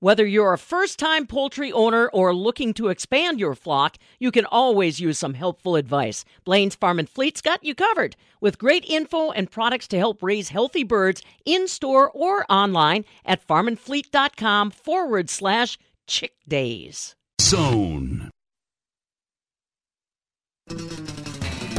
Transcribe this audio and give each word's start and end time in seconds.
Whether 0.00 0.26
you're 0.26 0.52
a 0.52 0.58
first 0.58 0.98
time 0.98 1.26
poultry 1.26 1.72
owner 1.72 2.08
or 2.08 2.34
looking 2.34 2.74
to 2.74 2.88
expand 2.88 3.40
your 3.40 3.54
flock, 3.54 3.96
you 4.18 4.30
can 4.30 4.44
always 4.44 5.00
use 5.00 5.16
some 5.16 5.32
helpful 5.32 5.74
advice. 5.74 6.22
Blain's 6.44 6.74
Farm 6.74 6.98
and 6.98 7.08
Fleet's 7.08 7.40
got 7.40 7.64
you 7.64 7.74
covered 7.74 8.14
with 8.38 8.58
great 8.58 8.84
info 8.84 9.30
and 9.30 9.50
products 9.50 9.88
to 9.88 9.98
help 9.98 10.22
raise 10.22 10.50
healthy 10.50 10.84
birds 10.84 11.22
in 11.46 11.66
store 11.66 12.10
or 12.10 12.44
online 12.52 13.06
at 13.24 13.46
farmandfleet.com 13.46 14.70
forward 14.70 15.30
slash 15.30 15.78
chick 16.06 16.34
days. 16.46 17.16
Zone. 17.40 18.30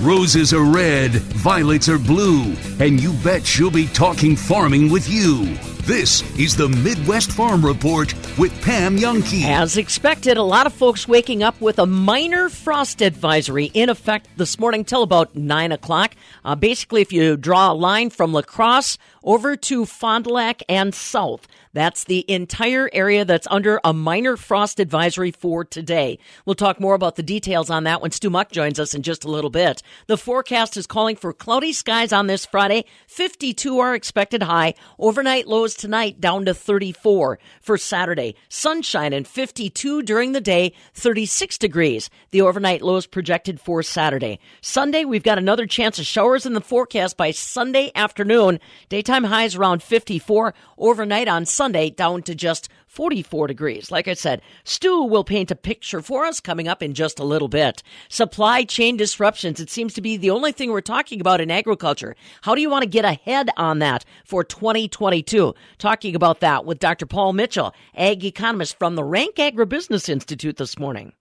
Roses 0.01 0.53
are 0.53 0.63
red, 0.63 1.11
violets 1.11 1.87
are 1.87 1.99
blue, 1.99 2.55
and 2.79 2.99
you 2.99 3.13
bet 3.23 3.45
she'll 3.45 3.69
be 3.69 3.87
talking 3.87 4.35
farming 4.35 4.89
with 4.89 5.07
you. 5.07 5.55
This 5.87 6.21
is 6.37 6.53
the 6.53 6.67
Midwest 6.67 7.31
Farm 7.31 7.65
Report 7.65 8.13
with 8.37 8.51
Pam 8.61 8.97
Jahnke. 8.97 9.45
As 9.45 9.77
expected, 9.77 10.35
a 10.35 10.43
lot 10.43 10.67
of 10.67 10.73
folks 10.73 11.07
waking 11.07 11.43
up 11.43 11.61
with 11.61 11.79
a 11.79 11.85
minor 11.85 12.49
frost 12.49 13.01
advisory 13.01 13.71
in 13.73 13.87
effect 13.87 14.27
this 14.35 14.59
morning 14.59 14.83
till 14.83 15.01
about 15.01 15.33
9 15.33 15.71
o'clock. 15.71 16.13
Uh, 16.43 16.55
basically, 16.55 16.99
if 16.99 17.13
you 17.13 17.37
draw 17.37 17.71
a 17.71 17.73
line 17.73 18.09
from 18.09 18.33
La 18.33 18.41
Crosse 18.41 18.97
over 19.23 19.55
to 19.55 19.85
Fond 19.85 20.25
du 20.25 20.31
Lac 20.31 20.61
and 20.67 20.93
south, 20.93 21.47
that's 21.73 22.03
the 22.03 22.29
entire 22.29 22.89
area 22.93 23.25
that's 23.25 23.47
under 23.49 23.79
a 23.83 23.93
minor 23.93 24.37
frost 24.37 24.79
advisory 24.79 25.31
for 25.31 25.63
today. 25.63 26.19
We'll 26.45 26.55
talk 26.55 26.79
more 26.79 26.95
about 26.95 27.15
the 27.15 27.23
details 27.23 27.69
on 27.69 27.83
that 27.83 28.01
when 28.01 28.11
Stu 28.11 28.29
Muck 28.29 28.51
joins 28.51 28.79
us 28.79 28.93
in 28.93 29.03
just 29.03 29.23
a 29.23 29.29
little 29.29 29.49
bit. 29.49 29.81
The 30.07 30.17
forecast 30.17 30.77
is 30.77 30.87
calling 30.87 31.15
for 31.15 31.33
cloudy 31.33 31.73
skies 31.73 32.13
on 32.13 32.27
this 32.27 32.45
Friday. 32.45 32.85
52 33.07 33.79
are 33.79 33.95
expected 33.95 34.43
high. 34.43 34.73
Overnight 34.99 35.47
lows 35.47 35.75
tonight 35.75 36.19
down 36.19 36.45
to 36.45 36.53
34. 36.53 37.39
For 37.61 37.77
Saturday, 37.77 38.35
sunshine 38.49 39.13
and 39.13 39.27
52 39.27 40.01
during 40.03 40.31
the 40.31 40.41
day, 40.41 40.73
36 40.93 41.57
degrees. 41.57 42.09
The 42.31 42.41
overnight 42.41 42.81
lows 42.81 43.05
projected 43.05 43.59
for 43.59 43.83
Saturday. 43.83 44.39
Sunday, 44.61 45.05
we've 45.05 45.23
got 45.23 45.37
another 45.37 45.65
chance 45.65 45.99
of 45.99 46.05
showers 46.05 46.45
in 46.45 46.53
the 46.53 46.61
forecast 46.61 47.17
by 47.17 47.31
Sunday 47.31 47.91
afternoon. 47.95 48.59
Daytime 48.89 49.25
highs 49.25 49.55
around 49.55 49.83
54. 49.83 50.53
Overnight 50.77 51.27
on 51.27 51.45
Sunday, 51.45 51.66
Sunday 51.67 51.89
down 51.89 52.21
to 52.21 52.33
just 52.33 52.69
44 52.85 53.47
degrees. 53.47 53.91
Like 53.91 54.07
I 54.07 54.13
said, 54.13 54.41
Stu 54.63 55.03
will 55.03 55.25
paint 55.25 55.51
a 55.51 55.55
picture 55.55 56.01
for 56.01 56.23
us 56.23 56.39
coming 56.39 56.65
up 56.65 56.81
in 56.81 56.93
just 56.93 57.19
a 57.19 57.25
little 57.25 57.49
bit. 57.49 57.83
Supply 58.07 58.63
chain 58.63 58.95
disruptions. 58.95 59.59
It 59.59 59.69
seems 59.69 59.93
to 59.95 60.01
be 60.01 60.15
the 60.15 60.29
only 60.29 60.53
thing 60.53 60.71
we're 60.71 60.79
talking 60.79 61.19
about 61.19 61.41
in 61.41 61.51
agriculture. 61.51 62.15
How 62.43 62.55
do 62.55 62.61
you 62.61 62.69
want 62.69 62.83
to 62.83 62.89
get 62.89 63.03
ahead 63.03 63.49
on 63.57 63.79
that 63.79 64.05
for 64.23 64.45
2022? 64.45 65.53
Talking 65.77 66.15
about 66.15 66.39
that 66.39 66.63
with 66.63 66.79
Dr. 66.79 67.05
Paul 67.05 67.33
Mitchell, 67.33 67.75
ag 67.93 68.23
economist 68.23 68.79
from 68.79 68.95
the 68.95 69.01
Renk 69.03 69.33
Agribusiness 69.33 70.07
Institute 70.07 70.55
this 70.55 70.79
morning. 70.79 71.11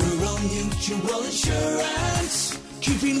Rural 0.00 0.38
Mutual 0.40 1.22
Insurance, 1.22 2.58
keeping. 2.80 3.20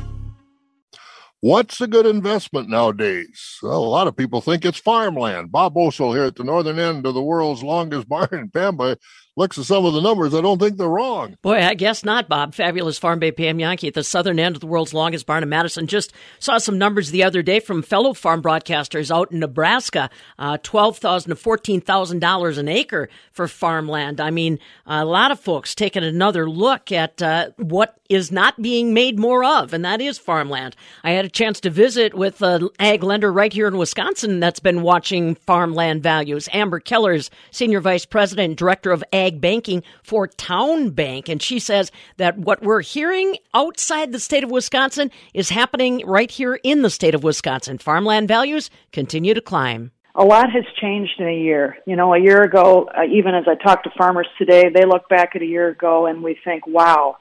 What's 1.41 1.81
a 1.81 1.87
good 1.87 2.05
investment 2.05 2.69
nowadays? 2.69 3.57
Well, 3.63 3.83
a 3.83 3.85
lot 3.85 4.05
of 4.05 4.15
people 4.15 4.41
think 4.41 4.63
it's 4.63 4.77
farmland. 4.77 5.51
Bob 5.51 5.73
Bosold 5.73 6.15
here 6.15 6.25
at 6.25 6.35
the 6.35 6.43
northern 6.43 6.77
end 6.77 7.07
of 7.07 7.15
the 7.15 7.21
world's 7.23 7.63
longest 7.63 8.07
barn 8.09 8.29
in 8.31 8.49
Pamba 8.49 8.95
looks 9.37 9.57
at 9.57 9.65
some 9.65 9.85
of 9.85 9.93
the 9.93 10.01
numbers. 10.01 10.33
I 10.33 10.41
don't 10.41 10.59
think 10.59 10.77
they're 10.77 10.89
wrong. 10.89 11.37
Boy, 11.41 11.63
I 11.63 11.73
guess 11.73 12.03
not, 12.03 12.27
Bob. 12.27 12.53
Fabulous 12.53 12.97
Farm 12.97 13.19
Bay 13.19 13.31
Pam 13.31 13.57
Jahnke 13.57 13.87
at 13.87 13.93
the 13.93 14.03
southern 14.03 14.39
end 14.39 14.55
of 14.55 14.59
the 14.59 14.67
world's 14.67 14.93
longest 14.93 15.25
barn 15.25 15.41
in 15.43 15.49
Madison. 15.49 15.87
Just 15.87 16.11
saw 16.39 16.57
some 16.57 16.77
numbers 16.77 17.11
the 17.11 17.23
other 17.23 17.41
day 17.41 17.59
from 17.59 17.81
fellow 17.81 18.13
farm 18.13 18.41
broadcasters 18.41 19.09
out 19.09 19.31
in 19.31 19.39
Nebraska. 19.39 20.09
Uh, 20.37 20.57
twelve 20.61 20.97
thousand 20.97 21.29
to 21.29 21.35
fourteen 21.35 21.79
thousand 21.79 22.19
dollars 22.19 22.57
an 22.57 22.67
acre 22.67 23.07
for 23.31 23.47
farmland. 23.47 24.19
I 24.19 24.31
mean, 24.31 24.59
a 24.85 25.05
lot 25.05 25.31
of 25.31 25.39
folks 25.39 25.75
taking 25.75 26.03
another 26.03 26.49
look 26.49 26.91
at 26.91 27.21
uh, 27.21 27.51
what 27.57 27.97
is 28.09 28.29
not 28.29 28.61
being 28.61 28.93
made 28.93 29.17
more 29.17 29.45
of, 29.45 29.73
and 29.73 29.85
that 29.85 30.01
is 30.01 30.17
farmland. 30.17 30.75
I 31.05 31.11
had 31.11 31.23
a 31.23 31.29
chance 31.29 31.61
to 31.61 31.69
visit 31.69 32.13
with 32.13 32.41
an 32.41 32.67
ag 32.77 33.03
lender 33.03 33.31
right 33.31 33.53
here 33.53 33.67
in 33.69 33.77
Wisconsin 33.77 34.41
that's 34.41 34.59
been 34.59 34.81
watching 34.81 35.35
farmland 35.35 36.03
values. 36.03 36.49
Amber 36.51 36.81
Keller's 36.81 37.29
senior 37.51 37.79
vice 37.79 38.05
president 38.05 38.59
director 38.59 38.91
of 38.91 39.01
ag 39.13 39.20
banking 39.29 39.83
for 40.01 40.25
Town 40.25 40.89
Bank, 40.89 41.29
and 41.29 41.41
she 41.41 41.59
says 41.59 41.91
that 42.17 42.39
what 42.39 42.63
we're 42.63 42.81
hearing 42.81 43.37
outside 43.53 44.11
the 44.11 44.19
state 44.19 44.43
of 44.43 44.49
Wisconsin 44.49 45.11
is 45.33 45.49
happening 45.49 46.01
right 46.07 46.31
here 46.31 46.55
in 46.63 46.81
the 46.81 46.89
state 46.89 47.13
of 47.13 47.23
Wisconsin. 47.23 47.77
Farmland 47.77 48.27
values 48.27 48.71
continue 48.91 49.35
to 49.35 49.41
climb 49.41 49.91
a 50.15 50.23
lot 50.23 50.51
has 50.51 50.65
changed 50.79 51.13
in 51.19 51.27
a 51.27 51.37
year. 51.37 51.77
You 51.85 51.95
know, 51.95 52.13
a 52.13 52.19
year 52.19 52.41
ago, 52.41 52.89
uh, 52.95 53.03
even 53.03 53.33
as 53.33 53.45
I 53.47 53.55
talk 53.55 53.83
to 53.83 53.91
farmers 53.97 54.27
today, 54.37 54.69
they 54.69 54.85
look 54.85 55.07
back 55.07 55.35
at 55.35 55.41
a 55.41 55.45
year 55.45 55.69
ago 55.69 56.05
and 56.05 56.21
we 56.21 56.37
think, 56.43 56.67
wow, 56.67 57.17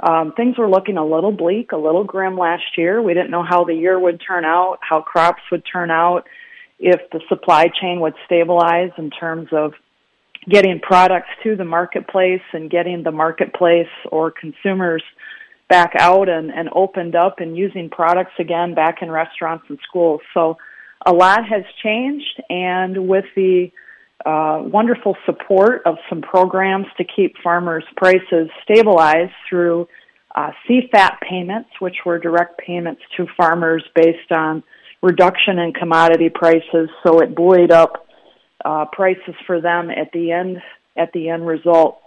um, 0.00 0.32
things 0.36 0.56
were 0.56 0.68
looking 0.68 0.96
a 0.96 1.04
little 1.04 1.32
bleak, 1.32 1.72
a 1.72 1.76
little 1.76 2.04
grim 2.04 2.38
last 2.38 2.78
year. 2.78 3.02
We 3.02 3.12
didn't 3.12 3.30
know 3.30 3.42
how 3.42 3.64
the 3.64 3.74
year 3.74 3.98
would 3.98 4.22
turn 4.26 4.44
out, 4.44 4.78
how 4.80 5.02
crops 5.02 5.42
would 5.52 5.64
turn 5.70 5.90
out, 5.90 6.26
if 6.78 7.00
the 7.12 7.20
supply 7.28 7.66
chain 7.68 8.00
would 8.00 8.14
stabilize 8.24 8.90
in 8.96 9.10
terms 9.10 9.48
of 9.52 9.74
getting 10.48 10.80
products 10.80 11.28
to 11.42 11.56
the 11.56 11.64
marketplace 11.64 12.42
and 12.52 12.70
getting 12.70 13.02
the 13.02 13.12
marketplace 13.12 13.88
or 14.10 14.30
consumers 14.30 15.02
back 15.68 15.92
out 15.98 16.28
and, 16.28 16.50
and 16.50 16.68
opened 16.74 17.14
up 17.14 17.36
and 17.38 17.56
using 17.56 17.88
products 17.90 18.32
again 18.38 18.74
back 18.74 18.98
in 19.02 19.10
restaurants 19.10 19.64
and 19.68 19.78
schools. 19.86 20.20
So 20.34 20.56
a 21.04 21.12
lot 21.12 21.46
has 21.46 21.64
changed 21.82 22.42
and 22.48 23.08
with 23.08 23.24
the 23.36 23.70
uh, 24.26 24.60
wonderful 24.62 25.16
support 25.24 25.82
of 25.86 25.96
some 26.08 26.20
programs 26.20 26.86
to 26.98 27.04
keep 27.04 27.36
farmers' 27.42 27.84
prices 27.96 28.50
stabilized 28.62 29.32
through 29.48 29.88
uh, 30.34 30.50
CFAP 30.68 31.20
payments, 31.28 31.70
which 31.78 31.96
were 32.04 32.18
direct 32.18 32.58
payments 32.58 33.00
to 33.16 33.26
farmers 33.36 33.84
based 33.94 34.30
on 34.30 34.62
reduction 35.02 35.58
in 35.58 35.72
commodity 35.72 36.28
prices. 36.28 36.90
So 37.06 37.20
it 37.20 37.34
buoyed 37.34 37.70
up 37.70 38.06
uh, 38.64 38.86
prices 38.92 39.34
for 39.46 39.60
them 39.60 39.90
at 39.90 40.12
the 40.12 40.32
end 40.32 40.62
at 40.96 41.12
the 41.12 41.28
end 41.28 41.46
result 41.46 42.00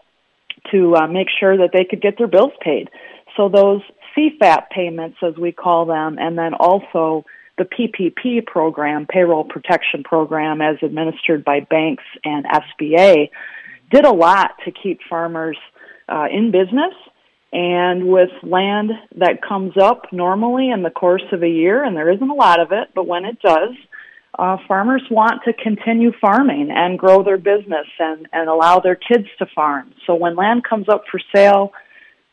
to 0.71 0.95
uh, 0.95 1.07
make 1.07 1.27
sure 1.39 1.57
that 1.57 1.71
they 1.73 1.83
could 1.83 2.01
get 2.01 2.17
their 2.17 2.27
bills 2.27 2.51
paid. 2.61 2.89
So 3.35 3.49
those 3.49 3.81
CFAP 4.15 4.69
payments, 4.69 5.17
as 5.23 5.35
we 5.37 5.51
call 5.51 5.85
them, 5.85 6.17
and 6.19 6.37
then 6.37 6.53
also 6.53 7.25
the 7.57 7.65
PPP 7.65 8.45
program, 8.45 9.05
Payroll 9.07 9.43
Protection 9.43 10.03
Program, 10.03 10.61
as 10.61 10.77
administered 10.81 11.43
by 11.43 11.59
banks 11.61 12.03
and 12.23 12.45
SBA, 12.45 13.29
did 13.91 14.05
a 14.05 14.11
lot 14.11 14.51
to 14.65 14.71
keep 14.71 14.99
farmers 15.09 15.57
uh, 16.09 16.25
in 16.31 16.51
business. 16.51 16.93
And 17.51 18.07
with 18.07 18.31
land 18.41 18.91
that 19.17 19.43
comes 19.47 19.77
up 19.77 20.07
normally 20.11 20.71
in 20.71 20.81
the 20.81 20.89
course 20.89 21.23
of 21.31 21.43
a 21.43 21.47
year, 21.47 21.83
and 21.83 21.95
there 21.95 22.09
isn't 22.09 22.29
a 22.29 22.33
lot 22.33 22.59
of 22.59 22.71
it, 22.71 22.89
but 22.95 23.05
when 23.05 23.25
it 23.25 23.39
does, 23.41 23.75
uh, 24.39 24.57
farmers 24.67 25.03
want 25.11 25.41
to 25.45 25.53
continue 25.53 26.11
farming 26.19 26.69
and 26.71 26.97
grow 26.97 27.23
their 27.23 27.37
business 27.37 27.87
and, 27.99 28.27
and 28.33 28.49
allow 28.49 28.79
their 28.79 28.95
kids 28.95 29.27
to 29.39 29.45
farm. 29.53 29.93
So 30.05 30.15
when 30.15 30.35
land 30.35 30.63
comes 30.63 30.89
up 30.89 31.03
for 31.11 31.19
sale, 31.35 31.71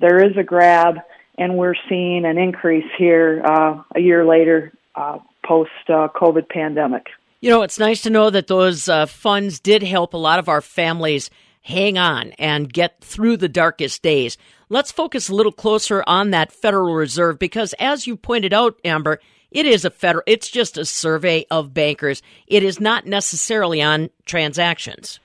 there 0.01 0.25
is 0.25 0.37
a 0.39 0.43
grab, 0.43 0.97
and 1.37 1.57
we're 1.57 1.75
seeing 1.89 2.25
an 2.25 2.39
increase 2.39 2.91
here 2.97 3.43
uh, 3.45 3.83
a 3.95 4.01
year 4.01 4.25
later 4.25 4.73
uh, 4.95 5.19
post 5.47 5.71
uh, 5.89 6.09
COVID 6.15 6.49
pandemic. 6.49 7.07
You 7.41 7.51
know, 7.51 7.63
it's 7.63 7.79
nice 7.79 8.03
to 8.03 8.11
know 8.11 8.31
that 8.31 8.47
those 8.47 8.89
uh, 8.89 9.07
funds 9.07 9.61
did 9.61 9.83
help 9.83 10.15
a 10.15 10.19
lot 10.19 10.39
of 10.39 10.49
our 10.49 10.61
families 10.61 11.31
hang 11.63 11.99
on 11.99 12.33
and 12.33 12.73
get 12.73 13.03
through 13.03 13.37
the 13.37 13.49
darkest 13.49 14.03
days. 14.03 14.37
Let's 14.69 14.93
focus 14.93 15.29
a 15.29 15.35
little 15.35 15.53
closer 15.53 16.03
on 16.07 16.31
that 16.31 16.53
Federal 16.53 16.95
Reserve 16.95 17.39
because, 17.39 17.75
as 17.79 18.07
you 18.07 18.17
pointed 18.17 18.53
out, 18.53 18.79
Amber, 18.85 19.21
it 19.51 19.67
is 19.67 19.85
a 19.85 19.91
federal, 19.91 20.23
it's 20.27 20.49
just 20.49 20.79
a 20.79 20.85
survey 20.85 21.47
of 21.51 21.75
bankers. 21.75 22.23
It 22.47 22.63
is 22.63 22.81
not 22.81 23.07
necessarily 23.07 23.83
on 23.83 24.11
transactions. 24.25 25.21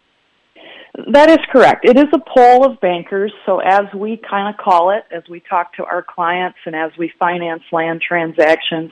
That 1.12 1.30
is 1.30 1.40
correct. 1.52 1.84
It 1.84 1.98
is 1.98 2.06
a 2.14 2.20
poll 2.20 2.66
of 2.66 2.80
bankers. 2.80 3.34
So 3.46 3.60
as 3.60 3.84
we 3.94 4.18
kind 4.30 4.54
of 4.54 4.64
call 4.64 4.92
it, 4.92 5.04
as 5.12 5.24
we 5.30 5.42
talk 5.42 5.74
to 5.74 5.84
our 5.84 6.02
clients 6.02 6.58
and 6.66 6.74
as 6.76 6.92
we 6.98 7.12
finance 7.20 7.64
land 7.72 8.02
transactions, 8.02 8.92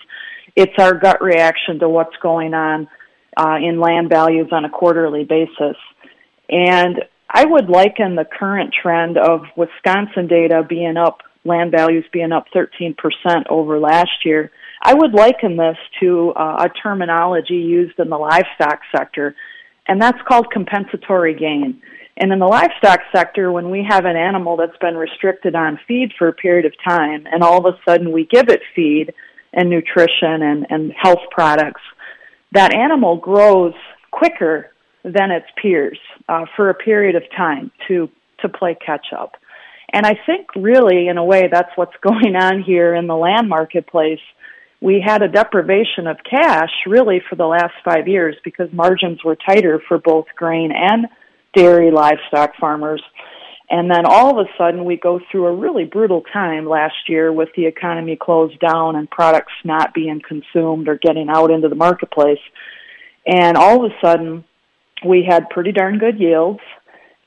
it's 0.55 0.73
our 0.79 0.93
gut 0.93 1.21
reaction 1.21 1.79
to 1.79 1.87
what's 1.87 2.15
going 2.21 2.53
on 2.53 2.89
uh, 3.37 3.55
in 3.55 3.79
land 3.79 4.09
values 4.09 4.47
on 4.51 4.65
a 4.65 4.69
quarterly 4.69 5.23
basis. 5.23 5.77
And 6.49 7.03
I 7.29 7.45
would 7.45 7.69
liken 7.69 8.15
the 8.15 8.25
current 8.25 8.73
trend 8.79 9.17
of 9.17 9.41
Wisconsin 9.55 10.27
data 10.27 10.63
being 10.67 10.97
up, 10.97 11.21
land 11.45 11.71
values 11.71 12.05
being 12.11 12.31
up 12.31 12.45
13% 12.53 12.95
over 13.49 13.79
last 13.79 14.25
year. 14.25 14.51
I 14.83 14.93
would 14.93 15.13
liken 15.13 15.55
this 15.55 15.77
to 16.01 16.33
uh, 16.35 16.67
a 16.67 16.69
terminology 16.69 17.55
used 17.55 17.97
in 17.99 18.09
the 18.09 18.17
livestock 18.17 18.81
sector, 18.95 19.35
and 19.87 20.01
that's 20.01 20.21
called 20.27 20.51
compensatory 20.51 21.33
gain. 21.33 21.81
And 22.17 22.31
in 22.31 22.39
the 22.39 22.45
livestock 22.45 22.99
sector, 23.15 23.51
when 23.51 23.71
we 23.71 23.85
have 23.89 24.05
an 24.05 24.17
animal 24.17 24.57
that's 24.57 24.77
been 24.79 24.95
restricted 24.95 25.55
on 25.55 25.79
feed 25.87 26.11
for 26.19 26.27
a 26.27 26.33
period 26.33 26.65
of 26.65 26.73
time, 26.87 27.25
and 27.31 27.43
all 27.43 27.65
of 27.65 27.73
a 27.73 27.79
sudden 27.89 28.11
we 28.11 28.25
give 28.25 28.49
it 28.49 28.61
feed 28.75 29.13
and 29.53 29.69
nutrition 29.69 30.41
and, 30.41 30.67
and 30.69 30.93
health 31.01 31.21
products, 31.31 31.81
that 32.51 32.73
animal 32.73 33.15
grows 33.17 33.73
quicker 34.11 34.71
than 35.03 35.31
its 35.31 35.47
peers 35.61 35.97
uh, 36.29 36.45
for 36.55 36.69
a 36.69 36.75
period 36.75 37.15
of 37.15 37.23
time 37.35 37.71
to 37.87 38.09
to 38.41 38.49
play 38.49 38.75
catch 38.85 39.07
up. 39.17 39.35
And 39.93 40.05
I 40.05 40.15
think 40.25 40.47
really, 40.55 41.07
in 41.07 41.17
a 41.17 41.23
way, 41.23 41.47
that's 41.51 41.71
what's 41.75 41.95
going 42.01 42.35
on 42.35 42.61
here 42.61 42.93
in 42.93 43.07
the 43.07 43.15
land 43.15 43.47
marketplace. 43.47 44.19
We 44.83 44.99
had 44.99 45.21
a 45.21 45.29
deprivation 45.29 46.07
of 46.07 46.17
cash 46.29 46.71
really 46.85 47.21
for 47.29 47.37
the 47.37 47.45
last 47.45 47.71
five 47.85 48.05
years 48.05 48.35
because 48.43 48.67
margins 48.73 49.23
were 49.23 49.37
tighter 49.37 49.81
for 49.87 49.97
both 49.97 50.25
grain 50.35 50.73
and 50.75 51.07
dairy 51.55 51.89
livestock 51.89 52.57
farmers. 52.59 53.01
And 53.69 53.89
then 53.89 54.05
all 54.05 54.37
of 54.37 54.45
a 54.45 54.49
sudden 54.57 54.83
we 54.83 54.97
go 54.97 55.21
through 55.31 55.45
a 55.45 55.55
really 55.55 55.85
brutal 55.85 56.21
time 56.33 56.67
last 56.67 57.07
year 57.07 57.31
with 57.31 57.47
the 57.55 57.65
economy 57.65 58.17
closed 58.17 58.59
down 58.59 58.97
and 58.97 59.09
products 59.09 59.53
not 59.63 59.93
being 59.93 60.19
consumed 60.27 60.89
or 60.89 60.97
getting 60.97 61.29
out 61.29 61.49
into 61.49 61.69
the 61.69 61.75
marketplace. 61.75 62.43
And 63.25 63.55
all 63.55 63.85
of 63.85 63.89
a 63.89 63.95
sudden 64.05 64.43
we 65.05 65.25
had 65.25 65.49
pretty 65.49 65.71
darn 65.71 65.97
good 65.97 66.19
yields. 66.19 66.59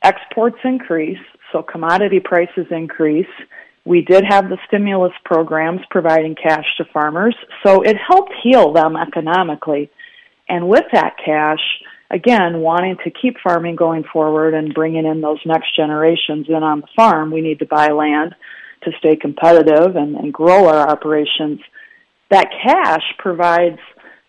Exports 0.02 0.59
increase, 0.62 1.25
so 1.52 1.62
commodity 1.62 2.20
prices 2.20 2.67
increase. 2.70 3.25
We 3.87 4.03
did 4.03 4.25
have 4.29 4.49
the 4.49 4.59
stimulus 4.67 5.12
programs 5.25 5.81
providing 5.91 6.35
cash 6.35 6.67
to 6.79 6.85
farmers, 6.93 7.37
so 7.65 7.83
it 7.83 7.97
helped 7.97 8.33
heal 8.43 8.73
them 8.73 8.97
economically. 8.97 9.91
And 10.49 10.69
with 10.69 10.85
that 10.93 11.15
cash, 11.25 11.61
again, 12.11 12.59
wanting 12.59 12.97
to 13.05 13.11
keep 13.11 13.37
farming 13.44 13.77
going 13.77 14.03
forward 14.12 14.55
and 14.55 14.75
bringing 14.75 15.06
in 15.06 15.21
those 15.21 15.38
next 15.47 15.77
generations 15.77 16.47
in 16.49 16.65
on 16.65 16.81
the 16.81 16.88
farm, 16.97 17.31
we 17.31 17.41
need 17.41 17.61
to 17.61 17.67
buy 17.67 17.91
land 17.91 18.35
to 18.83 18.91
stay 18.99 19.15
competitive 19.15 19.94
and, 19.94 20.17
and 20.17 20.35
grow 20.35 20.67
our 20.67 20.91
operations. 20.91 21.61
That 22.31 22.49
cash 22.65 23.05
provides 23.19 23.79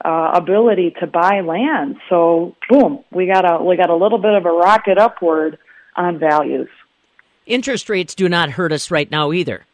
uh, 0.06 0.34
ability 0.36 0.94
to 1.00 1.08
buy 1.08 1.42
land. 1.42 1.96
So, 2.10 2.56
boom, 2.70 3.04
we 3.12 3.26
got 3.26 3.44
a 3.44 3.64
we 3.64 3.76
got 3.76 3.90
a 3.90 3.96
little 3.96 4.20
bit 4.20 4.36
of 4.36 4.46
a 4.46 4.52
rocket 4.52 5.00
upward 5.00 5.58
on 5.96 6.20
values. 6.20 6.70
Interest 7.48 7.88
rates 7.90 8.14
do 8.14 8.28
not 8.28 8.52
hurt 8.52 8.74
us 8.74 8.92
right 8.92 9.10
now 9.10 9.32
either. 9.32 9.66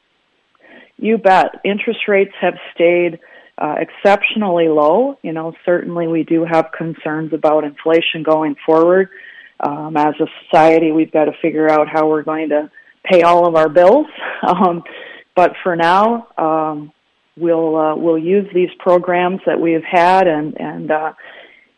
You 0.98 1.18
bet. 1.18 1.60
Interest 1.66 2.08
rates 2.08 2.34
have 2.40 2.54
stayed 2.74 3.20
uh, 3.58 3.76
exceptionally 3.80 4.68
low. 4.68 5.18
You 5.24 5.34
know, 5.34 5.54
certainly 5.66 6.08
we 6.08 6.24
do 6.24 6.46
have 6.46 6.72
concerns 6.72 7.34
about 7.34 7.64
inflation 7.64 8.22
going 8.24 8.56
forward. 8.64 9.10
Um, 9.60 9.98
as 9.98 10.14
a 10.20 10.28
society, 10.46 10.92
we've 10.92 11.12
got 11.12 11.26
to 11.26 11.34
figure 11.42 11.70
out 11.70 11.88
how 11.90 12.08
we're 12.08 12.24
going 12.24 12.50
to 12.50 12.70
pay 13.04 13.24
all 13.24 13.48
of 13.48 13.56
our 13.56 13.70
bills. 13.70 14.08
Um, 14.46 14.84
but 15.38 15.54
for 15.64 15.78
now, 15.78 16.28
um, 16.38 16.92
we'll 17.38 17.78
uh, 17.78 17.96
we'll 17.96 18.18
use 18.18 18.46
these 18.54 18.70
programs 18.78 19.40
that 19.46 19.60
we 19.60 19.72
have 19.72 19.86
had 19.90 20.28
and 20.28 20.60
and 20.60 20.92
uh, 20.92 21.14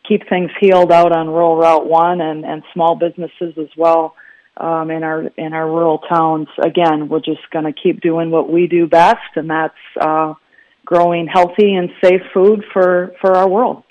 keep 0.06 0.28
things 0.28 0.50
healed 0.60 0.90
out 0.90 1.12
on 1.12 1.28
Rural 1.28 1.56
Route 1.56 1.88
One 1.88 2.20
and 2.20 2.44
and 2.44 2.64
small 2.74 2.96
businesses 2.96 3.56
as 3.56 3.68
well 3.76 4.16
um, 4.56 4.90
in 4.90 5.02
our 5.02 5.26
in 5.36 5.52
our 5.52 5.66
rural 5.66 5.98
towns. 5.98 6.48
Again, 6.64 7.08
we're 7.08 7.20
just 7.20 7.48
going 7.50 7.64
to 7.64 7.72
keep 7.72 8.00
doing 8.00 8.30
what 8.30 8.50
we 8.50 8.66
do 8.66 8.86
best, 8.86 9.36
and 9.36 9.50
that's 9.50 9.74
uh, 10.00 10.34
growing 10.86 11.26
healthy 11.26 11.74
and 11.74 11.90
safe 12.02 12.22
food 12.32 12.64
for, 12.72 13.12
for 13.20 13.36
our 13.36 13.48
world. 13.48 13.82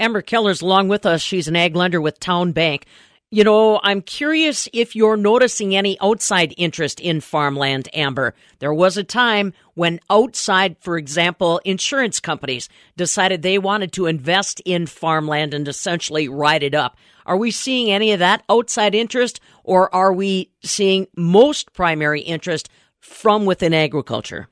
Amber 0.00 0.22
Keller's 0.22 0.62
along 0.62 0.88
with 0.88 1.04
us. 1.04 1.20
She's 1.20 1.48
an 1.48 1.56
ag 1.56 1.76
lender 1.76 2.00
with 2.00 2.18
Town 2.18 2.52
Bank. 2.52 2.86
You 3.34 3.42
know, 3.42 3.80
I'm 3.82 4.00
curious 4.00 4.68
if 4.72 4.94
you're 4.94 5.16
noticing 5.16 5.74
any 5.74 5.98
outside 6.00 6.54
interest 6.56 7.00
in 7.00 7.20
farmland, 7.20 7.88
Amber. 7.92 8.32
There 8.60 8.72
was 8.72 8.96
a 8.96 9.02
time 9.02 9.54
when 9.74 9.98
outside, 10.08 10.76
for 10.78 10.96
example, 10.96 11.60
insurance 11.64 12.20
companies 12.20 12.68
decided 12.96 13.42
they 13.42 13.58
wanted 13.58 13.90
to 13.94 14.06
invest 14.06 14.62
in 14.64 14.86
farmland 14.86 15.52
and 15.52 15.66
essentially 15.66 16.28
ride 16.28 16.62
it 16.62 16.76
up. 16.76 16.96
Are 17.26 17.36
we 17.36 17.50
seeing 17.50 17.90
any 17.90 18.12
of 18.12 18.20
that 18.20 18.44
outside 18.48 18.94
interest, 18.94 19.40
or 19.64 19.92
are 19.92 20.12
we 20.12 20.48
seeing 20.62 21.08
most 21.16 21.72
primary 21.72 22.20
interest 22.20 22.68
from 23.00 23.46
within 23.46 23.74
agriculture? 23.74 24.46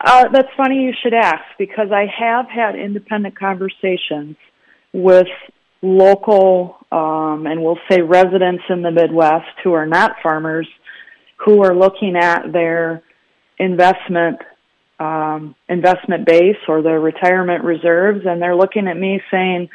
Uh, 0.00 0.28
that's 0.32 0.48
funny 0.56 0.84
you 0.84 0.94
should 1.02 1.12
ask 1.12 1.44
because 1.58 1.92
I 1.92 2.06
have 2.06 2.48
had 2.48 2.74
independent 2.74 3.38
conversations 3.38 4.36
with 4.94 5.26
local 5.84 6.76
um, 6.90 7.46
and 7.46 7.62
we'll 7.62 7.78
say 7.90 8.00
residents 8.00 8.64
in 8.68 8.82
the 8.82 8.90
Midwest 8.90 9.58
who 9.62 9.72
are 9.72 9.86
not 9.86 10.16
farmers 10.22 10.68
who 11.44 11.62
are 11.62 11.74
looking 11.74 12.16
at 12.16 12.52
their 12.52 13.02
investment 13.58 14.38
um, 14.98 15.54
investment 15.68 16.24
base 16.26 16.56
or 16.68 16.80
their 16.80 17.00
retirement 17.00 17.64
reserves 17.64 18.20
and 18.24 18.40
they're 18.40 18.56
looking 18.56 18.86
at 18.86 18.96
me 18.96 19.20
saying, 19.30 19.68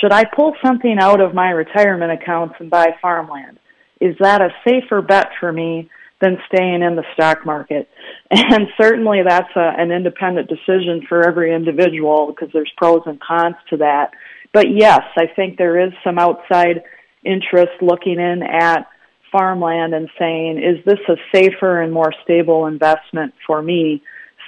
should 0.00 0.12
I 0.12 0.24
pull 0.24 0.54
something 0.64 0.96
out 0.98 1.20
of 1.20 1.34
my 1.34 1.50
retirement 1.50 2.10
accounts 2.10 2.56
and 2.58 2.70
buy 2.70 2.88
farmland? 3.00 3.58
Is 4.00 4.16
that 4.20 4.40
a 4.40 4.48
safer 4.66 5.02
bet 5.02 5.28
for 5.38 5.52
me 5.52 5.88
than 6.24 6.38
staying 6.46 6.82
in 6.82 6.96
the 6.96 7.04
stock 7.14 7.44
market. 7.44 7.88
And 8.30 8.66
certainly 8.80 9.20
that's 9.24 9.54
a, 9.54 9.72
an 9.78 9.92
independent 9.92 10.48
decision 10.48 11.06
for 11.08 11.24
every 11.24 11.54
individual 11.54 12.26
because 12.26 12.48
there's 12.52 12.72
pros 12.76 13.02
and 13.06 13.20
cons 13.20 13.54
to 13.70 13.76
that. 13.76 14.10
But 14.54 14.66
yes, 14.70 15.02
I 15.18 15.26
think 15.26 15.58
there 15.58 15.78
is 15.84 15.92
some 16.04 16.18
outside 16.18 16.84
interest 17.24 17.72
looking 17.82 18.20
in 18.20 18.42
at 18.42 18.86
farmland 19.32 19.92
and 19.94 20.08
saying, 20.16 20.58
is 20.58 20.82
this 20.86 21.00
a 21.08 21.16
safer 21.34 21.82
and 21.82 21.92
more 21.92 22.12
stable 22.22 22.66
investment 22.66 23.34
for 23.46 23.60
me? 23.60 24.00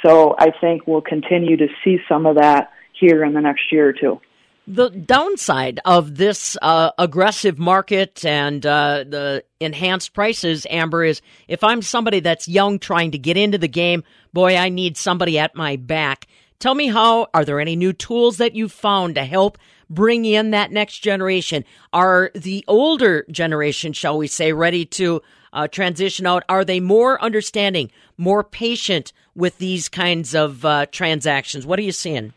So 0.05 0.37
I 0.39 0.53
think 0.61 0.87
we'll 0.87 1.01
continue 1.01 1.57
to 1.57 1.67
see 1.83 1.99
some 2.09 2.25
of 2.25 2.37
that 2.37 2.71
here 2.99 3.25
in 3.25 3.35
the 3.35 3.41
next 3.41 3.73
year 3.73 3.89
or 3.89 3.93
two. 3.93 4.21
The 4.69 4.91
downside 4.91 5.81
of 5.85 6.17
this 6.17 6.57
uh, 6.63 6.91
aggressive 6.99 7.59
market 7.59 8.25
and 8.25 8.65
uh, 8.65 9.05
the 9.09 9.45
enhanced 9.61 10.13
prices, 10.13 10.67
Amber, 10.71 11.05
is 11.05 11.21
if 11.49 11.65
I'm 11.65 11.83
somebody 11.83 12.21
that's 12.21 12.49
young 12.49 12.79
trying 12.79 13.13
to 13.13 13.19
get 13.19 13.37
into 13.37 13.59
the 13.59 13.69
game, 13.69 14.05
boy, 14.33 14.57
I 14.57 14.69
need 14.69 14.97
somebody 14.97 15.39
at 15.39 15.55
my 15.55 15.77
back. 15.77 16.27
Tell 16.59 16.75
me 16.75 16.89
how, 16.89 17.29
are 17.35 17.45
there 17.45 17.61
any 17.61 17.77
new 17.77 17.93
tools 17.93 18.39
that 18.39 18.55
you've 18.55 18.73
found 18.73 19.15
to 19.17 19.25
help 19.25 19.59
bring 19.91 20.25
in 20.25 20.51
that 20.51 20.73
next 20.73 20.99
generation? 20.99 21.65
Are 21.93 22.31
the 22.35 22.65
older 22.67 23.27
generation, 23.31 23.93
shall 23.93 24.17
we 24.17 24.27
say, 24.27 24.53
ready 24.53 24.85
to 24.87 25.23
uh, 25.53 25.69
transition 25.69 26.27
out? 26.27 26.45
Are 26.49 26.65
they 26.65 26.81
more 26.81 27.23
understanding, 27.23 27.91
more 28.17 28.43
patient 28.43 29.13
with 29.35 29.59
these 29.59 29.89
kinds 29.89 30.35
of 30.35 30.65
uh, 30.65 30.87
transactions? 30.87 31.67
What 31.67 31.79
are 31.79 31.83
you 31.83 31.93
seeing? 31.93 32.33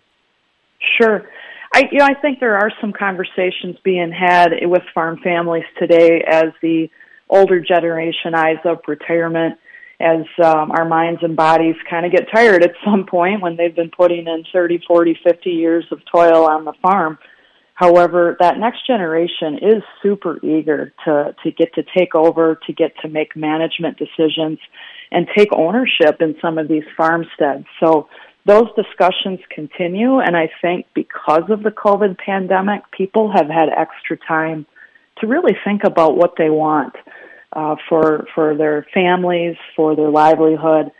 Sure. 0.97 1.27
I, 1.73 1.83
you 1.91 1.99
know, 1.99 2.05
I 2.05 2.15
think 2.15 2.39
there 2.39 2.57
are 2.57 2.71
some 2.81 2.91
conversations 2.91 3.77
being 3.83 4.11
had 4.11 4.51
with 4.63 4.81
farm 4.93 5.19
families 5.23 5.65
today 5.77 6.23
as 6.27 6.45
the 6.61 6.89
older 7.29 7.59
generation 7.59 8.33
eyes 8.33 8.57
up 8.65 8.87
retirement, 8.87 9.59
as 9.99 10.25
um, 10.43 10.71
our 10.71 10.85
minds 10.85 11.21
and 11.23 11.35
bodies 11.35 11.75
kind 11.89 12.05
of 12.05 12.11
get 12.11 12.27
tired 12.33 12.63
at 12.63 12.71
some 12.85 13.05
point 13.05 13.41
when 13.41 13.57
they've 13.57 13.75
been 13.75 13.91
putting 13.91 14.27
in 14.27 14.43
30, 14.51 14.81
40, 14.87 15.19
50 15.23 15.49
years 15.49 15.85
of 15.91 15.99
toil 16.11 16.45
on 16.45 16.65
the 16.65 16.73
farm. 16.81 17.17
However, 17.73 18.35
that 18.39 18.57
next 18.57 18.85
generation 18.85 19.59
is 19.61 19.83
super 20.03 20.37
eager 20.45 20.93
to, 21.05 21.35
to 21.43 21.51
get 21.51 21.73
to 21.75 21.83
take 21.97 22.13
over, 22.13 22.59
to 22.67 22.73
get 22.73 22.91
to 23.01 23.09
make 23.09 23.35
management 23.35 23.97
decisions, 23.97 24.59
and 25.11 25.27
take 25.35 25.49
ownership 25.53 26.21
in 26.21 26.35
some 26.41 26.57
of 26.57 26.67
these 26.67 26.83
farmsteads. 26.97 27.65
So 27.79 28.09
those 28.45 28.67
discussions 28.75 29.39
continue, 29.49 30.19
and 30.19 30.35
I 30.35 30.49
think 30.61 30.87
because 30.93 31.49
of 31.49 31.63
the 31.63 31.71
COVID 31.71 32.17
pandemic, 32.17 32.81
people 32.91 33.31
have 33.33 33.47
had 33.47 33.69
extra 33.69 34.17
time 34.17 34.65
to 35.19 35.27
really 35.27 35.55
think 35.63 35.83
about 35.83 36.17
what 36.17 36.33
they 36.37 36.49
want 36.49 36.95
uh, 37.53 37.75
for 37.87 38.27
for 38.35 38.55
their 38.55 38.85
families, 38.93 39.55
for 39.75 39.95
their 39.95 40.09
livelihood. 40.09 40.91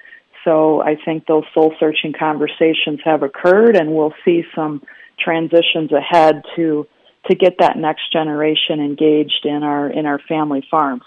So 0.43 0.81
I 0.81 0.95
think 1.03 1.25
those 1.25 1.43
soul 1.53 1.73
searching 1.79 2.13
conversations 2.17 2.99
have 3.03 3.23
occurred, 3.23 3.75
and 3.75 3.93
we'll 3.93 4.13
see 4.25 4.43
some 4.55 4.81
transitions 5.19 5.91
ahead 5.91 6.43
to 6.55 6.87
to 7.29 7.35
get 7.35 7.55
that 7.59 7.77
next 7.77 8.11
generation 8.11 8.79
engaged 8.79 9.45
in 9.45 9.63
our 9.63 9.89
in 9.89 10.05
our 10.05 10.19
family 10.27 10.65
farms. 10.71 11.03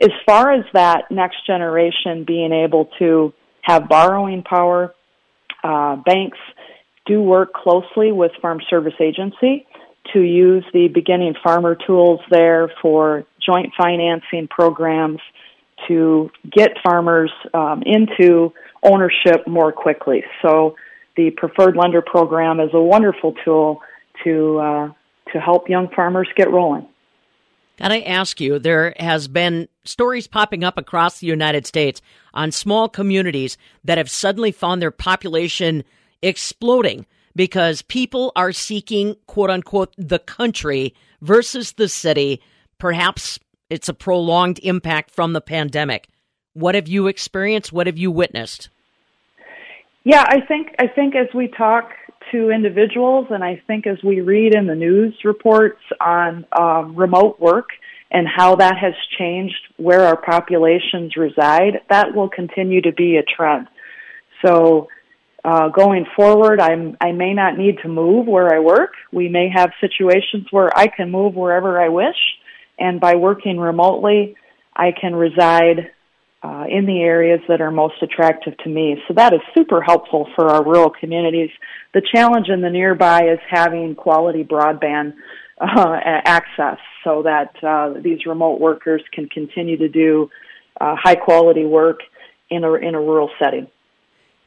As 0.00 0.10
far 0.26 0.52
as 0.52 0.64
that 0.74 1.10
next 1.10 1.46
generation 1.46 2.24
being 2.26 2.52
able 2.52 2.90
to 2.98 3.32
have 3.62 3.88
borrowing 3.88 4.42
power, 4.42 4.94
uh, 5.64 5.96
banks 5.96 6.38
do 7.06 7.22
work 7.22 7.54
closely 7.54 8.12
with 8.12 8.32
Farm 8.42 8.60
Service 8.68 8.94
Agency 9.00 9.66
to 10.12 10.20
use 10.20 10.64
the 10.72 10.88
beginning 10.88 11.34
farmer 11.42 11.76
tools 11.86 12.20
there 12.30 12.70
for 12.82 13.24
joint 13.44 13.72
financing 13.76 14.48
programs 14.48 15.20
to 15.88 16.30
get 16.50 16.72
farmers 16.82 17.30
um, 17.54 17.82
into 17.84 18.52
ownership 18.82 19.46
more 19.46 19.72
quickly. 19.72 20.24
So 20.42 20.76
the 21.16 21.30
preferred 21.30 21.76
lender 21.76 22.02
program 22.02 22.60
is 22.60 22.70
a 22.72 22.80
wonderful 22.80 23.34
tool 23.44 23.80
to 24.24 24.58
uh, 24.58 24.92
to 25.32 25.40
help 25.40 25.68
young 25.68 25.88
farmers 25.94 26.28
get 26.36 26.50
rolling. 26.50 26.86
Got 27.78 27.88
to 27.88 28.08
ask 28.08 28.40
you, 28.40 28.58
there 28.58 28.94
has 28.98 29.28
been 29.28 29.68
stories 29.84 30.26
popping 30.26 30.64
up 30.64 30.78
across 30.78 31.20
the 31.20 31.26
United 31.26 31.66
States 31.66 32.00
on 32.32 32.50
small 32.50 32.88
communities 32.88 33.58
that 33.84 33.98
have 33.98 34.10
suddenly 34.10 34.50
found 34.50 34.80
their 34.80 34.90
population 34.90 35.84
exploding 36.22 37.04
because 37.36 37.82
people 37.82 38.32
are 38.34 38.50
seeking 38.50 39.14
quote 39.26 39.50
unquote 39.50 39.94
the 39.96 40.18
country 40.18 40.94
versus 41.20 41.72
the 41.72 41.88
city. 41.88 42.42
Perhaps 42.78 43.38
it's 43.70 43.88
a 43.88 43.94
prolonged 43.94 44.58
impact 44.62 45.10
from 45.10 45.32
the 45.32 45.40
pandemic. 45.40 46.08
What 46.54 46.74
have 46.74 46.88
you 46.88 47.06
experienced? 47.06 47.72
What 47.72 47.86
have 47.86 47.98
you 47.98 48.10
witnessed? 48.10 48.70
Yeah, 50.04 50.24
I 50.26 50.40
think 50.40 50.74
I 50.78 50.86
think 50.88 51.14
as 51.14 51.28
we 51.34 51.48
talk 51.48 51.90
to 52.32 52.50
individuals, 52.50 53.26
and 53.30 53.44
I 53.44 53.62
think 53.66 53.86
as 53.86 53.98
we 54.02 54.20
read 54.20 54.54
in 54.54 54.66
the 54.66 54.74
news 54.74 55.14
reports 55.24 55.80
on 56.00 56.46
um, 56.58 56.96
remote 56.96 57.38
work 57.38 57.68
and 58.10 58.26
how 58.26 58.56
that 58.56 58.78
has 58.78 58.94
changed 59.18 59.56
where 59.76 60.02
our 60.02 60.16
populations 60.16 61.16
reside, 61.16 61.80
that 61.90 62.14
will 62.14 62.28
continue 62.28 62.80
to 62.82 62.92
be 62.92 63.16
a 63.16 63.22
trend. 63.22 63.66
So 64.44 64.88
uh, 65.46 65.68
going 65.68 66.06
forward, 66.16 66.60
I'm, 66.60 66.96
I 67.00 67.12
may 67.12 67.32
not 67.32 67.56
need 67.56 67.78
to 67.82 67.88
move 67.88 68.26
where 68.26 68.52
I 68.52 68.58
work. 68.58 68.94
We 69.12 69.28
may 69.28 69.48
have 69.54 69.70
situations 69.80 70.48
where 70.50 70.76
I 70.76 70.88
can 70.88 71.12
move 71.12 71.36
wherever 71.36 71.80
I 71.80 71.88
wish, 71.88 72.16
and 72.80 73.00
by 73.00 73.14
working 73.14 73.56
remotely, 73.58 74.34
I 74.74 74.90
can 75.00 75.14
reside 75.14 75.92
uh, 76.42 76.64
in 76.68 76.86
the 76.86 77.00
areas 77.00 77.40
that 77.48 77.60
are 77.60 77.70
most 77.70 77.94
attractive 78.02 78.56
to 78.58 78.68
me. 78.68 78.96
So 79.06 79.14
that 79.14 79.32
is 79.32 79.40
super 79.56 79.80
helpful 79.80 80.28
for 80.34 80.48
our 80.48 80.64
rural 80.64 80.90
communities. 80.90 81.50
The 81.94 82.02
challenge 82.12 82.48
in 82.48 82.60
the 82.60 82.70
nearby 82.70 83.28
is 83.32 83.38
having 83.48 83.94
quality 83.94 84.42
broadband 84.42 85.14
uh, 85.60 85.96
access 86.04 86.78
so 87.04 87.22
that 87.22 87.54
uh, 87.62 88.00
these 88.00 88.26
remote 88.26 88.60
workers 88.60 89.02
can 89.12 89.28
continue 89.28 89.76
to 89.78 89.88
do 89.88 90.28
uh, 90.80 90.96
high 90.96 91.14
quality 91.14 91.64
work 91.64 92.00
in 92.50 92.64
a 92.64 92.72
in 92.74 92.94
a 92.94 93.00
rural 93.00 93.30
setting. 93.42 93.68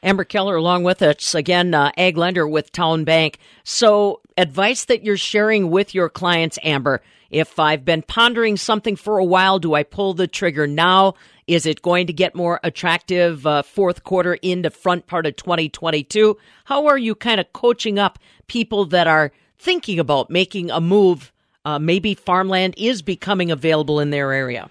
Amber 0.02 0.24
Keller, 0.24 0.56
along 0.56 0.84
with 0.84 1.02
us 1.02 1.34
again, 1.34 1.74
uh, 1.74 1.92
ag 1.96 2.16
lender 2.16 2.46
with 2.48 2.72
Town 2.72 3.04
Bank. 3.04 3.38
So, 3.64 4.20
advice 4.36 4.86
that 4.86 5.04
you're 5.04 5.16
sharing 5.16 5.70
with 5.70 5.94
your 5.94 6.08
clients, 6.08 6.58
Amber. 6.62 7.02
If 7.30 7.58
I've 7.58 7.84
been 7.84 8.02
pondering 8.02 8.56
something 8.56 8.96
for 8.96 9.18
a 9.18 9.24
while, 9.24 9.58
do 9.58 9.74
I 9.74 9.82
pull 9.82 10.14
the 10.14 10.26
trigger 10.26 10.66
now? 10.66 11.14
Is 11.46 11.66
it 11.66 11.82
going 11.82 12.06
to 12.06 12.12
get 12.12 12.34
more 12.34 12.60
attractive 12.64 13.46
uh, 13.46 13.62
fourth 13.62 14.04
quarter 14.04 14.34
into 14.34 14.70
front 14.70 15.06
part 15.06 15.26
of 15.26 15.36
2022? 15.36 16.36
How 16.64 16.86
are 16.86 16.98
you 16.98 17.14
kind 17.14 17.40
of 17.40 17.52
coaching 17.52 17.98
up 17.98 18.18
people 18.46 18.84
that 18.86 19.06
are 19.06 19.32
thinking 19.58 19.98
about 19.98 20.30
making 20.30 20.70
a 20.70 20.80
move? 20.80 21.32
Uh, 21.64 21.78
maybe 21.78 22.14
farmland 22.14 22.74
is 22.76 23.02
becoming 23.02 23.50
available 23.50 24.00
in 24.00 24.10
their 24.10 24.32
area. 24.32 24.70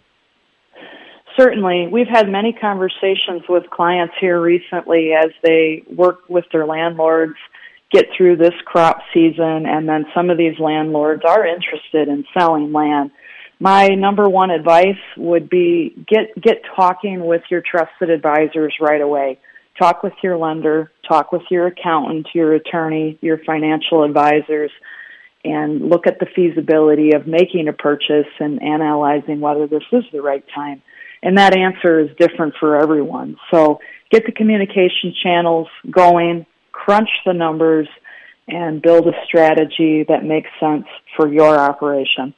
Certainly. 1.39 1.87
We've 1.87 2.07
had 2.07 2.27
many 2.27 2.51
conversations 2.51 3.43
with 3.47 3.69
clients 3.69 4.13
here 4.19 4.41
recently 4.41 5.13
as 5.13 5.31
they 5.41 5.83
work 5.89 6.27
with 6.27 6.43
their 6.51 6.65
landlords, 6.65 7.35
get 7.93 8.07
through 8.17 8.35
this 8.35 8.53
crop 8.65 8.99
season, 9.13 9.65
and 9.65 9.87
then 9.87 10.05
some 10.13 10.29
of 10.29 10.37
these 10.37 10.59
landlords 10.59 11.23
are 11.25 11.45
interested 11.47 12.09
in 12.09 12.25
selling 12.37 12.73
land. 12.73 13.11
My 13.57 13.87
number 13.87 14.27
one 14.27 14.51
advice 14.51 14.99
would 15.15 15.49
be 15.49 15.95
get, 16.09 16.35
get 16.41 16.61
talking 16.75 17.25
with 17.25 17.43
your 17.49 17.61
trusted 17.61 18.09
advisors 18.09 18.75
right 18.81 19.01
away. 19.01 19.39
Talk 19.77 20.03
with 20.03 20.13
your 20.21 20.35
lender, 20.35 20.91
talk 21.07 21.31
with 21.31 21.43
your 21.49 21.67
accountant, 21.67 22.27
your 22.33 22.53
attorney, 22.53 23.17
your 23.21 23.37
financial 23.45 24.03
advisors, 24.03 24.71
and 25.45 25.87
look 25.87 26.05
at 26.05 26.19
the 26.19 26.27
feasibility 26.35 27.13
of 27.13 27.27
making 27.27 27.69
a 27.69 27.73
purchase 27.73 28.27
and 28.41 28.61
analyzing 28.61 29.39
whether 29.39 29.67
this 29.67 29.83
is 29.93 30.03
the 30.11 30.21
right 30.21 30.43
time 30.53 30.81
and 31.21 31.37
that 31.37 31.55
answer 31.55 31.99
is 31.99 32.09
different 32.17 32.53
for 32.59 32.79
everyone. 32.79 33.37
So 33.51 33.79
get 34.11 34.25
the 34.25 34.31
communication 34.31 35.13
channels 35.21 35.67
going, 35.89 36.45
crunch 36.71 37.09
the 37.25 37.33
numbers, 37.33 37.87
and 38.47 38.81
build 38.81 39.07
a 39.07 39.13
strategy 39.25 40.05
that 40.07 40.23
makes 40.23 40.49
sense 40.59 40.85
for 41.15 41.31
your 41.31 41.57
operation. 41.57 42.33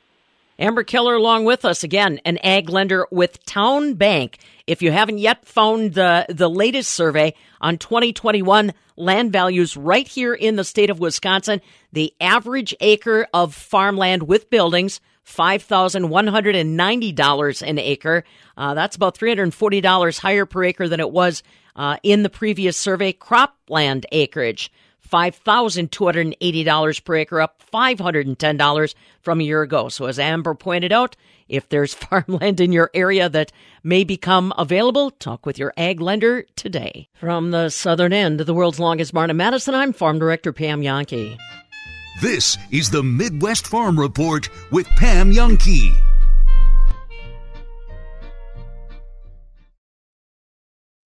Amber 0.59 0.83
Keller 0.83 1.15
along 1.15 1.45
with 1.45 1.65
us 1.65 1.83
again, 1.83 2.19
an 2.23 2.37
ag 2.43 2.69
lender 2.69 3.07
with 3.09 3.43
Town 3.45 3.95
Bank. 3.95 4.37
If 4.67 4.83
you 4.83 4.91
haven't 4.91 5.17
yet 5.17 5.45
found 5.45 5.95
the, 5.95 6.25
the 6.29 6.49
latest 6.49 6.91
survey 6.91 7.33
on 7.59 7.79
2021 7.79 8.73
land 8.95 9.31
values 9.33 9.75
right 9.75 10.07
here 10.07 10.35
in 10.35 10.57
the 10.57 10.63
state 10.63 10.91
of 10.91 10.99
Wisconsin, 10.99 11.61
the 11.91 12.13
average 12.21 12.75
acre 12.79 13.25
of 13.33 13.55
farmland 13.55 14.23
with 14.23 14.51
buildings 14.51 15.01
$5,190 15.25 17.67
an 17.67 17.79
acre. 17.79 18.23
Uh, 18.57 18.73
that's 18.73 18.95
about 18.95 19.17
$340 19.17 20.19
higher 20.19 20.45
per 20.45 20.63
acre 20.63 20.87
than 20.87 20.99
it 20.99 21.11
was 21.11 21.43
uh, 21.75 21.97
in 22.03 22.23
the 22.23 22.29
previous 22.29 22.77
survey. 22.77 23.13
Cropland 23.13 24.05
acreage, 24.11 24.71
$5,280 25.11 27.03
per 27.03 27.15
acre, 27.15 27.41
up 27.41 27.61
$510 27.71 28.95
from 29.21 29.39
a 29.39 29.43
year 29.43 29.61
ago. 29.61 29.89
So, 29.89 30.05
as 30.05 30.19
Amber 30.19 30.55
pointed 30.55 30.91
out, 30.91 31.15
if 31.47 31.69
there's 31.69 31.93
farmland 32.09 32.59
in 32.59 32.71
your 32.71 32.89
area 32.93 33.29
that 33.29 33.51
may 33.83 34.03
become 34.03 34.53
available, 34.57 35.11
talk 35.11 35.45
with 35.45 35.59
your 35.59 35.73
ag 35.77 36.01
lender 36.01 36.45
today. 36.55 37.09
From 37.19 37.51
the 37.51 37.69
southern 37.69 38.13
end 38.13 38.41
of 38.41 38.47
the 38.47 38.53
world's 38.53 38.79
longest 38.79 39.13
barn 39.13 39.29
in 39.29 39.37
Madison, 39.37 39.75
I'm 39.75 39.93
Farm 39.93 40.19
Director 40.19 40.53
Pam 40.53 40.81
Jahnke. 40.81 41.37
This 42.19 42.57
is 42.71 42.89
the 42.89 43.01
Midwest 43.01 43.65
Farm 43.67 43.97
Report 43.97 44.49
with 44.69 44.85
Pam 44.89 45.31
Jahnke. 45.31 45.95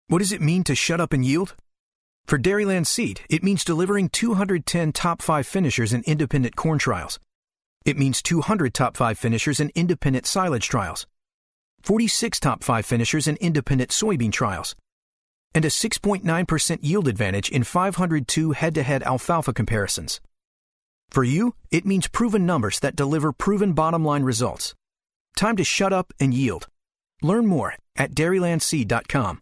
What 0.07 0.19
does 0.19 0.31
it 0.31 0.41
mean 0.41 0.63
to 0.63 0.73
shut 0.75 0.99
up 0.99 1.13
and 1.13 1.23
yield? 1.23 1.55
For 2.25 2.39
Dairyland 2.39 2.87
Seed, 2.87 3.21
it 3.29 3.43
means 3.43 3.63
delivering 3.63 4.09
210 4.09 4.91
top 4.93 5.21
5 5.21 5.45
finishers 5.45 5.93
in 5.93 6.01
independent 6.07 6.55
corn 6.55 6.79
trials. 6.79 7.19
It 7.85 7.97
means 7.97 8.21
200 8.23 8.73
top 8.73 8.97
5 8.97 9.17
finishers 9.17 9.59
in 9.59 9.71
independent 9.75 10.25
silage 10.25 10.67
trials, 10.67 11.05
46 11.83 12.39
top 12.39 12.63
5 12.63 12.85
finishers 12.85 13.27
in 13.27 13.35
independent 13.37 13.91
soybean 13.91 14.31
trials, 14.31 14.75
and 15.53 15.63
a 15.65 15.69
6.9% 15.69 16.79
yield 16.81 17.07
advantage 17.07 17.49
in 17.49 17.63
502 17.63 18.51
head 18.53 18.73
to 18.73 18.83
head 18.83 19.03
alfalfa 19.03 19.53
comparisons. 19.53 20.19
For 21.15 21.23
you, 21.23 21.55
it 21.71 21.85
means 21.85 22.09
proven 22.09 22.45
numbers 22.45 22.81
that 22.81 22.97
deliver 22.97 23.31
proven 23.31 23.71
bottom 23.71 24.03
line 24.03 24.23
results. 24.23 24.75
Time 25.37 25.55
to 25.55 25.63
shut 25.63 25.93
up 25.93 26.11
and 26.19 26.33
yield. 26.33 26.67
Learn 27.21 27.47
more 27.47 27.77
at 27.95 28.13
dairylandseed.com. 28.13 29.41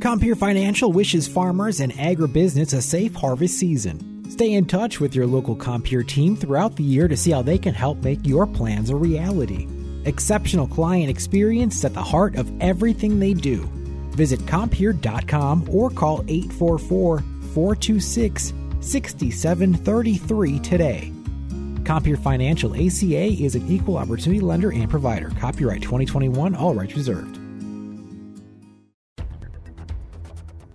Compeer 0.00 0.34
Financial 0.34 0.90
wishes 0.90 1.28
farmers 1.28 1.80
and 1.80 1.92
agribusiness 1.92 2.72
a 2.72 2.80
safe 2.80 3.14
harvest 3.14 3.58
season. 3.58 4.24
Stay 4.30 4.54
in 4.54 4.64
touch 4.64 4.98
with 4.98 5.14
your 5.14 5.26
local 5.26 5.54
Compeer 5.54 6.02
team 6.02 6.36
throughout 6.36 6.74
the 6.76 6.82
year 6.82 7.06
to 7.06 7.14
see 7.14 7.32
how 7.32 7.42
they 7.42 7.58
can 7.58 7.74
help 7.74 7.98
make 7.98 8.26
your 8.26 8.46
plans 8.46 8.88
a 8.88 8.96
reality. 8.96 9.68
Exceptional 10.06 10.66
client 10.66 11.10
experience 11.10 11.84
at 11.84 11.92
the 11.92 12.02
heart 12.02 12.36
of 12.36 12.50
everything 12.62 13.20
they 13.20 13.34
do. 13.34 13.68
Visit 14.12 14.40
Compeer.com 14.46 15.68
or 15.70 15.90
call 15.90 16.24
844 16.28 17.18
426 17.52 18.54
6733 18.84 20.58
today. 20.60 21.12
Compeer 21.84 22.16
Financial 22.16 22.74
ACA 22.74 23.42
is 23.42 23.54
an 23.54 23.68
equal 23.68 23.96
opportunity 23.96 24.40
lender 24.40 24.72
and 24.72 24.88
provider. 24.88 25.30
Copyright 25.40 25.82
2021, 25.82 26.54
all 26.54 26.74
rights 26.74 26.94
reserved. 26.94 27.38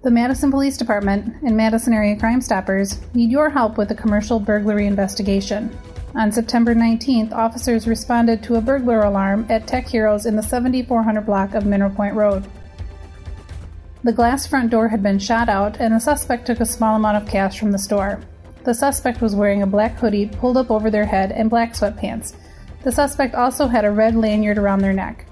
The 0.04 0.12
Madison 0.12 0.52
Police 0.52 0.78
Department 0.78 1.36
and 1.44 1.58
Madison 1.58 1.92
Area 1.92 2.18
Crime 2.18 2.40
Stoppers 2.40 3.02
need 3.14 3.30
your 3.30 3.50
help 3.50 3.78
with 3.78 3.92
a 3.92 3.96
commercial 3.96 4.40
burglary 4.40 4.88
investigation. 4.88 5.76
On 6.16 6.32
September 6.32 6.74
19th, 6.74 7.34
officers 7.34 7.88
responded 7.88 8.42
to 8.44 8.56
a 8.56 8.62
burglar 8.62 9.02
alarm 9.02 9.46
at 9.50 9.68
Tech 9.68 9.88
Heroes 9.88 10.26
in 10.26 10.36
the 10.36 10.44
7400 10.44 11.26
block 11.26 11.54
of 11.54 11.66
Mineral 11.66 11.92
Point 11.92 12.16
Road. 12.16 12.48
The 14.08 14.14
glass 14.14 14.48
front 14.48 14.70
door 14.70 14.88
had 14.88 15.04
been 15.04 15.20
shot 15.20 15.50
out, 15.50 15.82
and 15.82 15.94
the 15.94 16.00
suspect 16.00 16.46
took 16.46 16.62
a 16.62 16.66
small 16.66 16.96
amount 16.96 17.18
of 17.18 17.30
cash 17.30 17.60
from 17.60 17.74
the 17.74 17.78
store. 17.78 18.22
The 18.64 18.74
suspect 18.74 19.20
was 19.20 19.36
wearing 19.36 19.64
a 19.64 19.68
black 19.68 19.98
hoodie 19.98 20.28
pulled 20.28 20.56
up 20.56 20.72
over 20.72 20.90
their 20.90 21.04
head 21.06 21.34
and 21.34 21.50
black 21.50 21.74
sweatpants. 21.74 22.34
The 22.86 22.92
suspect 22.94 23.36
also 23.36 23.68
had 23.68 23.84
a 23.84 23.92
red 23.92 24.16
lanyard 24.16 24.58
around 24.60 24.80
their 24.80 24.94
neck. 24.94 25.26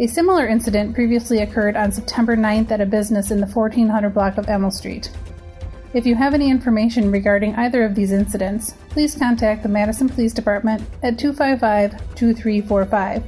A 0.00 0.06
similar 0.06 0.46
incident 0.46 0.94
previously 0.94 1.38
occurred 1.38 1.76
on 1.76 1.92
September 1.92 2.36
9th 2.36 2.70
at 2.72 2.82
a 2.82 2.84
business 2.84 3.30
in 3.30 3.40
the 3.40 3.46
1400 3.46 4.12
block 4.12 4.36
of 4.36 4.50
Emil 4.50 4.70
Street. 4.70 5.10
If 5.94 6.04
you 6.04 6.14
have 6.14 6.34
any 6.34 6.50
information 6.50 7.10
regarding 7.10 7.54
either 7.54 7.86
of 7.86 7.94
these 7.94 8.12
incidents, 8.12 8.74
please 8.90 9.14
contact 9.14 9.62
the 9.62 9.70
Madison 9.70 10.10
Police 10.10 10.34
Department 10.34 10.82
at 11.02 11.18
255 11.18 11.92
2345. 12.16 13.24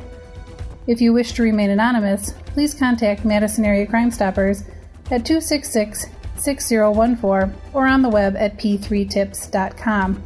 If 0.86 1.00
you 1.00 1.12
wish 1.12 1.32
to 1.32 1.42
remain 1.42 1.70
anonymous, 1.70 2.32
please 2.46 2.72
contact 2.72 3.24
Madison 3.24 3.64
Area 3.64 3.86
Crime 3.86 4.10
Stoppers 4.10 4.62
at 5.10 5.24
266 5.24 6.06
6014 6.36 7.54
or 7.72 7.86
on 7.86 8.02
the 8.02 8.08
web 8.08 8.36
at 8.36 8.56
p3tips.com. 8.58 10.22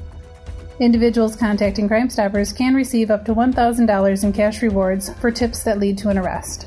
Individuals 0.81 1.37
contacting 1.37 1.89
Crime 1.89 2.11
Stoppers 2.11 2.53
can 2.53 2.75
receive 2.75 3.11
up 3.11 3.25
to 3.27 3.35
$1,000 3.35 4.25
in 4.25 4.33
cash 4.33 4.63
rewards 4.63 5.13
for 5.15 5.31
tips 5.31 5.63
that 5.63 5.79
lead 5.79 5.97
to 5.99 6.09
an 6.09 6.19
arrest. 6.19 6.67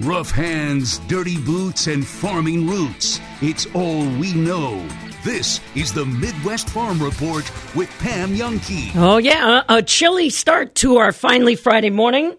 Rough 0.00 0.30
hands, 0.30 0.98
dirty 1.08 1.38
boots, 1.38 1.86
and 1.86 2.06
farming 2.06 2.68
roots. 2.68 3.18
It's 3.40 3.66
all 3.74 4.04
we 4.18 4.34
know. 4.34 4.86
This 5.26 5.60
is 5.74 5.92
the 5.92 6.06
Midwest 6.06 6.68
Farm 6.68 7.02
Report 7.02 7.50
with 7.74 7.90
Pam 7.98 8.36
Jahnke. 8.36 8.92
Oh, 8.94 9.16
yeah, 9.16 9.64
a 9.68 9.82
chilly 9.82 10.30
start 10.30 10.76
to 10.76 10.98
our 10.98 11.10
finally 11.10 11.56
Friday 11.56 11.90
morning. 11.90 12.36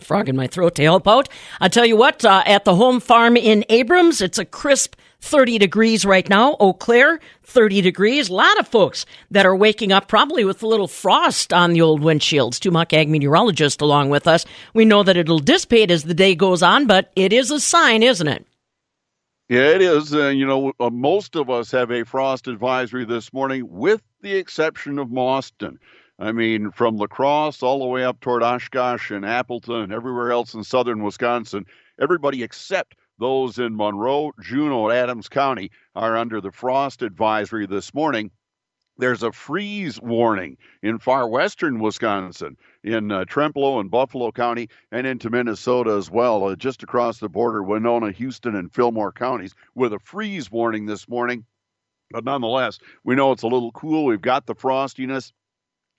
Frog 0.00 0.28
in 0.28 0.36
my 0.36 0.48
throat 0.48 0.74
to 0.74 0.82
help 0.82 1.08
out. 1.08 1.30
I 1.62 1.68
tell 1.68 1.86
you 1.86 1.96
what, 1.96 2.26
uh, 2.26 2.42
at 2.44 2.66
the 2.66 2.74
home 2.74 3.00
farm 3.00 3.38
in 3.38 3.64
Abrams, 3.70 4.20
it's 4.20 4.36
a 4.36 4.44
crisp 4.44 4.96
30 5.22 5.56
degrees 5.56 6.04
right 6.04 6.28
now. 6.28 6.58
Eau 6.60 6.74
Claire, 6.74 7.20
30 7.44 7.80
degrees. 7.80 8.28
A 8.28 8.34
lot 8.34 8.58
of 8.58 8.68
folks 8.68 9.06
that 9.30 9.46
are 9.46 9.56
waking 9.56 9.92
up 9.92 10.08
probably 10.08 10.44
with 10.44 10.62
a 10.62 10.66
little 10.66 10.88
frost 10.88 11.54
on 11.54 11.72
the 11.72 11.80
old 11.80 12.02
windshields. 12.02 12.56
Stu 12.56 12.70
Muck 12.70 12.92
Ag 12.92 13.08
meteorologist 13.08 13.80
along 13.80 14.10
with 14.10 14.28
us. 14.28 14.44
We 14.74 14.84
know 14.84 15.04
that 15.04 15.16
it'll 15.16 15.38
dissipate 15.38 15.90
as 15.90 16.04
the 16.04 16.12
day 16.12 16.34
goes 16.34 16.62
on, 16.62 16.86
but 16.86 17.10
it 17.16 17.32
is 17.32 17.50
a 17.50 17.60
sign, 17.60 18.02
isn't 18.02 18.28
it? 18.28 18.44
Yeah, 19.50 19.70
it 19.72 19.82
is. 19.82 20.14
Uh, 20.14 20.28
you 20.28 20.46
know, 20.46 20.72
uh, 20.80 20.90
most 20.90 21.36
of 21.36 21.50
us 21.50 21.72
have 21.72 21.90
a 21.90 22.04
frost 22.04 22.48
advisory 22.48 23.04
this 23.04 23.32
morning, 23.34 23.66
with 23.68 24.00
the 24.22 24.34
exception 24.36 24.98
of 24.98 25.08
Mauston. 25.08 25.78
I 26.20 26.32
mean, 26.32 26.70
from 26.70 26.96
La 26.96 27.08
Crosse 27.08 27.62
all 27.62 27.80
the 27.80 27.86
way 27.86 28.04
up 28.04 28.20
toward 28.20 28.44
Oshkosh 28.44 29.10
and 29.10 29.26
Appleton 29.26 29.82
and 29.82 29.92
everywhere 29.92 30.32
else 30.32 30.54
in 30.54 30.64
southern 30.64 31.02
Wisconsin, 31.02 31.66
everybody 32.00 32.44
except 32.44 32.94
those 33.18 33.58
in 33.58 33.76
Monroe, 33.76 34.32
Juneau, 34.40 34.88
and 34.88 34.96
Adams 34.98 35.28
County 35.28 35.72
are 35.96 36.16
under 36.16 36.40
the 36.40 36.52
frost 36.52 37.02
advisory 37.02 37.66
this 37.66 37.92
morning. 37.92 38.30
There's 39.00 39.22
a 39.22 39.32
freeze 39.32 40.00
warning 40.00 40.56
in 40.82 40.98
far 40.98 41.26
western 41.26 41.80
Wisconsin, 41.80 42.56
in 42.84 43.10
uh, 43.10 43.24
and 43.34 43.90
Buffalo 43.90 44.30
County, 44.30 44.68
and 44.92 45.06
into 45.06 45.30
Minnesota 45.30 45.92
as 45.92 46.10
well, 46.10 46.44
uh, 46.44 46.54
just 46.54 46.82
across 46.82 47.18
the 47.18 47.28
border, 47.28 47.62
Winona, 47.62 48.12
Houston, 48.12 48.54
and 48.54 48.72
Fillmore 48.72 49.12
counties, 49.12 49.54
with 49.74 49.92
a 49.94 49.98
freeze 49.98 50.50
warning 50.50 50.86
this 50.86 51.08
morning. 51.08 51.44
But 52.10 52.24
nonetheless, 52.24 52.78
we 53.04 53.14
know 53.14 53.32
it's 53.32 53.42
a 53.42 53.48
little 53.48 53.72
cool. 53.72 54.04
We've 54.04 54.20
got 54.20 54.46
the 54.46 54.54
frostiness 54.54 55.32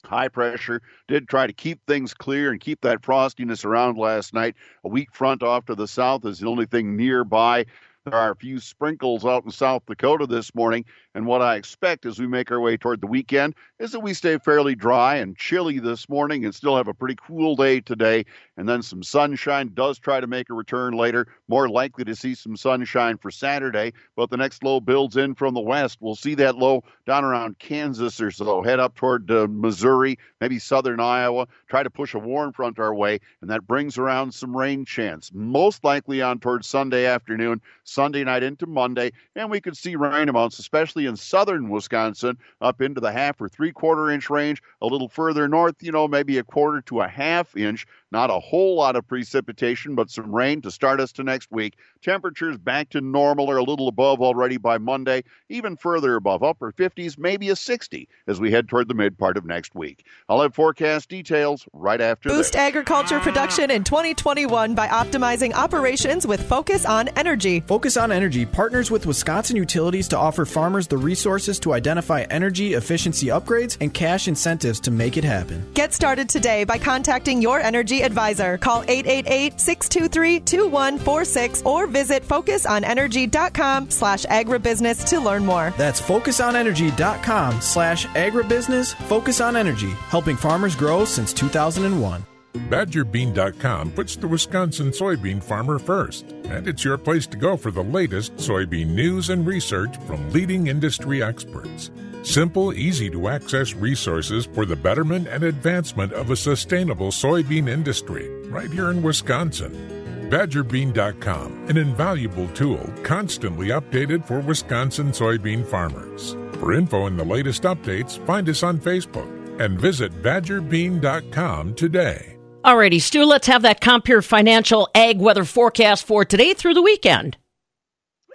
high 0.05 0.27
pressure 0.27 0.81
did 1.07 1.27
try 1.27 1.47
to 1.47 1.53
keep 1.53 1.79
things 1.85 2.13
clear 2.13 2.51
and 2.51 2.59
keep 2.59 2.81
that 2.81 3.01
frostiness 3.01 3.65
around 3.65 3.97
last 3.97 4.33
night. 4.33 4.55
A 4.83 4.89
weak 4.89 5.13
front 5.13 5.43
off 5.43 5.65
to 5.65 5.75
the 5.75 5.87
south 5.87 6.25
is 6.25 6.39
the 6.39 6.47
only 6.47 6.65
thing 6.65 6.95
nearby. 6.95 7.65
There 8.05 8.15
are 8.15 8.31
a 8.31 8.35
few 8.35 8.59
sprinkles 8.59 9.25
out 9.25 9.45
in 9.45 9.51
South 9.51 9.85
Dakota 9.85 10.25
this 10.25 10.55
morning, 10.55 10.85
and 11.13 11.27
what 11.27 11.43
I 11.43 11.55
expect 11.55 12.07
as 12.07 12.17
we 12.17 12.25
make 12.25 12.49
our 12.49 12.59
way 12.59 12.75
toward 12.75 12.99
the 12.99 13.05
weekend 13.05 13.53
is 13.77 13.91
that 13.91 13.99
we 13.99 14.15
stay 14.15 14.39
fairly 14.39 14.73
dry 14.73 15.17
and 15.17 15.37
chilly 15.37 15.77
this 15.77 16.09
morning 16.09 16.43
and 16.43 16.55
still 16.55 16.75
have 16.75 16.87
a 16.87 16.95
pretty 16.95 17.15
cool 17.27 17.55
day 17.55 17.79
today. 17.79 18.25
And 18.57 18.67
then 18.67 18.81
some 18.81 19.03
sunshine 19.03 19.71
does 19.75 19.99
try 19.99 20.19
to 20.19 20.25
make 20.25 20.49
a 20.49 20.55
return 20.55 20.93
later. 20.93 21.27
More 21.47 21.69
likely 21.69 22.03
to 22.05 22.15
see 22.15 22.33
some 22.33 22.57
sunshine 22.57 23.17
for 23.17 23.29
Saturday, 23.29 23.93
but 24.15 24.31
the 24.31 24.37
next 24.37 24.63
low 24.63 24.79
builds 24.79 25.15
in 25.15 25.35
from 25.35 25.53
the 25.53 25.61
west. 25.61 25.99
We'll 25.99 26.15
see 26.15 26.33
that 26.35 26.57
low 26.57 26.83
down 27.05 27.23
around 27.23 27.59
Kansas 27.59 28.19
or 28.19 28.31
so, 28.31 28.63
head 28.63 28.79
up 28.79 28.95
toward 28.95 29.29
uh, 29.29 29.45
Missouri, 29.47 30.17
maybe 30.39 30.57
southern 30.57 30.99
Iowa, 30.99 31.47
try 31.67 31.83
to 31.83 31.89
push 31.91 32.15
a 32.15 32.19
warm 32.19 32.51
front 32.51 32.79
our 32.79 32.95
way, 32.95 33.19
and 33.41 33.49
that 33.51 33.67
brings 33.67 33.99
around 33.99 34.33
some 34.33 34.57
rain 34.57 34.85
chance, 34.85 35.29
most 35.33 35.83
likely 35.83 36.21
on 36.23 36.39
towards 36.39 36.67
Sunday 36.67 37.05
afternoon, 37.05 37.61
Sunday 37.91 38.23
night 38.23 38.43
into 38.43 38.65
Monday, 38.65 39.11
and 39.35 39.49
we 39.49 39.61
could 39.61 39.77
see 39.77 39.95
rain 39.95 40.29
amounts, 40.29 40.59
especially 40.59 41.05
in 41.05 41.15
southern 41.15 41.69
Wisconsin, 41.69 42.37
up 42.61 42.81
into 42.81 43.01
the 43.01 43.11
half 43.11 43.39
or 43.41 43.49
three 43.49 43.71
quarter 43.71 44.09
inch 44.09 44.29
range. 44.29 44.61
A 44.81 44.87
little 44.87 45.09
further 45.09 45.47
north, 45.47 45.75
you 45.81 45.91
know, 45.91 46.07
maybe 46.07 46.37
a 46.37 46.43
quarter 46.43 46.81
to 46.81 47.01
a 47.01 47.07
half 47.07 47.55
inch. 47.55 47.85
Not 48.11 48.29
a 48.29 48.39
whole 48.39 48.75
lot 48.75 48.97
of 48.97 49.07
precipitation, 49.07 49.95
but 49.95 50.09
some 50.09 50.35
rain 50.35 50.61
to 50.63 50.71
start 50.71 50.99
us 50.99 51.13
to 51.13 51.23
next 51.23 51.49
week. 51.49 51.77
Temperatures 52.01 52.57
back 52.57 52.89
to 52.89 52.99
normal 52.99 53.49
or 53.49 53.55
a 53.55 53.63
little 53.63 53.87
above 53.87 54.21
already 54.21 54.57
by 54.57 54.77
Monday, 54.77 55.23
even 55.47 55.77
further 55.77 56.15
above, 56.15 56.43
upper 56.43 56.73
50s, 56.73 57.17
maybe 57.17 57.49
a 57.49 57.55
60 57.55 58.09
as 58.27 58.41
we 58.41 58.51
head 58.51 58.67
toward 58.67 58.89
the 58.89 58.93
mid 58.93 59.17
part 59.17 59.37
of 59.37 59.45
next 59.45 59.73
week. 59.75 60.05
I'll 60.27 60.41
have 60.41 60.53
forecast 60.53 61.07
details 61.07 61.65
right 61.71 62.01
after 62.01 62.27
Boost 62.27 62.51
this. 62.51 62.61
agriculture 62.61 63.21
production 63.21 63.71
in 63.71 63.85
2021 63.85 64.75
by 64.75 64.87
optimizing 64.89 65.53
operations 65.53 66.27
with 66.27 66.43
Focus 66.43 66.85
on 66.85 67.07
Energy. 67.09 67.61
Focus 67.61 67.95
on 67.95 68.11
Energy 68.11 68.45
partners 68.45 68.91
with 68.91 69.05
Wisconsin 69.05 69.55
Utilities 69.55 70.09
to 70.09 70.17
offer 70.17 70.45
farmers 70.45 70.85
the 70.85 70.97
resources 70.97 71.59
to 71.61 71.73
identify 71.73 72.23
energy 72.23 72.73
efficiency 72.73 73.27
upgrades 73.27 73.77
and 73.79 73.93
cash 73.93 74.27
incentives 74.27 74.81
to 74.81 74.91
make 74.91 75.15
it 75.15 75.23
happen. 75.23 75.65
Get 75.75 75.93
started 75.93 76.27
today 76.27 76.65
by 76.65 76.77
contacting 76.77 77.41
your 77.41 77.61
energy 77.61 78.00
advisor. 78.01 78.57
Call 78.57 78.83
888-623-2146 78.83 81.65
or 81.65 81.87
visit 81.87 82.27
focusonenergy.com 82.27 83.89
slash 83.89 84.25
agribusiness 84.25 85.07
to 85.07 85.19
learn 85.19 85.45
more. 85.45 85.73
That's 85.77 86.01
focusonenergy.com 86.01 87.61
slash 87.61 88.05
agribusiness. 88.07 88.93
Focus 89.07 89.39
on 89.41 89.55
Energy, 89.55 89.91
helping 90.09 90.35
farmers 90.35 90.75
grow 90.75 91.05
since 91.05 91.33
2001. 91.33 92.25
BadgerBean.com 92.53 93.91
puts 93.91 94.15
the 94.15 94.27
Wisconsin 94.27 94.89
soybean 94.89 95.41
farmer 95.41 95.79
first, 95.79 96.31
and 96.45 96.67
it's 96.67 96.83
your 96.83 96.97
place 96.97 97.27
to 97.27 97.37
go 97.37 97.55
for 97.55 97.71
the 97.71 97.83
latest 97.83 98.35
soybean 98.35 98.87
news 98.87 99.29
and 99.29 99.45
research 99.45 99.95
from 100.07 100.31
leading 100.31 100.67
industry 100.67 101.23
experts. 101.23 101.91
Simple, 102.23 102.73
easy 102.73 103.09
to 103.09 103.29
access 103.29 103.73
resources 103.73 104.45
for 104.45 104.65
the 104.65 104.75
betterment 104.75 105.27
and 105.27 105.43
advancement 105.43 106.13
of 106.13 106.29
a 106.29 106.35
sustainable 106.35 107.09
soybean 107.09 107.67
industry 107.69 108.29
right 108.47 108.71
here 108.71 108.91
in 108.91 109.01
Wisconsin. 109.01 110.27
BadgerBean.com, 110.29 111.65
an 111.67 111.77
invaluable 111.77 112.47
tool 112.49 112.89
constantly 113.03 113.67
updated 113.67 114.25
for 114.25 114.39
Wisconsin 114.39 115.11
soybean 115.11 115.65
farmers. 115.65 116.37
For 116.53 116.73
info 116.73 117.07
and 117.07 117.19
the 117.19 117.25
latest 117.25 117.63
updates, 117.63 118.23
find 118.25 118.47
us 118.47 118.63
on 118.63 118.77
Facebook 118.77 119.29
and 119.59 119.79
visit 119.79 120.11
BadgerBean.com 120.21 121.75
today. 121.75 122.40
Alrighty, 122.63 123.01
Stu, 123.01 123.25
let's 123.25 123.47
have 123.47 123.63
that 123.63 123.81
Compeer 123.81 124.23
Financial 124.23 124.87
Ag 124.93 125.19
weather 125.19 125.45
forecast 125.45 126.05
for 126.05 126.23
today 126.23 126.53
through 126.53 126.75
the 126.75 126.81
weekend. 126.83 127.35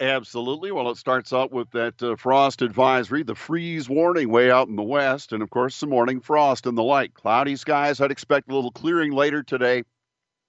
Absolutely. 0.01 0.69
Well, 0.69 0.89
it 0.89 0.97
starts 0.97 1.31
out 1.31 1.53
with 1.53 1.71
that 1.71 2.03
uh, 2.03 2.17
frost 2.17 2.61
advisory, 2.61 3.23
the 3.23 3.35
freeze 3.35 3.87
warning 3.87 4.29
way 4.29 4.51
out 4.51 4.67
in 4.67 4.75
the 4.75 4.83
west, 4.83 5.31
and 5.31 5.41
of 5.41 5.49
course, 5.49 5.75
some 5.75 5.89
morning 5.89 6.19
frost 6.19 6.65
in 6.65 6.75
the 6.75 6.83
light. 6.83 7.13
Cloudy 7.13 7.55
skies. 7.55 8.01
I'd 8.01 8.11
expect 8.11 8.51
a 8.51 8.53
little 8.53 8.71
clearing 8.71 9.13
later 9.13 9.43
today. 9.43 9.83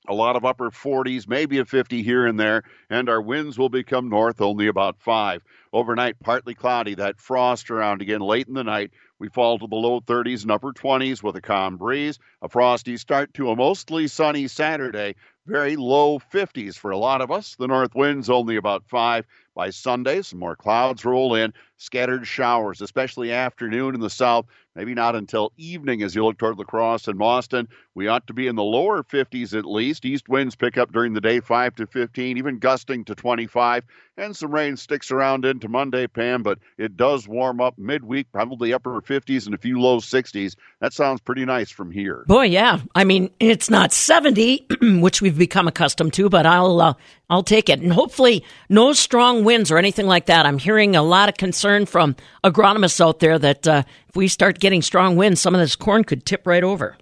A 0.09 0.15
lot 0.15 0.37
of 0.37 0.45
upper 0.47 0.71
40s, 0.71 1.29
maybe 1.29 1.59
a 1.59 1.67
50 1.67 2.03
here 2.03 2.27
and 2.27 2.41
there, 2.41 2.63
and 2.89 3.11
our 3.11 3.21
winds 3.21 3.59
will 3.59 3.69
become 3.69 4.09
north 4.09 4.41
only 4.41 4.67
about 4.67 4.99
5. 4.99 5.43
Overnight, 5.75 6.19
partly 6.21 6.55
cloudy, 6.55 6.95
that 6.95 7.21
frost 7.21 7.71
around 7.71 8.01
again 8.01 8.23
late 8.23 8.49
in 8.49 8.55
the 8.55 8.65
night. 8.65 8.93
We 9.19 9.29
fall 9.29 9.59
to 9.59 9.67
the 9.67 9.77
low 9.77 10.01
30s 10.01 10.43
and 10.43 10.51
upper 10.51 10.73
20s 10.73 11.23
with 11.23 11.37
a 11.37 11.43
calm 11.43 11.77
breeze. 11.77 12.19
A 12.41 12.49
frosty 12.49 12.97
start 12.97 13.35
to 13.35 13.51
a 13.51 13.57
mostly 13.57 14.07
sunny 14.07 14.49
Saturday. 14.49 15.15
Very 15.47 15.77
low 15.77 16.19
50s 16.19 16.77
for 16.77 16.91
a 16.91 16.97
lot 16.97 17.21
of 17.21 17.31
us. 17.31 17.57
The 17.57 17.67
north 17.67 17.95
wind's 17.95 18.31
only 18.31 18.57
about 18.57 18.87
5. 18.87 19.27
By 19.59 19.71
Sunday, 19.71 20.23
some 20.23 20.39
more 20.39 20.55
clouds 20.55 21.05
roll 21.05 21.35
in. 21.35 21.53
Scattered 21.79 22.29
showers, 22.29 22.81
especially 22.81 23.33
afternoon 23.33 23.97
in 23.97 24.01
the 24.01 24.09
south. 24.09 24.47
Maybe 24.77 24.95
not 24.95 25.17
until 25.17 25.53
evening 25.57 26.05
as 26.05 26.15
you 26.15 26.25
look 26.25 26.39
toward 26.39 26.57
La 26.57 26.65
Crosse 26.65 27.09
and 27.09 27.19
Mauston. 27.19 27.67
We 27.97 28.07
ought 28.07 28.29
to 28.29 28.33
be 28.33 28.47
in 28.47 28.55
the 28.55 28.63
lower 28.63 29.03
50s 29.03 29.59
at 29.59 29.65
least. 29.65 30.05
East 30.05 30.29
winds 30.29 30.55
pick 30.55 30.79
up 30.79 30.93
during 30.93 31.15
the 31.15 31.21
day 31.21 31.41
5 31.41 31.75
to 31.77 31.87
15, 31.89 32.39
even 32.39 32.61
gusting 32.61 33.05
to 33.07 33.17
25. 33.17 33.83
And 34.17 34.37
some 34.37 34.53
rain 34.53 34.77
sticks 34.77 35.11
around 35.11 35.45
into 35.45 35.69
Monday, 35.69 36.07
Pam, 36.07 36.45
but 36.45 36.59
it 36.77 36.97
does 36.97 37.27
warm 37.27 37.61
up 37.61 37.77
midweek, 37.77 38.31
probably 38.31 38.73
upper 38.73 39.01
50s 39.01 39.47
and 39.47 39.55
a 39.55 39.59
few 39.59 39.81
low 39.81 39.99
60s. 39.99 40.55
That 40.81 40.93
sounds 40.93 41.21
pretty 41.21 41.45
nice 41.45 41.71
from 41.71 41.91
here. 41.91 42.25
Boy, 42.29 42.45
yeah. 42.45 42.81
I 42.95 43.03
mean, 43.03 43.31
it's 43.41 43.71
not 43.71 43.93
70, 43.93 44.67
which 45.01 45.21
we've 45.21 45.39
become 45.39 45.67
accustomed 45.67 46.13
to, 46.15 46.29
but 46.29 46.47
I'll 46.47 46.81
uh, 46.81 46.95
I'll 47.31 47.43
take 47.43 47.69
it. 47.69 47.81
And 47.81 47.93
hopefully, 47.93 48.45
no 48.69 48.93
strong 48.93 49.45
winds 49.49 49.71
or 49.71 49.79
anything 49.79 50.07
like 50.07 50.27
that. 50.27 50.45
I'm 50.45 50.59
hearing 50.59 50.95
a 50.95 51.03
lot 51.03 51.31
of 51.31 51.37
concern 51.37 51.87
from 51.87 52.17
agronomists 52.45 53.01
out 53.01 53.19
there 53.21 53.39
that 53.39 53.67
uh, 53.67 53.83
if 54.11 54.15
we 54.15 54.29
start 54.29 54.59
getting 54.59 54.83
strong 54.83 55.17
winds, 55.17 55.41
some 55.41 55.55
of 55.55 55.61
this 55.63 55.75
corn 55.75 56.05
could 56.05 56.27
tip 56.27 56.47
right 56.47 56.63
over. 56.63 56.99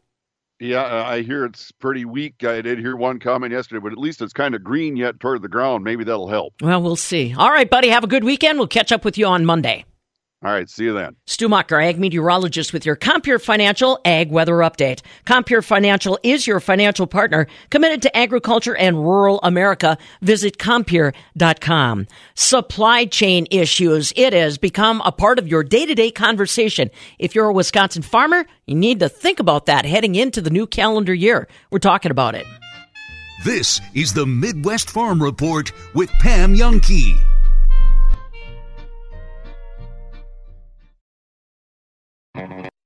Yeah, 0.60 0.84
I 1.04 1.22
hear 1.22 1.44
it's 1.44 1.72
pretty 1.72 2.04
weak. 2.04 2.44
I 2.44 2.62
did 2.62 2.78
hear 2.78 2.94
one 2.94 3.18
comment 3.18 3.52
yesterday, 3.52 3.80
but 3.82 3.90
at 3.90 3.98
least 3.98 4.22
it's 4.22 4.32
kind 4.32 4.54
of 4.54 4.62
green 4.62 4.96
yet 4.96 5.18
toward 5.18 5.42
the 5.42 5.48
ground. 5.48 5.82
Maybe 5.82 6.04
that'll 6.04 6.28
help. 6.28 6.54
Well, 6.62 6.80
we'll 6.80 6.94
see. 6.94 7.34
All 7.36 7.50
right, 7.50 7.68
buddy. 7.68 7.88
Have 7.88 8.04
a 8.04 8.06
good 8.06 8.22
weekend. 8.22 8.58
We'll 8.58 8.68
catch 8.68 8.92
up 8.92 9.04
with 9.04 9.18
you 9.18 9.26
on 9.26 9.44
Monday. 9.44 9.84
All 10.44 10.52
right, 10.52 10.68
see 10.68 10.84
you 10.84 10.92
then. 10.92 11.16
Stu 11.26 11.48
Mucker, 11.48 11.80
ag 11.80 11.98
meteorologist 11.98 12.74
with 12.74 12.84
your 12.84 12.94
Compeer 12.94 13.38
Financial 13.40 13.98
Ag 14.04 14.30
Weather 14.30 14.56
Update. 14.56 15.00
Compeer 15.24 15.62
Financial 15.62 16.18
is 16.22 16.46
your 16.46 16.60
financial 16.60 17.06
partner 17.06 17.46
committed 17.70 18.02
to 18.02 18.14
agriculture 18.14 18.76
and 18.76 18.98
rural 18.98 19.40
America. 19.42 19.96
Visit 20.20 20.58
Compeer.com. 20.58 22.06
Supply 22.34 23.06
chain 23.06 23.46
issues. 23.50 24.12
It 24.14 24.34
has 24.34 24.58
become 24.58 25.00
a 25.06 25.10
part 25.10 25.38
of 25.38 25.48
your 25.48 25.64
day-to-day 25.64 26.10
conversation. 26.10 26.90
If 27.18 27.34
you're 27.34 27.48
a 27.48 27.52
Wisconsin 27.54 28.02
farmer, 28.02 28.44
you 28.66 28.74
need 28.74 29.00
to 29.00 29.08
think 29.08 29.40
about 29.40 29.66
that 29.66 29.86
heading 29.86 30.16
into 30.16 30.42
the 30.42 30.50
new 30.50 30.66
calendar 30.66 31.14
year. 31.14 31.48
We're 31.70 31.78
talking 31.78 32.10
about 32.10 32.34
it. 32.34 32.46
This 33.42 33.80
is 33.94 34.12
the 34.12 34.26
Midwest 34.26 34.90
Farm 34.90 35.22
Report 35.22 35.72
with 35.94 36.10
Pam 36.10 36.54
Jahnke. 36.54 37.35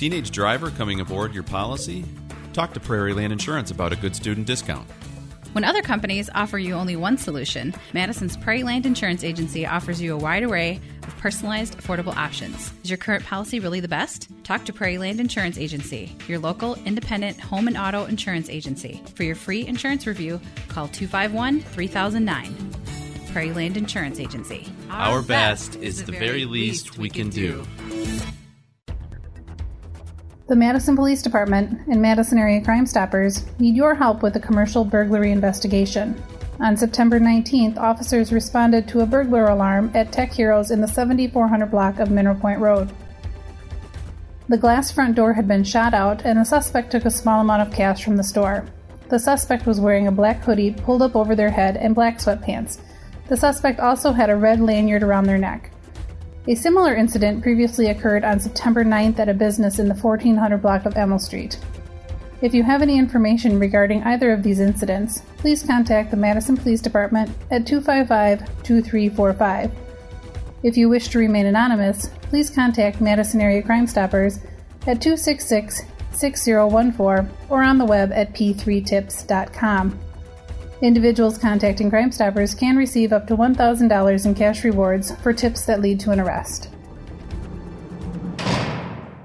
Teenage 0.00 0.30
driver 0.30 0.70
coming 0.70 0.98
aboard 1.00 1.34
your 1.34 1.42
policy? 1.42 2.06
Talk 2.54 2.72
to 2.72 2.80
Prairie 2.80 3.12
Land 3.12 3.34
Insurance 3.34 3.70
about 3.70 3.92
a 3.92 3.96
good 3.96 4.16
student 4.16 4.46
discount. 4.46 4.88
When 5.52 5.62
other 5.62 5.82
companies 5.82 6.30
offer 6.34 6.58
you 6.58 6.72
only 6.72 6.96
one 6.96 7.18
solution, 7.18 7.74
Madison's 7.92 8.34
Prairie 8.34 8.62
Land 8.62 8.86
Insurance 8.86 9.22
Agency 9.22 9.66
offers 9.66 10.00
you 10.00 10.14
a 10.14 10.16
wide 10.16 10.42
array 10.42 10.80
of 11.02 11.14
personalized, 11.18 11.76
affordable 11.76 12.16
options. 12.16 12.72
Is 12.82 12.88
your 12.88 12.96
current 12.96 13.26
policy 13.26 13.60
really 13.60 13.80
the 13.80 13.88
best? 13.88 14.28
Talk 14.42 14.64
to 14.64 14.72
Prairie 14.72 14.96
Land 14.96 15.20
Insurance 15.20 15.58
Agency, 15.58 16.16
your 16.26 16.38
local 16.38 16.76
independent 16.86 17.38
home 17.38 17.68
and 17.68 17.76
auto 17.76 18.06
insurance 18.06 18.48
agency. 18.48 19.02
For 19.14 19.24
your 19.24 19.36
free 19.36 19.66
insurance 19.66 20.06
review, 20.06 20.40
call 20.68 20.88
251 20.88 21.60
3009. 21.60 22.72
Prairie 23.32 23.52
Land 23.52 23.76
Insurance 23.76 24.18
Agency. 24.18 24.66
Our, 24.88 25.20
best 25.20 25.76
is 25.76 26.04
the 26.04 26.12
very 26.12 26.46
least 26.46 26.96
we 26.96 27.10
can 27.10 27.28
do. 27.28 27.66
The 30.50 30.56
Madison 30.56 30.96
Police 30.96 31.22
Department 31.22 31.78
and 31.86 32.02
Madison 32.02 32.36
Area 32.36 32.60
Crime 32.60 32.84
Stoppers 32.84 33.44
need 33.60 33.76
your 33.76 33.94
help 33.94 34.20
with 34.20 34.34
a 34.34 34.40
commercial 34.40 34.84
burglary 34.84 35.30
investigation. 35.30 36.20
On 36.58 36.76
September 36.76 37.20
19th, 37.20 37.78
officers 37.78 38.32
responded 38.32 38.88
to 38.88 38.98
a 38.98 39.06
burglar 39.06 39.46
alarm 39.46 39.92
at 39.94 40.10
Tech 40.10 40.32
Heroes 40.32 40.72
in 40.72 40.80
the 40.80 40.88
7400 40.88 41.70
block 41.70 42.00
of 42.00 42.10
Mineral 42.10 42.34
Point 42.34 42.58
Road. 42.58 42.90
The 44.48 44.58
glass 44.58 44.90
front 44.90 45.14
door 45.14 45.34
had 45.34 45.46
been 45.46 45.62
shot 45.62 45.94
out, 45.94 46.22
and 46.24 46.36
the 46.36 46.44
suspect 46.44 46.90
took 46.90 47.04
a 47.04 47.12
small 47.12 47.42
amount 47.42 47.62
of 47.62 47.72
cash 47.72 48.02
from 48.02 48.16
the 48.16 48.24
store. 48.24 48.66
The 49.08 49.20
suspect 49.20 49.66
was 49.66 49.80
wearing 49.80 50.08
a 50.08 50.10
black 50.12 50.42
hoodie 50.42 50.72
pulled 50.72 51.02
up 51.02 51.14
over 51.14 51.36
their 51.36 51.52
head 51.52 51.76
and 51.76 51.94
black 51.94 52.18
sweatpants. 52.18 52.80
The 53.28 53.36
suspect 53.36 53.78
also 53.78 54.10
had 54.10 54.30
a 54.30 54.34
red 54.34 54.58
lanyard 54.58 55.04
around 55.04 55.26
their 55.26 55.38
neck. 55.38 55.70
A 56.48 56.54
similar 56.54 56.94
incident 56.94 57.42
previously 57.42 57.90
occurred 57.90 58.24
on 58.24 58.40
September 58.40 58.82
9th 58.82 59.18
at 59.18 59.28
a 59.28 59.34
business 59.34 59.78
in 59.78 59.88
the 59.88 59.94
1400 59.94 60.62
block 60.62 60.86
of 60.86 60.96
Emil 60.96 61.18
Street. 61.18 61.58
If 62.40 62.54
you 62.54 62.62
have 62.62 62.80
any 62.80 62.98
information 62.98 63.58
regarding 63.58 64.02
either 64.04 64.32
of 64.32 64.42
these 64.42 64.60
incidents, 64.60 65.20
please 65.36 65.62
contact 65.62 66.10
the 66.10 66.16
Madison 66.16 66.56
Police 66.56 66.80
Department 66.80 67.28
at 67.50 67.66
255 67.66 68.38
2345. 68.62 69.70
If 70.62 70.76
you 70.78 70.88
wish 70.88 71.08
to 71.08 71.18
remain 71.18 71.44
anonymous, 71.46 72.08
please 72.22 72.48
contact 72.48 73.02
Madison 73.02 73.42
Area 73.42 73.62
Crime 73.62 73.86
Stoppers 73.86 74.38
at 74.86 75.02
266 75.02 75.82
6014 76.12 77.30
or 77.50 77.62
on 77.62 77.76
the 77.76 77.84
web 77.84 78.12
at 78.12 78.32
p3tips.com. 78.34 79.98
Individuals 80.82 81.36
contacting 81.36 81.90
Crime 81.90 82.10
Stoppers 82.10 82.54
can 82.54 82.74
receive 82.74 83.12
up 83.12 83.26
to 83.26 83.36
$1,000 83.36 84.26
in 84.26 84.34
cash 84.34 84.64
rewards 84.64 85.14
for 85.16 85.34
tips 85.34 85.66
that 85.66 85.82
lead 85.82 86.00
to 86.00 86.10
an 86.10 86.18
arrest. 86.18 86.70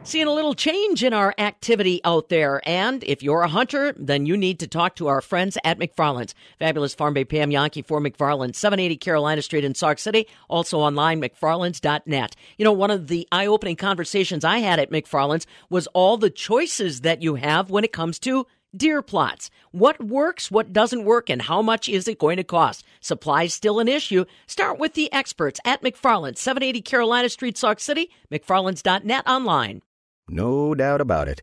Seeing 0.03 0.27
a 0.27 0.33
little 0.33 0.53
change 0.53 1.03
in 1.03 1.13
our 1.13 1.33
activity 1.37 1.99
out 2.03 2.29
there. 2.29 2.61
And 2.67 3.03
if 3.05 3.23
you're 3.23 3.41
a 3.41 3.47
hunter, 3.47 3.95
then 3.97 4.25
you 4.25 4.37
need 4.37 4.59
to 4.59 4.67
talk 4.67 4.95
to 4.97 5.07
our 5.07 5.19
friends 5.19 5.57
at 5.63 5.79
McFarlane's. 5.79 6.35
Fabulous 6.59 6.93
Farm 6.93 7.13
Bay 7.13 7.25
Pam 7.25 7.49
Jahnke 7.49 7.83
for 7.83 7.99
McFarlane, 7.99 8.53
780 8.53 8.97
Carolina 8.97 9.41
Street 9.41 9.63
in 9.63 9.73
Sauk 9.73 9.97
City. 9.97 10.27
Also 10.47 10.79
online, 10.79 11.21
McFarlane's.net. 11.21 12.35
You 12.57 12.65
know, 12.65 12.71
one 12.71 12.91
of 12.91 13.07
the 13.07 13.27
eye 13.31 13.47
opening 13.47 13.77
conversations 13.77 14.45
I 14.45 14.59
had 14.59 14.77
at 14.77 14.91
McFarlane's 14.91 15.47
was 15.69 15.87
all 15.87 16.17
the 16.17 16.29
choices 16.29 17.01
that 17.01 17.23
you 17.23 17.35
have 17.35 17.71
when 17.71 17.83
it 17.83 17.91
comes 17.93 18.19
to 18.19 18.45
deer 18.77 19.01
plots. 19.01 19.49
What 19.71 20.03
works, 20.03 20.51
what 20.51 20.73
doesn't 20.73 21.05
work, 21.05 21.29
and 21.29 21.41
how 21.41 21.61
much 21.61 21.87
is 21.87 22.07
it 22.07 22.19
going 22.19 22.37
to 22.37 22.43
cost? 22.43 22.83
Supply's 23.01 23.53
still 23.53 23.79
an 23.79 23.87
issue. 23.87 24.25
Start 24.47 24.79
with 24.79 24.93
the 24.93 25.11
experts 25.13 25.59
at 25.65 25.81
McFarlane, 25.81 26.37
780 26.37 26.81
Carolina 26.81 27.29
Street, 27.29 27.57
Sauk 27.57 27.79
City, 27.79 28.09
McFarlane's.net 28.31 29.27
online. 29.27 29.81
No 30.27 30.73
doubt 30.75 31.01
about 31.01 31.27
it. 31.27 31.41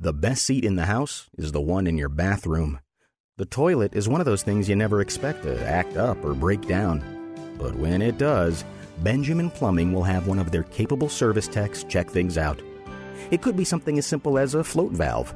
The 0.00 0.12
best 0.12 0.44
seat 0.44 0.64
in 0.64 0.76
the 0.76 0.86
house 0.86 1.30
is 1.38 1.52
the 1.52 1.60
one 1.60 1.86
in 1.86 1.98
your 1.98 2.08
bathroom. 2.08 2.80
The 3.36 3.46
toilet 3.46 3.94
is 3.94 4.08
one 4.08 4.20
of 4.20 4.24
those 4.24 4.42
things 4.42 4.68
you 4.68 4.76
never 4.76 5.00
expect 5.00 5.42
to 5.44 5.66
act 5.66 5.96
up 5.96 6.24
or 6.24 6.34
break 6.34 6.66
down. 6.66 7.02
But 7.58 7.74
when 7.76 8.02
it 8.02 8.18
does, 8.18 8.64
Benjamin 9.02 9.50
Plumbing 9.50 9.92
will 9.92 10.02
have 10.02 10.26
one 10.26 10.38
of 10.38 10.50
their 10.50 10.64
capable 10.64 11.08
service 11.08 11.48
techs 11.48 11.84
check 11.84 12.10
things 12.10 12.36
out. 12.36 12.60
It 13.30 13.42
could 13.42 13.56
be 13.56 13.64
something 13.64 13.98
as 13.98 14.06
simple 14.06 14.38
as 14.38 14.54
a 14.54 14.64
float 14.64 14.92
valve, 14.92 15.34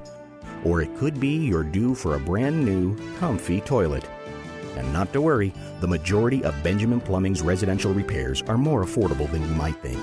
or 0.66 0.82
it 0.82 0.96
could 0.96 1.20
be 1.20 1.36
you're 1.36 1.62
due 1.62 1.94
for 1.94 2.16
a 2.16 2.20
brand 2.20 2.64
new, 2.64 2.96
comfy 3.18 3.60
toilet. 3.60 4.04
And 4.76 4.92
not 4.92 5.12
to 5.12 5.20
worry, 5.20 5.52
the 5.80 5.86
majority 5.86 6.42
of 6.42 6.62
Benjamin 6.62 7.00
Plumbing's 7.00 7.40
residential 7.40 7.94
repairs 7.94 8.42
are 8.48 8.58
more 8.58 8.84
affordable 8.84 9.30
than 9.30 9.42
you 9.42 9.54
might 9.54 9.76
think. 9.76 10.02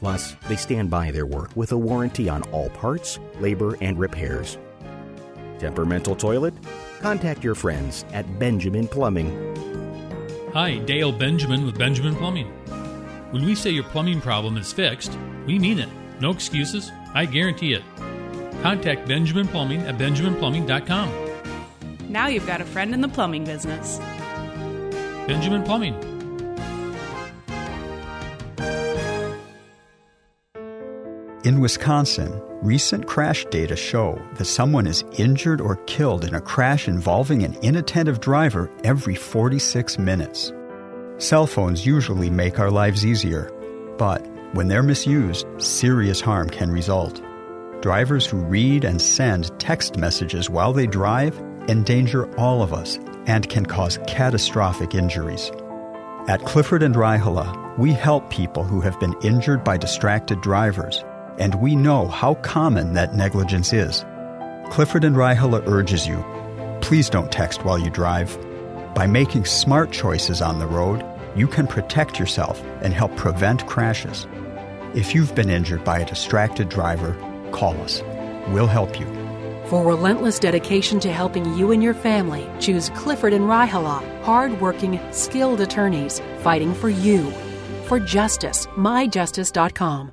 Plus, 0.00 0.34
they 0.48 0.56
stand 0.56 0.90
by 0.90 1.10
their 1.10 1.26
work 1.26 1.50
with 1.54 1.72
a 1.72 1.76
warranty 1.76 2.28
on 2.28 2.42
all 2.50 2.70
parts, 2.70 3.18
labor, 3.40 3.76
and 3.80 3.98
repairs. 3.98 4.56
Temperamental 5.58 6.16
toilet? 6.16 6.54
Contact 7.00 7.44
your 7.44 7.54
friends 7.54 8.04
at 8.12 8.38
Benjamin 8.38 8.88
Plumbing. 8.88 9.30
Hi, 10.54 10.78
Dale 10.78 11.12
Benjamin 11.12 11.66
with 11.66 11.78
Benjamin 11.78 12.16
Plumbing. 12.16 12.46
When 13.32 13.44
we 13.44 13.54
say 13.54 13.70
your 13.70 13.84
plumbing 13.84 14.22
problem 14.22 14.56
is 14.56 14.72
fixed, 14.72 15.16
we 15.46 15.58
mean 15.58 15.78
it. 15.78 15.88
No 16.20 16.30
excuses. 16.30 16.90
I 17.14 17.26
guarantee 17.26 17.74
it. 17.74 17.82
Contact 18.62 19.06
Benjamin 19.06 19.46
Plumbing 19.48 19.82
at 19.82 19.98
benjaminplumbing.com. 19.98 21.28
Now 22.08 22.26
you've 22.26 22.46
got 22.46 22.60
a 22.60 22.64
friend 22.64 22.94
in 22.94 23.00
the 23.00 23.08
plumbing 23.08 23.44
business. 23.44 23.98
Benjamin 25.28 25.62
Plumbing. 25.62 25.94
In 31.44 31.60
Wisconsin, 31.60 32.42
recent 32.62 33.06
crash 33.06 33.44
data 33.46 33.76
show 33.76 34.20
that 34.34 34.46
someone 34.46 34.86
is 34.86 35.04
injured 35.18 35.60
or 35.60 35.76
killed 35.86 36.24
in 36.24 36.34
a 36.34 36.40
crash 36.40 36.88
involving 36.88 37.44
an 37.44 37.54
inattentive 37.62 38.20
driver 38.20 38.70
every 38.82 39.14
46 39.14 39.98
minutes. 39.98 40.52
Cell 41.18 41.46
phones 41.46 41.86
usually 41.86 42.28
make 42.28 42.58
our 42.58 42.70
lives 42.70 43.06
easier, 43.06 43.52
but 43.98 44.26
when 44.52 44.68
they're 44.68 44.82
misused, 44.82 45.46
serious 45.58 46.20
harm 46.20 46.50
can 46.50 46.70
result. 46.70 47.22
Drivers 47.80 48.26
who 48.26 48.38
read 48.38 48.84
and 48.84 49.00
send 49.00 49.56
text 49.60 49.96
messages 49.96 50.50
while 50.50 50.72
they 50.72 50.86
drive 50.86 51.38
endanger 51.68 52.34
all 52.36 52.62
of 52.62 52.72
us 52.72 52.98
and 53.26 53.48
can 53.48 53.66
cause 53.66 53.98
catastrophic 54.06 54.94
injuries. 54.94 55.52
At 56.26 56.44
Clifford 56.44 56.82
and 56.82 56.94
Raihala, 56.94 57.78
we 57.78 57.92
help 57.92 58.30
people 58.30 58.64
who 58.64 58.80
have 58.80 58.98
been 58.98 59.14
injured 59.22 59.62
by 59.62 59.76
distracted 59.76 60.40
drivers, 60.40 61.04
and 61.38 61.54
we 61.56 61.76
know 61.76 62.08
how 62.08 62.34
common 62.36 62.94
that 62.94 63.14
negligence 63.14 63.72
is. 63.72 64.04
Clifford 64.70 65.04
and 65.04 65.14
Raihala 65.14 65.66
urges 65.68 66.06
you, 66.06 66.24
please 66.80 67.08
don't 67.08 67.30
text 67.30 67.64
while 67.64 67.78
you 67.78 67.90
drive. 67.90 68.36
By 68.94 69.06
making 69.06 69.44
smart 69.44 69.92
choices 69.92 70.42
on 70.42 70.58
the 70.58 70.66
road, 70.66 71.04
you 71.36 71.46
can 71.46 71.66
protect 71.66 72.18
yourself 72.18 72.60
and 72.82 72.92
help 72.92 73.14
prevent 73.16 73.66
crashes. 73.66 74.26
If 74.94 75.14
you've 75.14 75.34
been 75.34 75.50
injured 75.50 75.84
by 75.84 76.00
a 76.00 76.06
distracted 76.06 76.68
driver, 76.68 77.16
call 77.52 77.74
us. 77.82 78.02
we'll 78.48 78.66
help 78.66 78.98
you. 78.98 79.06
For 79.66 79.84
relentless 79.84 80.38
dedication 80.38 80.98
to 81.00 81.12
helping 81.12 81.54
you 81.56 81.72
and 81.72 81.82
your 81.82 81.92
family, 81.94 82.48
choose 82.58 82.88
Clifford 82.90 83.34
and 83.34 83.44
Raihala, 83.44 84.22
hardworking, 84.22 84.98
skilled 85.12 85.60
attorneys 85.60 86.22
fighting 86.38 86.72
for 86.72 86.88
you. 86.88 87.30
For 87.86 88.00
justice, 88.00 88.66
myjustice.com. 88.76 90.12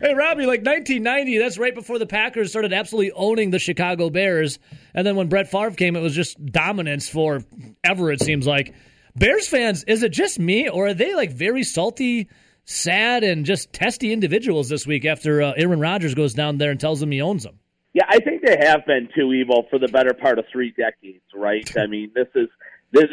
Hey, 0.00 0.14
Robbie, 0.14 0.46
like 0.46 0.64
1990, 0.66 1.38
that's 1.38 1.58
right 1.58 1.74
before 1.74 1.98
the 1.98 2.06
Packers 2.06 2.50
started 2.50 2.72
absolutely 2.72 3.12
owning 3.12 3.50
the 3.50 3.60
Chicago 3.60 4.10
Bears. 4.10 4.58
And 4.94 5.06
then 5.06 5.14
when 5.14 5.28
Brett 5.28 5.48
Favre 5.48 5.70
came, 5.70 5.94
it 5.94 6.00
was 6.00 6.14
just 6.14 6.44
dominance 6.44 7.08
for 7.08 7.44
ever, 7.84 8.10
it 8.10 8.20
seems 8.20 8.46
like. 8.46 8.74
Bears 9.14 9.46
fans, 9.46 9.84
is 9.84 10.02
it 10.02 10.10
just 10.10 10.38
me, 10.38 10.68
or 10.68 10.88
are 10.88 10.94
they 10.94 11.14
like 11.14 11.30
very 11.30 11.62
salty, 11.62 12.28
sad, 12.64 13.24
and 13.24 13.44
just 13.44 13.72
testy 13.72 14.12
individuals 14.12 14.68
this 14.68 14.86
week 14.86 15.04
after 15.04 15.42
uh, 15.42 15.52
Aaron 15.56 15.80
Rodgers 15.80 16.14
goes 16.14 16.34
down 16.34 16.58
there 16.58 16.70
and 16.70 16.80
tells 16.80 17.00
them 17.00 17.10
he 17.10 17.20
owns 17.20 17.42
them? 17.44 17.58
Yeah, 17.92 18.04
I 18.08 18.18
think 18.20 18.42
they 18.44 18.56
have 18.58 18.86
been 18.86 19.08
too 19.14 19.32
evil 19.32 19.66
for 19.68 19.78
the 19.78 19.88
better 19.88 20.14
part 20.14 20.38
of 20.38 20.46
three 20.50 20.70
decades, 20.70 21.24
right? 21.34 21.70
I 21.78 21.86
mean, 21.86 22.10
this 22.14 22.28
is 22.34 22.48
this, 22.92 23.06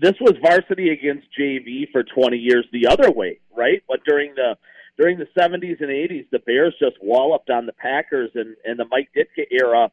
this 0.00 0.14
was 0.20 0.34
varsity 0.42 0.90
against 0.90 1.26
JV 1.38 1.90
for 1.92 2.02
20 2.02 2.36
years 2.36 2.66
the 2.72 2.86
other 2.88 3.10
way, 3.10 3.40
right? 3.54 3.82
But 3.88 4.04
during 4.04 4.34
the 4.34 4.56
during 4.98 5.18
the 5.18 5.26
70s 5.38 5.80
and 5.80 5.88
80s, 5.88 6.26
the 6.30 6.38
Bears 6.40 6.74
just 6.78 6.96
walloped 7.02 7.50
on 7.50 7.66
the 7.66 7.72
Packers 7.72 8.30
and 8.34 8.56
and 8.64 8.78
the 8.78 8.86
Mike 8.90 9.10
Ditka 9.16 9.44
era. 9.50 9.90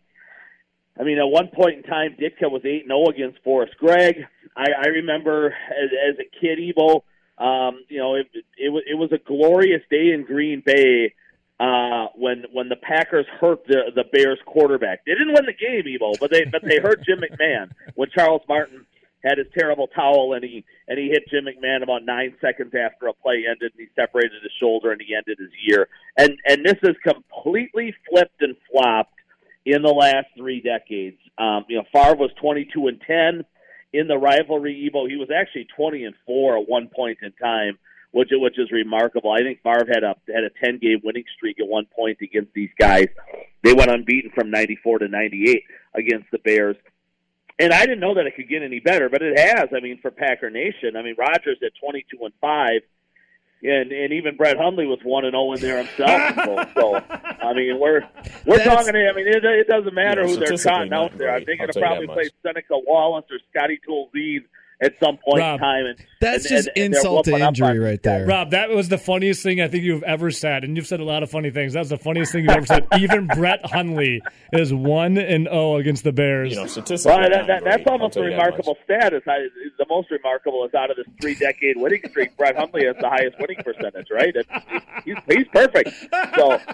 I 0.99 1.03
mean, 1.03 1.17
at 1.17 1.27
one 1.27 1.47
point 1.47 1.77
in 1.77 1.83
time, 1.83 2.17
Ditka 2.19 2.51
was 2.51 2.61
8 2.65 2.81
and 2.81 2.89
0 2.89 3.05
against 3.05 3.41
Forrest 3.43 3.77
Gregg. 3.77 4.17
I, 4.57 4.65
I 4.83 4.87
remember 4.87 5.47
as, 5.47 5.89
as 6.09 6.15
a 6.19 6.39
kid, 6.41 6.59
Evo, 6.59 7.03
um, 7.39 7.83
you 7.87 7.99
know, 7.99 8.15
it, 8.15 8.27
it, 8.33 8.83
it 8.91 8.97
was 8.97 9.11
a 9.11 9.17
glorious 9.17 9.81
day 9.89 10.11
in 10.11 10.25
Green 10.25 10.61
Bay 10.65 11.13
uh, 11.59 12.07
when 12.15 12.45
when 12.51 12.69
the 12.69 12.75
Packers 12.75 13.25
hurt 13.39 13.65
the 13.67 13.91
the 13.95 14.03
Bears 14.11 14.39
quarterback. 14.45 15.05
They 15.05 15.13
didn't 15.13 15.33
win 15.33 15.45
the 15.45 15.53
game, 15.53 15.83
Evo, 15.83 16.19
but 16.19 16.31
they 16.31 16.45
but 16.45 16.63
they 16.63 16.79
hurt 16.79 17.03
Jim 17.05 17.19
McMahon 17.19 17.71
when 17.95 18.09
Charles 18.13 18.41
Martin 18.47 18.85
had 19.23 19.37
his 19.37 19.47
terrible 19.57 19.87
towel 19.87 20.33
and 20.33 20.43
he 20.43 20.63
and 20.87 20.97
he 20.97 21.09
hit 21.09 21.23
Jim 21.29 21.45
McMahon 21.45 21.83
about 21.83 22.03
nine 22.05 22.35
seconds 22.41 22.73
after 22.73 23.07
a 23.07 23.13
play 23.13 23.45
ended 23.49 23.73
and 23.77 23.87
he 23.87 23.87
separated 23.95 24.41
his 24.41 24.51
shoulder 24.59 24.91
and 24.91 25.01
he 25.01 25.15
ended 25.15 25.37
his 25.39 25.51
year. 25.65 25.87
And 26.17 26.37
and 26.45 26.65
this 26.65 26.77
is 26.83 26.95
completely 27.03 27.93
flipped 28.09 28.41
and 28.41 28.55
flopped 28.71 29.13
in 29.65 29.81
the 29.81 29.93
last 29.93 30.27
three 30.37 30.61
decades. 30.61 31.17
Um, 31.37 31.65
you 31.67 31.77
know, 31.77 31.83
Favre 31.93 32.15
was 32.15 32.31
twenty 32.39 32.69
two 32.73 32.87
and 32.87 33.01
ten 33.01 33.45
in 33.93 34.07
the 34.07 34.17
rivalry. 34.17 34.89
Evo, 34.89 35.09
he 35.09 35.15
was 35.15 35.29
actually 35.29 35.67
twenty 35.75 36.03
and 36.03 36.15
four 36.25 36.57
at 36.57 36.67
one 36.67 36.87
point 36.87 37.19
in 37.21 37.31
time, 37.33 37.77
which 38.11 38.29
which 38.31 38.59
is 38.59 38.71
remarkable. 38.71 39.31
I 39.31 39.39
think 39.39 39.61
Favre 39.63 39.87
had 39.87 40.03
a 40.03 40.15
had 40.33 40.43
a 40.43 40.49
ten 40.63 40.79
game 40.79 41.01
winning 41.03 41.25
streak 41.35 41.59
at 41.59 41.67
one 41.67 41.85
point 41.95 42.17
against 42.21 42.53
these 42.53 42.71
guys. 42.79 43.07
They 43.63 43.73
went 43.73 43.91
unbeaten 43.91 44.31
from 44.33 44.51
ninety 44.51 44.77
four 44.83 44.99
to 44.99 45.07
ninety 45.07 45.49
eight 45.49 45.63
against 45.95 46.31
the 46.31 46.39
Bears 46.39 46.77
and 47.59 47.73
I 47.73 47.81
didn't 47.81 47.99
know 47.99 48.15
that 48.15 48.25
it 48.25 48.35
could 48.35 48.47
get 48.47 48.63
any 48.63 48.79
better, 48.79 49.09
but 49.09 49.21
it 49.21 49.37
has. 49.37 49.67
I 49.75 49.81
mean, 49.81 49.99
for 50.01 50.11
Packer 50.11 50.49
Nation, 50.49 50.95
I 50.95 51.03
mean, 51.03 51.15
Rodgers 51.17 51.57
at 51.61 51.73
twenty 51.79 52.05
two 52.09 52.23
and 52.23 52.33
five, 52.39 52.81
and 53.61 53.91
and 53.91 54.13
even 54.13 54.37
Brett 54.37 54.57
Hundley 54.57 54.85
was 54.85 54.99
one 55.03 55.25
and 55.25 55.33
zero 55.33 55.43
oh 55.43 55.53
in 55.53 55.59
there 55.59 55.77
himself. 55.77 56.71
so, 56.73 56.95
I 56.95 57.53
mean, 57.53 57.79
we're 57.79 58.01
we're 58.45 58.57
That's, 58.57 58.69
talking. 58.69 58.95
I 58.95 59.13
mean, 59.13 59.27
it, 59.27 59.43
it 59.43 59.67
doesn't 59.67 59.93
matter 59.93 60.25
who 60.25 60.37
they're 60.37 60.57
cutting 60.57 60.93
out 60.93 61.17
there. 61.17 61.29
Right. 61.29 61.41
I 61.41 61.45
think 61.45 61.61
it'll 61.61 61.81
probably 61.81 62.07
play 62.07 62.29
Seneca 62.43 62.77
Wallace 62.85 63.25
or 63.29 63.39
Scotty 63.51 63.79
Tolzien 63.87 64.45
at 64.81 64.93
some 64.99 65.17
point 65.17 65.39
Rob, 65.39 65.55
in 65.55 65.59
time. 65.59 65.85
And 65.85 66.05
that's 66.21 66.45
and, 66.45 66.55
just 66.55 66.69
and, 66.75 66.95
insult 66.95 67.25
to 67.25 67.35
injury 67.35 67.79
right 67.79 68.01
there. 68.01 68.25
Rob, 68.25 68.51
that 68.51 68.69
was 68.69 68.89
the 68.89 68.97
funniest 68.97 69.43
thing 69.43 69.59
I 69.61 69.67
think 69.67 69.83
you've 69.83 70.03
ever 70.03 70.31
said, 70.31 70.63
and 70.63 70.75
you've 70.77 70.87
said 70.87 70.99
a 70.99 71.03
lot 71.03 71.23
of 71.23 71.29
funny 71.29 71.51
things. 71.51 71.73
That 71.73 71.79
was 71.79 71.89
the 71.89 71.97
funniest 71.97 72.31
thing 72.31 72.43
you've 72.43 72.55
ever 72.55 72.65
said. 72.65 72.87
Even 72.97 73.27
Brett 73.27 73.65
Hundley 73.65 74.21
is 74.53 74.73
one 74.73 75.17
and 75.17 75.45
zero 75.45 75.73
oh 75.73 75.77
against 75.77 76.03
the 76.03 76.11
Bears. 76.11 76.51
You 76.51 76.61
know, 76.61 76.67
statistically, 76.67 77.19
well, 77.19 77.29
that, 77.29 77.47
that, 77.47 77.63
that's 77.63 77.83
almost 77.87 78.15
a 78.17 78.21
remarkable 78.21 78.77
stat. 78.85 79.13
Is 79.13 79.23
the 79.25 79.85
most 79.89 80.09
remarkable 80.11 80.65
is 80.65 80.73
out 80.73 80.89
of 80.91 80.97
this 80.97 81.05
three 81.21 81.35
decade 81.35 81.77
winning 81.77 82.01
streak, 82.09 82.37
Brett 82.37 82.55
Hundley 82.55 82.85
has 82.85 82.95
the 82.99 83.09
highest 83.09 83.37
winning 83.39 83.57
percentage. 83.63 84.07
Right? 84.11 84.35
He's, 85.05 85.15
he's 85.27 85.47
perfect. 85.51 85.89
So. 86.35 86.59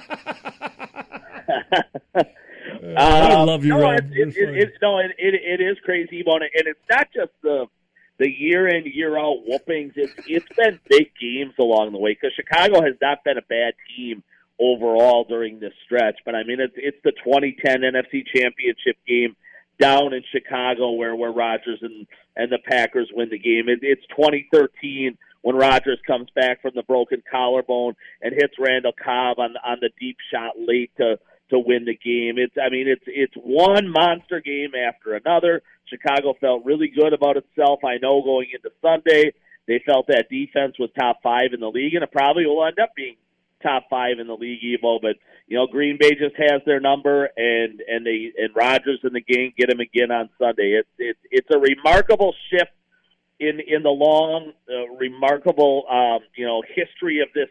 I 2.97 3.43
love 3.43 3.65
you, 3.65 3.73
um, 3.73 3.79
no, 3.79 3.91
Rob. 3.91 3.99
It, 4.11 4.35
it, 4.37 4.37
it, 4.37 4.73
no, 4.81 4.99
it, 4.99 5.11
it, 5.17 5.33
it 5.35 5.61
is 5.63 5.77
crazy, 5.83 6.23
and 6.25 6.67
it's 6.67 6.79
not 6.89 7.07
just 7.13 7.31
the 7.41 7.67
the 8.17 8.29
year 8.29 8.67
in 8.67 8.85
year 8.85 9.17
out 9.17 9.43
whoopings. 9.45 9.93
It's 9.95 10.13
it's 10.27 10.45
been 10.55 10.79
big 10.89 11.11
games 11.19 11.53
along 11.59 11.91
the 11.91 11.99
way 11.99 12.13
because 12.13 12.35
Chicago 12.35 12.81
has 12.83 12.95
not 13.01 13.23
been 13.23 13.37
a 13.37 13.41
bad 13.43 13.73
team 13.95 14.23
overall 14.59 15.25
during 15.25 15.59
this 15.59 15.73
stretch. 15.85 16.17
But 16.25 16.35
I 16.35 16.43
mean, 16.43 16.59
it's 16.59 16.73
it's 16.77 16.97
the 17.03 17.11
2010 17.11 17.81
NFC 17.81 18.25
Championship 18.25 18.97
game 19.07 19.35
down 19.79 20.13
in 20.13 20.23
Chicago 20.31 20.91
where 20.91 21.15
where 21.15 21.31
Rodgers 21.31 21.79
and 21.81 22.07
and 22.35 22.51
the 22.51 22.59
Packers 22.59 23.09
win 23.13 23.29
the 23.29 23.39
game. 23.39 23.67
It, 23.67 23.79
it's 23.81 24.05
2013 24.15 25.17
when 25.41 25.55
Rodgers 25.55 25.99
comes 26.07 26.29
back 26.35 26.61
from 26.61 26.71
the 26.75 26.83
broken 26.83 27.21
collarbone 27.29 27.95
and 28.21 28.33
hits 28.33 28.55
Randall 28.59 28.93
Cobb 28.93 29.39
on 29.39 29.55
on 29.63 29.77
the 29.81 29.89
deep 29.99 30.17
shot 30.31 30.53
late 30.57 30.91
to 30.97 31.19
to 31.49 31.59
win 31.59 31.85
the 31.85 31.95
game. 31.95 32.37
It's 32.37 32.55
I 32.61 32.69
mean 32.69 32.87
it's 32.87 33.03
it's 33.07 33.33
one 33.35 33.87
monster 33.89 34.39
game 34.41 34.71
after 34.75 35.15
another. 35.15 35.61
Chicago 35.87 36.33
felt 36.39 36.65
really 36.65 36.87
good 36.87 37.13
about 37.13 37.37
itself. 37.37 37.83
I 37.83 37.97
know 38.01 38.21
going 38.23 38.47
into 38.53 38.71
Sunday, 38.81 39.33
they 39.67 39.81
felt 39.85 40.07
that 40.07 40.29
defense 40.29 40.75
was 40.79 40.89
top 40.97 41.19
five 41.21 41.53
in 41.53 41.59
the 41.59 41.69
league, 41.69 41.93
and 41.93 42.03
it 42.03 42.11
probably 42.11 42.45
will 42.45 42.65
end 42.65 42.79
up 42.79 42.89
being 42.95 43.15
top 43.61 43.83
five 43.89 44.19
in 44.19 44.27
the 44.27 44.33
league, 44.33 44.61
Evo. 44.61 44.99
But 45.01 45.17
you 45.47 45.57
know, 45.57 45.67
Green 45.67 45.97
Bay 45.99 46.11
just 46.11 46.35
has 46.37 46.61
their 46.65 46.79
number, 46.79 47.29
and 47.37 47.81
and 47.87 48.05
they 48.05 48.31
and 48.37 48.55
Rodgers 48.55 48.99
and 49.03 49.13
the 49.13 49.21
gang 49.21 49.53
get 49.57 49.69
him 49.69 49.79
again 49.79 50.11
on 50.11 50.29
Sunday. 50.39 50.79
It's 50.79 50.89
it's 50.97 51.19
it's 51.29 51.47
a 51.53 51.59
remarkable 51.59 52.33
shift 52.49 52.71
in 53.39 53.59
in 53.59 53.83
the 53.83 53.89
long, 53.89 54.53
uh, 54.69 54.87
remarkable 54.95 55.85
um, 55.89 56.19
you 56.35 56.45
know 56.45 56.63
history 56.67 57.21
of 57.21 57.29
this 57.33 57.49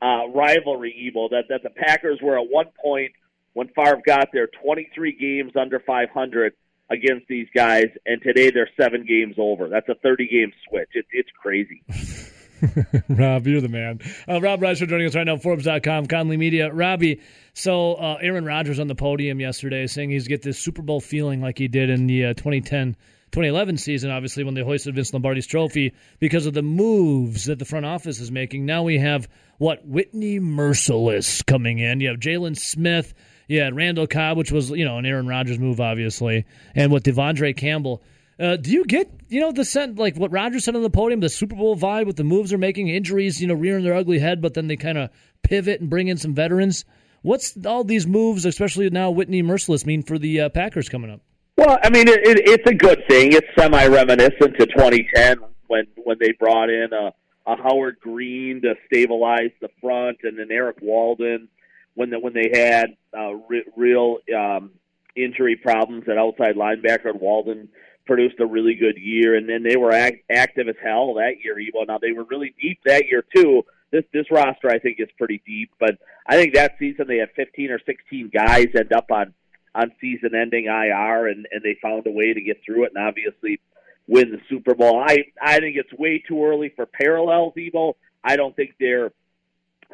uh, 0.00 0.28
rivalry, 0.34 1.12
Evo. 1.12 1.30
That 1.30 1.44
that 1.48 1.62
the 1.62 1.70
Packers 1.70 2.20
were 2.22 2.38
at 2.38 2.46
one 2.48 2.68
point 2.82 3.12
when 3.54 3.68
Favre 3.68 4.02
got 4.04 4.28
there, 4.32 4.48
23 4.62 5.16
games 5.18 5.52
under 5.56 5.80
500 5.80 6.52
against 6.90 7.26
these 7.28 7.48
guys, 7.54 7.86
and 8.04 8.20
today 8.22 8.50
they're 8.50 8.68
seven 8.78 9.06
games 9.06 9.36
over. 9.38 9.68
That's 9.68 9.88
a 9.88 9.94
30 9.94 10.28
game 10.28 10.52
switch. 10.68 10.90
It, 10.92 11.06
it's 11.12 11.30
crazy. 11.40 11.82
Rob, 13.08 13.46
you're 13.46 13.60
the 13.60 13.68
man. 13.68 14.00
Uh, 14.28 14.40
Rob 14.40 14.60
Reischel 14.60 14.88
joining 14.88 15.06
us 15.06 15.14
right 15.14 15.24
now, 15.24 15.36
Forbes.com, 15.36 16.06
Conley 16.06 16.36
Media. 16.36 16.72
Robbie, 16.72 17.20
so 17.52 17.94
uh, 17.94 18.18
Aaron 18.20 18.44
Rodgers 18.44 18.78
on 18.78 18.86
the 18.86 18.94
podium 18.94 19.40
yesterday 19.40 19.86
saying 19.86 20.10
he's 20.10 20.28
get 20.28 20.42
this 20.42 20.58
Super 20.58 20.82
Bowl 20.82 21.00
feeling 21.00 21.40
like 21.40 21.58
he 21.58 21.68
did 21.68 21.90
in 21.90 22.06
the 22.06 22.26
uh, 22.26 22.34
2010 22.34 22.96
2011 23.34 23.78
season, 23.78 24.12
obviously, 24.12 24.44
when 24.44 24.54
they 24.54 24.62
hoisted 24.62 24.94
Vince 24.94 25.12
Lombardi's 25.12 25.48
trophy 25.48 25.92
because 26.20 26.46
of 26.46 26.54
the 26.54 26.62
moves 26.62 27.46
that 27.46 27.58
the 27.58 27.64
front 27.64 27.84
office 27.84 28.20
is 28.20 28.30
making. 28.30 28.64
Now 28.64 28.84
we 28.84 28.98
have, 28.98 29.28
what, 29.58 29.84
Whitney 29.84 30.38
Mercilus 30.38 31.44
coming 31.44 31.80
in. 31.80 31.98
You 31.98 32.10
have 32.10 32.20
Jaylon 32.20 32.56
Smith. 32.56 33.12
Had 33.48 33.76
Randall 33.76 34.06
Cobb, 34.06 34.36
which 34.36 34.52
was, 34.52 34.70
you 34.70 34.84
know, 34.84 34.98
an 34.98 35.06
Aaron 35.06 35.26
Rodgers 35.26 35.58
move, 35.58 35.80
obviously. 35.80 36.44
And 36.74 36.92
with 36.92 37.04
De'Vondre 37.04 37.56
Campbell. 37.56 38.02
Uh, 38.38 38.56
do 38.56 38.70
you 38.70 38.84
get, 38.84 39.08
you 39.28 39.40
know, 39.40 39.52
the 39.52 39.64
sense, 39.64 39.98
like 39.98 40.16
what 40.16 40.32
Rodgers 40.32 40.64
said 40.64 40.74
on 40.74 40.82
the 40.82 40.90
podium, 40.90 41.20
the 41.20 41.28
Super 41.28 41.54
Bowl 41.54 41.76
vibe 41.76 42.06
with 42.06 42.16
the 42.16 42.24
moves 42.24 42.50
they're 42.50 42.58
making, 42.58 42.88
injuries, 42.88 43.40
you 43.40 43.46
know, 43.46 43.54
rearing 43.54 43.84
their 43.84 43.94
ugly 43.94 44.18
head, 44.18 44.42
but 44.42 44.54
then 44.54 44.66
they 44.66 44.76
kind 44.76 44.98
of 44.98 45.10
pivot 45.42 45.80
and 45.80 45.88
bring 45.88 46.08
in 46.08 46.16
some 46.16 46.34
veterans? 46.34 46.84
What's 47.22 47.56
all 47.64 47.84
these 47.84 48.06
moves, 48.06 48.44
especially 48.44 48.90
now 48.90 49.10
Whitney 49.10 49.42
Mercilus, 49.42 49.86
mean 49.86 50.02
for 50.02 50.18
the 50.18 50.42
uh, 50.42 50.48
Packers 50.48 50.88
coming 50.88 51.10
up? 51.10 51.20
Well, 51.56 51.78
I 51.82 51.88
mean, 51.90 52.08
it, 52.08 52.26
it, 52.26 52.48
it's 52.48 52.70
a 52.70 52.74
good 52.74 53.02
thing. 53.08 53.32
It's 53.32 53.46
semi 53.56 53.86
reminiscent 53.86 54.58
to 54.58 54.66
2010 54.66 55.38
when 55.68 55.86
when 56.02 56.16
they 56.20 56.32
brought 56.32 56.68
in 56.68 56.88
a, 56.92 57.12
a 57.46 57.56
Howard 57.56 57.98
Green 58.00 58.60
to 58.62 58.74
stabilize 58.86 59.52
the 59.60 59.68
front, 59.80 60.18
and 60.24 60.38
then 60.38 60.50
Erik 60.50 60.78
Walden 60.82 61.48
when 61.94 62.10
the, 62.10 62.18
when 62.18 62.32
they 62.32 62.50
had 62.52 62.96
uh, 63.16 63.34
re- 63.48 63.64
real 63.76 64.18
um, 64.36 64.72
injury 65.16 65.56
problems 65.56 66.04
at 66.08 66.18
outside 66.18 66.56
linebacker. 66.56 67.10
And 67.10 67.20
Walden 67.20 67.68
produced 68.06 68.40
a 68.40 68.46
really 68.46 68.74
good 68.74 68.96
year, 68.98 69.36
and 69.36 69.48
then 69.48 69.62
they 69.62 69.76
were 69.76 69.92
act- 69.92 70.24
active 70.30 70.68
as 70.68 70.76
hell 70.82 71.14
that 71.14 71.36
year. 71.42 71.56
Evo. 71.56 71.86
Now 71.86 71.98
they 71.98 72.12
were 72.12 72.24
really 72.24 72.54
deep 72.60 72.80
that 72.84 73.06
year 73.06 73.24
too. 73.34 73.64
This 73.90 74.04
this 74.12 74.30
roster 74.30 74.68
I 74.68 74.78
think 74.78 74.98
is 74.98 75.08
pretty 75.16 75.40
deep, 75.46 75.70
but 75.78 75.98
I 76.26 76.36
think 76.36 76.54
that 76.54 76.76
season 76.78 77.06
they 77.06 77.18
had 77.18 77.30
15 77.36 77.70
or 77.70 77.78
16 77.84 78.30
guys 78.34 78.66
end 78.74 78.92
up 78.92 79.10
on 79.10 79.34
on 79.74 79.92
season 80.00 80.34
ending 80.34 80.66
IR 80.66 81.28
and, 81.28 81.46
and 81.50 81.62
they 81.62 81.76
found 81.82 82.06
a 82.06 82.10
way 82.10 82.32
to 82.32 82.40
get 82.40 82.60
through 82.64 82.84
it 82.84 82.92
and 82.94 83.04
obviously 83.04 83.60
win 84.06 84.30
the 84.30 84.40
Super 84.48 84.74
Bowl. 84.74 85.02
I, 85.04 85.24
I 85.42 85.58
think 85.58 85.76
it's 85.76 85.92
way 85.94 86.22
too 86.26 86.44
early 86.44 86.72
for 86.76 86.86
parallels, 86.86 87.54
Evo. 87.56 87.94
I 88.22 88.36
don't 88.36 88.54
think 88.54 88.74
they're 88.78 89.12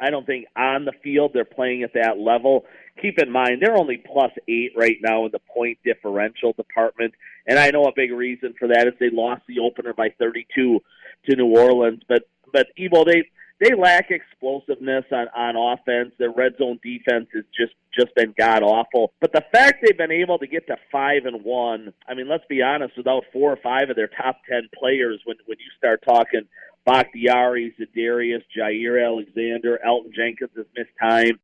I 0.01 0.09
don't 0.09 0.25
think 0.25 0.47
on 0.55 0.85
the 0.85 0.93
field 1.03 1.31
they're 1.33 1.45
playing 1.45 1.83
at 1.83 1.93
that 1.93 2.17
level. 2.17 2.65
Keep 3.01 3.19
in 3.19 3.31
mind 3.31 3.61
they're 3.61 3.77
only 3.77 3.97
plus 3.97 4.31
eight 4.47 4.71
right 4.75 4.97
now 5.01 5.25
in 5.25 5.31
the 5.31 5.39
point 5.53 5.77
differential 5.85 6.53
department, 6.53 7.13
and 7.47 7.59
I 7.59 7.69
know 7.69 7.85
a 7.85 7.93
big 7.95 8.11
reason 8.11 8.53
for 8.57 8.67
that 8.69 8.87
is 8.87 8.93
they 8.99 9.09
lost 9.11 9.43
the 9.47 9.59
opener 9.59 9.93
by 9.93 10.09
32 10.19 10.81
to 11.29 11.35
New 11.35 11.47
Orleans. 11.47 12.01
But 12.07 12.23
but 12.51 12.67
Evo, 12.77 13.05
they 13.05 13.23
they 13.61 13.75
lack 13.75 14.09
explosiveness 14.09 15.05
on 15.11 15.27
on 15.35 15.55
offense. 15.55 16.13
Their 16.17 16.31
red 16.31 16.57
zone 16.57 16.79
defense 16.83 17.27
has 17.33 17.43
just 17.55 17.73
just 17.97 18.13
been 18.15 18.33
god 18.37 18.63
awful. 18.63 19.13
But 19.21 19.33
the 19.33 19.43
fact 19.51 19.83
they've 19.83 19.97
been 19.97 20.11
able 20.11 20.39
to 20.39 20.47
get 20.47 20.65
to 20.67 20.77
five 20.91 21.25
and 21.25 21.43
one, 21.43 21.93
I 22.07 22.15
mean, 22.15 22.27
let's 22.27 22.45
be 22.49 22.61
honest, 22.61 22.97
without 22.97 23.23
four 23.31 23.51
or 23.51 23.57
five 23.57 23.89
of 23.89 23.95
their 23.95 24.07
top 24.07 24.37
ten 24.49 24.67
players, 24.77 25.21
when 25.25 25.37
when 25.45 25.59
you 25.59 25.69
start 25.77 26.03
talking 26.03 26.47
Bakhtiari, 26.87 27.73
Za'Darius, 27.79 28.43
Jaire 28.57 29.05
Alexander, 29.05 29.79
Elgton 29.85 30.13
Jenkins 30.13 30.51
has 30.55 30.65
missed 30.75 30.89
time. 30.99 31.39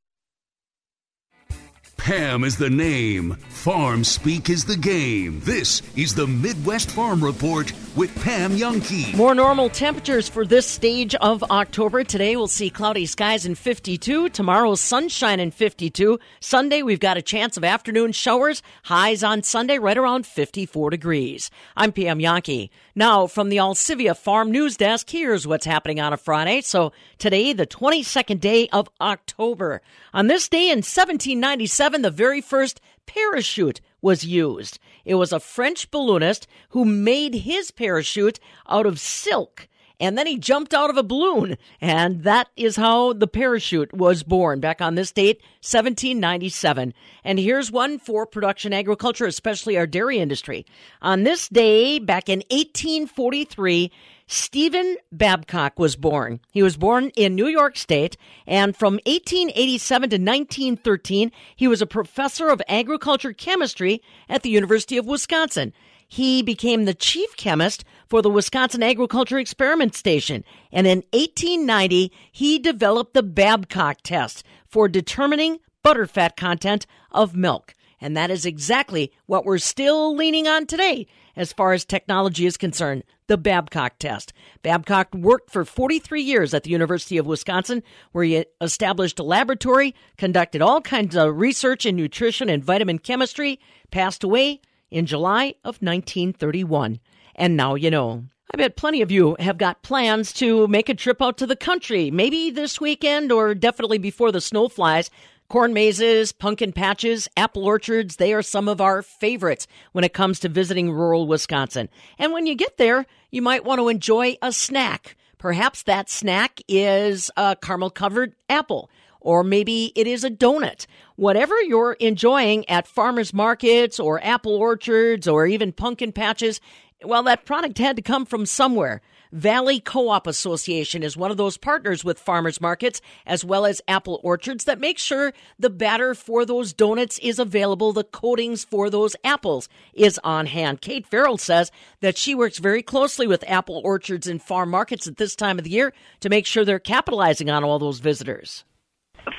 Pam 2.08 2.46
is 2.46 2.56
the 2.56 2.70
name. 2.70 3.34
Farm 3.50 4.06
speak 4.06 4.50
is 4.50 4.64
the 4.64 4.78
game. 4.78 5.42
This 5.44 5.82
is 5.98 6.16
the 6.16 6.26
Midwest 6.26 6.90
Farm 6.92 7.22
Report 7.22 7.74
with 7.98 8.16
Pam 8.24 8.52
Jahnke. 8.56 9.14
More 9.18 9.36
normal 9.36 9.70
temperatures 9.70 10.30
for 10.30 10.46
this 10.46 10.66
stage 10.66 11.16
of 11.16 11.44
October. 11.44 12.06
Today 12.06 12.38
we'll 12.38 12.48
see 12.48 12.70
cloudy 12.70 13.06
skies 13.08 13.46
in 13.46 13.56
52. 13.56 14.30
Tomorrow 14.30 14.76
sunshine 14.76 15.42
in 15.42 15.52
52. 15.52 16.18
Sunday 16.40 16.82
we've 16.82 17.02
got 17.02 17.18
a 17.18 17.22
chance 17.22 17.58
of 17.58 17.66
afternoon 17.66 18.14
showers. 18.14 18.62
Highs 18.84 19.22
on 19.22 19.44
Sunday 19.44 19.78
right 19.78 19.98
around 19.98 20.26
54 20.26 20.92
degrees. 20.92 21.52
I'm 21.76 21.92
Pam 21.92 22.20
Jahnke. 22.20 22.70
Now 22.96 23.28
from 23.28 23.50
the 23.50 23.58
Alcivia 23.58 24.16
Farm 24.16 24.52
News 24.52 24.78
Desk, 24.78 25.10
here's 25.10 25.46
what's 25.46 25.66
happening 25.66 26.00
on 26.00 26.14
a 26.14 26.18
Friday. 26.18 26.62
So 26.62 26.94
today, 27.18 27.52
the 27.52 27.68
22nd 27.68 28.40
day 28.40 28.70
of 28.70 28.88
October. 29.02 29.82
On 30.14 30.28
this 30.28 30.48
day 30.48 30.70
in 30.70 30.78
1797, 30.78 31.97
the 32.02 32.12
very 32.12 32.42
first 32.42 32.82
parachute 33.06 33.82
was 34.02 34.24
used. 34.24 34.80
It 35.06 35.16
was 35.16 35.32
a 35.32 35.40
French 35.40 35.90
balloonist 35.90 36.48
who 36.70 36.86
made 36.86 37.34
his 37.34 37.72
parachute 37.72 38.40
out 38.68 38.86
of 38.86 39.00
silk. 39.00 39.68
And 40.00 40.16
then 40.16 40.28
he 40.28 40.38
jumped 40.38 40.74
out 40.74 40.92
of 40.92 40.98
a 40.98 41.04
balloon. 41.04 41.58
And 41.82 42.24
that 42.24 42.50
is 42.56 42.76
how 42.76 43.14
the 43.14 43.28
parachute 43.28 43.94
was 43.94 44.22
born 44.22 44.60
back 44.60 44.80
on 44.80 44.96
this 44.96 45.12
date, 45.12 45.38
1797. 45.62 46.94
And 47.24 47.40
here's 47.40 47.72
one 47.72 47.98
for 47.98 48.26
production 48.28 48.74
agriculture, 48.74 49.26
especially 49.26 49.76
our 49.78 49.88
dairy 49.88 50.20
industry. 50.20 50.66
On 51.02 51.24
this 51.24 51.50
day, 51.50 51.98
back 51.98 52.30
in 52.30 52.40
1843, 52.52 53.92
Stephen 54.30 54.98
Babcock 55.10 55.80
was 55.80 55.96
born. 55.96 56.42
He 56.52 56.62
was 56.62 56.76
born 56.76 57.12
in 57.16 57.34
New 57.34 57.48
York 57.48 57.78
State, 57.78 58.18
and 58.46 58.76
from 58.76 58.96
1887 59.06 60.10
to 60.10 60.16
1913, 60.18 61.32
he 61.56 61.66
was 61.66 61.82
a 61.82 61.88
professor 61.88 62.50
of 62.50 62.62
agriculture 62.68 63.32
chemistry 63.32 64.02
at 64.28 64.44
the 64.44 64.50
University 64.50 64.98
of 64.98 65.06
Wisconsin. 65.06 65.72
He 66.10 66.42
became 66.42 66.84
the 66.84 66.94
chief 66.94 67.38
chemist 67.38 67.86
for 68.10 68.22
the 68.22 68.30
Wisconsin 68.30 68.84
Agriculture 68.84 69.40
Experiment 69.40 69.96
Station, 69.96 70.44
and 70.74 70.86
in 70.86 71.04
1890, 71.14 72.12
he 72.30 72.60
developed 72.60 73.14
the 73.14 73.24
Babcock 73.24 74.00
test 74.04 74.44
for 74.68 74.90
determining 74.90 75.60
butterfat 75.86 76.36
content 76.36 76.86
of 77.12 77.34
milk. 77.34 77.74
And 78.02 78.16
that 78.18 78.30
is 78.30 78.46
exactly 78.46 79.14
what 79.26 79.46
we're 79.46 79.58
still 79.58 80.14
leaning 80.14 80.48
on 80.50 80.66
today 80.66 81.08
as 81.38 81.54
far 81.54 81.72
as 81.72 81.86
technology 81.86 82.46
is 82.46 82.58
concerned 82.58 83.04
the 83.28 83.38
Babcock 83.38 84.00
test. 84.00 84.34
Babcock 84.64 85.14
worked 85.14 85.52
for 85.52 85.64
43 85.66 86.22
years 86.22 86.54
at 86.54 86.64
the 86.64 86.70
University 86.70 87.18
of 87.18 87.26
Wisconsin, 87.26 87.84
where 88.12 88.24
he 88.24 88.46
established 88.62 89.20
a 89.20 89.24
laboratory, 89.24 89.94
conducted 90.18 90.62
all 90.62 90.82
kinds 90.82 91.16
of 91.16 91.38
research 91.38 91.86
in 91.86 91.96
nutrition 91.96 92.50
and 92.50 92.64
vitamin 92.64 93.00
chemistry, 93.00 93.60
passed 93.92 94.24
away 94.24 94.62
in 94.90 95.06
July 95.06 95.56
of 95.64 95.82
1931. 95.82 97.00
And 97.36 97.56
now 97.56 97.76
you 97.76 97.92
know. 97.92 98.24
I 98.54 98.56
bet 98.56 98.78
plenty 98.78 99.02
of 99.02 99.12
you 99.12 99.36
have 99.40 99.58
got 99.58 99.84
plans 99.84 100.32
to 100.34 100.68
make 100.70 100.88
a 100.88 100.94
trip 100.94 101.22
out 101.22 101.38
to 101.40 101.46
the 101.46 101.56
country, 101.58 102.10
maybe 102.10 102.50
this 102.50 102.80
weekend 102.80 103.30
or 103.32 103.54
definitely 103.54 103.98
before 103.98 104.32
the 104.32 104.40
snow 104.40 104.70
flies. 104.70 105.10
Corn 105.50 105.72
mazes, 105.72 106.34
pumpkin 106.34 106.74
patches, 106.74 107.30
apple 107.38 107.64
orchards, 107.64 108.18
they 108.18 108.34
are 108.34 108.42
some 108.42 108.68
of 108.68 108.82
our 108.82 109.02
favorites 109.02 109.66
when 109.94 110.04
it 110.04 110.14
comes 110.14 110.42
to 110.42 110.50
visiting 110.50 110.92
rural 110.92 111.26
Wisconsin. 111.26 111.88
And 112.20 112.34
when 112.34 112.46
you 112.46 112.54
get 112.54 112.76
there, 112.76 113.06
you 113.32 113.42
might 113.42 113.64
want 113.64 113.80
to 113.80 113.88
enjoy 113.88 114.36
a 114.42 114.52
snack. 114.52 115.16
Perhaps 115.38 115.84
that 115.84 116.10
snack 116.10 116.60
is 116.68 117.32
a 117.38 117.56
caramel 117.56 117.92
covered 117.92 118.36
apple, 118.50 118.90
or 119.22 119.42
maybe 119.42 119.94
it 119.96 120.06
is 120.06 120.26
a 120.26 120.30
donut. 120.30 120.86
Whatever 121.16 121.62
you're 121.62 121.94
enjoying 121.94 122.68
at 122.70 122.86
farmers 122.86 123.34
markets 123.34 124.02
or 124.02 124.22
apple 124.26 124.56
orchards 124.58 125.30
or 125.30 125.48
even 125.48 125.72
pumpkin 125.72 126.12
patches, 126.12 126.60
well, 127.06 127.24
that 127.24 127.46
product 127.46 127.78
had 127.78 127.96
to 127.96 128.02
come 128.02 128.26
from 128.26 128.46
somewhere. 128.46 129.02
Valley 129.32 129.80
Co-op 129.80 130.28
Association 130.28 131.04
is 131.04 131.18
one 131.18 131.32
of 131.32 131.38
those 131.38 131.58
partners 131.58 132.04
with 132.04 132.20
farmers 132.20 132.62
markets 132.62 133.02
as 133.26 133.44
well 133.44 133.66
as 133.66 133.82
apple 133.88 134.20
orchards 134.24 134.64
that 134.66 134.80
make 134.80 134.98
sure 134.98 135.34
the 135.60 135.70
batter 135.70 136.14
for 136.14 136.46
those 136.46 136.74
donuts 136.74 137.20
is 137.20 137.40
available, 137.40 137.94
the 137.94 138.04
coatings 138.04 138.64
for 138.64 138.90
those 138.90 139.16
apples 139.24 139.68
is 139.94 140.20
on 140.24 140.46
hand. 140.46 140.82
Kate 140.82 141.06
Farrell 141.06 141.38
says 141.38 141.72
that 142.02 142.18
she 142.18 142.34
works 142.36 142.60
very 142.60 142.82
closely 142.82 143.28
with 143.28 143.44
apple 143.48 143.82
orchards 143.84 144.28
and 144.28 144.42
farm 144.42 144.70
markets 144.70 145.08
at 145.08 145.18
this 145.18 145.36
time 145.36 145.58
of 145.58 145.64
the 145.64 145.72
year 145.72 145.94
to 146.20 146.30
make 146.30 146.46
sure 146.46 146.64
they're 146.64 146.80
capitalizing 146.80 147.50
on 147.50 147.64
all 147.64 147.80
those 147.80 148.00
visitors. 148.00 148.64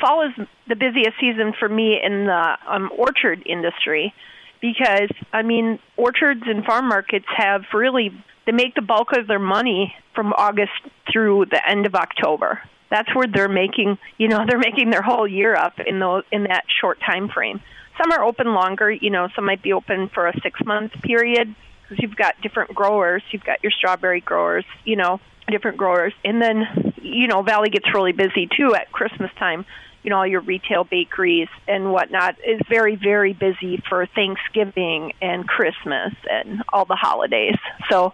Fall 0.00 0.26
is 0.26 0.46
the 0.68 0.76
busiest 0.76 1.18
season 1.18 1.54
for 1.58 1.68
me 1.68 1.98
in 2.02 2.26
the 2.26 2.56
um, 2.68 2.90
orchard 2.96 3.42
industry 3.46 4.12
because 4.60 5.10
I 5.32 5.42
mean 5.42 5.78
orchards 5.96 6.42
and 6.46 6.64
farm 6.64 6.88
markets 6.88 7.26
have 7.36 7.62
really 7.72 8.10
they 8.48 8.52
make 8.52 8.74
the 8.74 8.80
bulk 8.80 9.08
of 9.12 9.26
their 9.26 9.38
money 9.38 9.94
from 10.14 10.32
August 10.32 10.72
through 11.12 11.44
the 11.50 11.60
end 11.68 11.84
of 11.84 11.94
October. 11.94 12.62
That's 12.90 13.14
where 13.14 13.26
they're 13.26 13.46
making, 13.46 13.98
you 14.16 14.28
know, 14.28 14.46
they're 14.48 14.58
making 14.58 14.88
their 14.88 15.02
whole 15.02 15.28
year 15.28 15.54
up 15.54 15.74
in 15.78 15.98
those 15.98 16.24
in 16.32 16.44
that 16.44 16.64
short 16.80 16.98
time 17.00 17.28
frame. 17.28 17.60
Some 18.02 18.10
are 18.10 18.24
open 18.24 18.54
longer, 18.54 18.90
you 18.90 19.10
know, 19.10 19.28
some 19.36 19.44
might 19.44 19.62
be 19.62 19.74
open 19.74 20.08
for 20.08 20.28
a 20.28 20.32
6-month 20.32 20.92
period 21.02 21.54
because 21.82 22.02
you've 22.02 22.16
got 22.16 22.40
different 22.40 22.74
growers, 22.74 23.22
you've 23.32 23.44
got 23.44 23.62
your 23.62 23.72
strawberry 23.72 24.22
growers, 24.22 24.64
you 24.84 24.96
know, 24.96 25.20
different 25.50 25.76
growers. 25.76 26.14
And 26.24 26.40
then, 26.40 26.94
you 27.02 27.26
know, 27.26 27.42
Valley 27.42 27.68
gets 27.68 27.92
really 27.92 28.12
busy 28.12 28.48
too 28.56 28.74
at 28.74 28.90
Christmas 28.92 29.30
time 29.38 29.66
you 30.02 30.10
know 30.10 30.18
all 30.18 30.26
your 30.26 30.40
retail 30.40 30.84
bakeries 30.84 31.48
and 31.66 31.92
whatnot 31.92 32.36
is 32.46 32.60
very 32.68 32.96
very 32.96 33.32
busy 33.32 33.82
for 33.88 34.06
Thanksgiving 34.06 35.12
and 35.20 35.46
Christmas 35.46 36.14
and 36.30 36.62
all 36.72 36.84
the 36.84 36.96
holidays. 36.96 37.56
So 37.90 38.12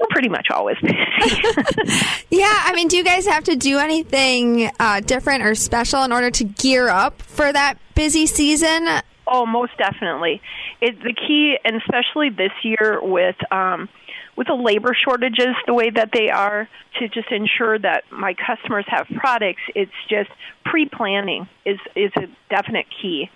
we're 0.00 0.06
pretty 0.08 0.28
much 0.30 0.48
always 0.50 0.78
busy. 0.78 0.96
yeah, 2.30 2.62
I 2.64 2.72
mean, 2.74 2.88
do 2.88 2.96
you 2.96 3.04
guys 3.04 3.26
have 3.26 3.44
to 3.44 3.56
do 3.56 3.78
anything 3.78 4.70
uh, 4.80 5.00
different 5.00 5.44
or 5.44 5.54
special 5.54 6.02
in 6.04 6.12
order 6.12 6.30
to 6.30 6.44
gear 6.44 6.88
up 6.88 7.20
for 7.20 7.52
that 7.52 7.74
busy 7.94 8.26
season? 8.26 8.88
Oh, 9.26 9.44
most 9.44 9.76
definitely. 9.76 10.40
It, 10.80 10.98
the 11.02 11.12
key, 11.12 11.56
and 11.64 11.76
especially 11.76 12.30
this 12.30 12.52
year 12.62 12.98
with 13.02 13.36
um, 13.52 13.88
with 14.36 14.46
the 14.46 14.54
labor 14.54 14.96
shortages 15.04 15.54
the 15.66 15.74
way 15.74 15.90
that 15.90 16.10
they 16.12 16.30
are 16.30 16.68
to 16.98 17.08
just 17.08 17.30
ensure 17.30 17.78
that 17.78 18.04
my 18.10 18.34
customers 18.34 18.84
have 18.88 19.06
products 19.16 19.62
it's 19.74 19.90
just 20.08 20.30
pre-planning 20.64 21.48
is 21.64 21.78
is 21.94 22.12
a 22.16 22.26
definite 22.48 22.86
key 23.02 23.30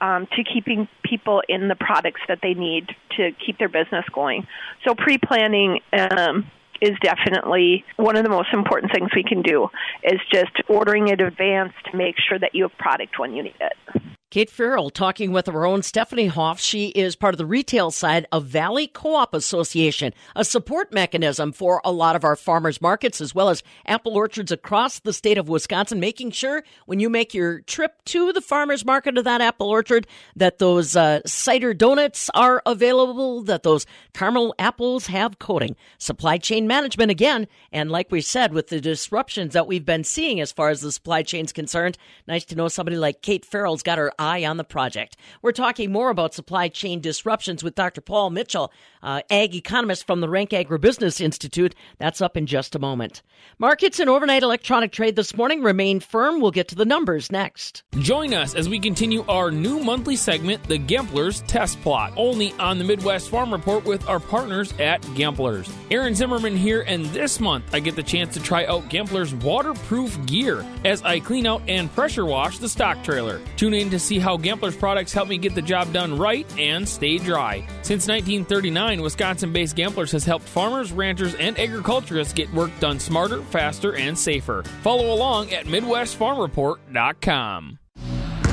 um, 0.00 0.26
to 0.36 0.44
keeping 0.44 0.88
people 1.02 1.42
in 1.48 1.68
the 1.68 1.76
products 1.76 2.20
that 2.28 2.40
they 2.42 2.54
need 2.54 2.88
to 3.16 3.30
keep 3.44 3.58
their 3.58 3.68
business 3.68 4.04
going. 4.12 4.46
So 4.86 4.94
pre-planning 4.94 5.80
um, 5.92 6.50
is 6.80 6.92
definitely 7.02 7.84
one 7.96 8.16
of 8.16 8.24
the 8.24 8.30
most 8.30 8.52
important 8.52 8.92
things 8.92 9.10
we 9.14 9.22
can 9.22 9.42
do 9.42 9.68
is 10.02 10.20
just 10.32 10.52
ordering 10.68 11.08
in 11.08 11.20
advance 11.20 11.72
to 11.90 11.96
make 11.96 12.16
sure 12.28 12.38
that 12.38 12.54
you 12.54 12.64
have 12.64 12.76
product 12.76 13.18
when 13.18 13.32
you 13.32 13.44
need 13.44 13.54
it 13.60 14.02
Kate 14.34 14.50
Farrell 14.50 14.90
talking 14.90 15.30
with 15.30 15.48
our 15.48 15.64
own 15.64 15.80
Stephanie 15.80 16.26
Hoff. 16.26 16.58
She 16.58 16.88
is 16.88 17.14
part 17.14 17.34
of 17.34 17.38
the 17.38 17.46
retail 17.46 17.92
side 17.92 18.26
of 18.32 18.46
Valley 18.46 18.88
Co-op 18.88 19.32
Association, 19.32 20.12
a 20.34 20.44
support 20.44 20.92
mechanism 20.92 21.52
for 21.52 21.80
a 21.84 21.92
lot 21.92 22.16
of 22.16 22.24
our 22.24 22.34
farmers 22.34 22.82
markets 22.82 23.20
as 23.20 23.32
well 23.32 23.48
as 23.48 23.62
apple 23.86 24.16
orchards 24.16 24.50
across 24.50 24.98
the 24.98 25.12
state 25.12 25.38
of 25.38 25.48
Wisconsin, 25.48 26.00
making 26.00 26.32
sure 26.32 26.64
when 26.86 26.98
you 26.98 27.08
make 27.08 27.32
your 27.32 27.60
trip 27.60 28.04
to 28.06 28.32
the 28.32 28.40
farmers 28.40 28.84
market 28.84 29.16
of 29.16 29.22
that 29.22 29.40
apple 29.40 29.68
orchard 29.68 30.04
that 30.34 30.58
those 30.58 30.96
uh, 30.96 31.20
cider 31.24 31.72
donuts 31.72 32.28
are 32.34 32.60
available, 32.66 33.40
that 33.42 33.62
those 33.62 33.86
caramel 34.14 34.52
apples 34.58 35.06
have 35.06 35.38
coating. 35.38 35.76
Supply 35.98 36.38
chain 36.38 36.66
management 36.66 37.12
again, 37.12 37.46
and 37.70 37.88
like 37.88 38.10
we 38.10 38.20
said, 38.20 38.52
with 38.52 38.66
the 38.66 38.80
disruptions 38.80 39.52
that 39.52 39.68
we've 39.68 39.86
been 39.86 40.02
seeing 40.02 40.40
as 40.40 40.50
far 40.50 40.70
as 40.70 40.80
the 40.80 40.90
supply 40.90 41.22
chain 41.22 41.44
is 41.44 41.52
concerned, 41.52 41.96
nice 42.26 42.44
to 42.46 42.56
know 42.56 42.66
somebody 42.66 42.96
like 42.96 43.22
Kate 43.22 43.44
Farrell's 43.44 43.84
got 43.84 43.98
her 43.98 44.12
eye 44.24 44.44
on 44.44 44.56
the 44.56 44.64
project. 44.64 45.16
We're 45.42 45.52
talking 45.52 45.92
more 45.92 46.10
about 46.10 46.34
supply 46.34 46.68
chain 46.68 47.00
disruptions 47.00 47.62
with 47.62 47.74
Dr. 47.74 48.00
Paul 48.00 48.30
Mitchell, 48.30 48.72
uh, 49.04 49.20
ag 49.30 49.54
economist 49.54 50.06
from 50.06 50.20
the 50.20 50.26
Renk 50.26 50.48
Agribusiness 50.48 51.20
Institute. 51.20 51.74
That's 51.98 52.20
up 52.20 52.36
in 52.36 52.46
just 52.46 52.74
a 52.74 52.80
moment. 52.80 53.22
Markets 53.58 54.00
and 54.00 54.10
overnight 54.10 54.42
electronic 54.42 54.90
trade 54.90 55.14
this 55.14 55.36
morning 55.36 55.62
remain 55.62 56.00
firm. 56.00 56.40
We'll 56.40 56.50
get 56.50 56.68
to 56.68 56.74
the 56.74 56.84
numbers 56.84 57.30
next. 57.30 57.84
Join 57.98 58.34
us 58.34 58.54
as 58.54 58.68
we 58.68 58.80
continue 58.80 59.24
our 59.28 59.50
new 59.50 59.78
monthly 59.78 60.16
segment, 60.16 60.64
The 60.64 60.78
Gempler's 60.78 61.42
Test 61.42 61.80
Plot, 61.82 62.14
only 62.16 62.52
on 62.54 62.78
the 62.78 62.84
Midwest 62.84 63.28
Farm 63.28 63.52
Report 63.52 63.84
with 63.84 64.08
our 64.08 64.18
partners 64.18 64.72
at 64.80 65.02
Gempler's. 65.02 65.70
Aaron 65.90 66.14
Zimmerman 66.14 66.56
here, 66.56 66.82
and 66.82 67.04
this 67.06 67.38
month 67.38 67.64
I 67.74 67.80
get 67.80 67.96
the 67.96 68.02
chance 68.02 68.34
to 68.34 68.42
try 68.42 68.64
out 68.64 68.88
Gempler's 68.88 69.34
waterproof 69.34 70.24
gear 70.26 70.64
as 70.84 71.02
I 71.02 71.20
clean 71.20 71.46
out 71.46 71.62
and 71.68 71.92
pressure 71.94 72.24
wash 72.24 72.58
the 72.58 72.68
stock 72.68 73.04
trailer. 73.04 73.40
Tune 73.56 73.74
in 73.74 73.90
to 73.90 73.98
see 73.98 74.18
how 74.18 74.36
Gempler's 74.38 74.76
products 74.76 75.12
help 75.12 75.28
me 75.28 75.36
get 75.36 75.54
the 75.54 75.62
job 75.62 75.92
done 75.92 76.18
right 76.18 76.46
and 76.58 76.88
stay 76.88 77.18
dry. 77.18 77.58
Since 77.82 78.08
1939, 78.08 78.93
Wisconsin 79.00 79.52
based 79.52 79.76
Gempler's 79.76 80.10
has 80.12 80.24
helped 80.24 80.48
farmers, 80.48 80.92
ranchers, 80.92 81.34
and 81.34 81.58
agriculturists 81.58 82.32
get 82.32 82.50
work 82.52 82.70
done 82.80 82.98
smarter, 82.98 83.42
faster, 83.42 83.96
and 83.96 84.18
safer. 84.18 84.62
Follow 84.82 85.12
along 85.12 85.52
at 85.52 85.66
MidwestFarmReport.com. 85.66 87.78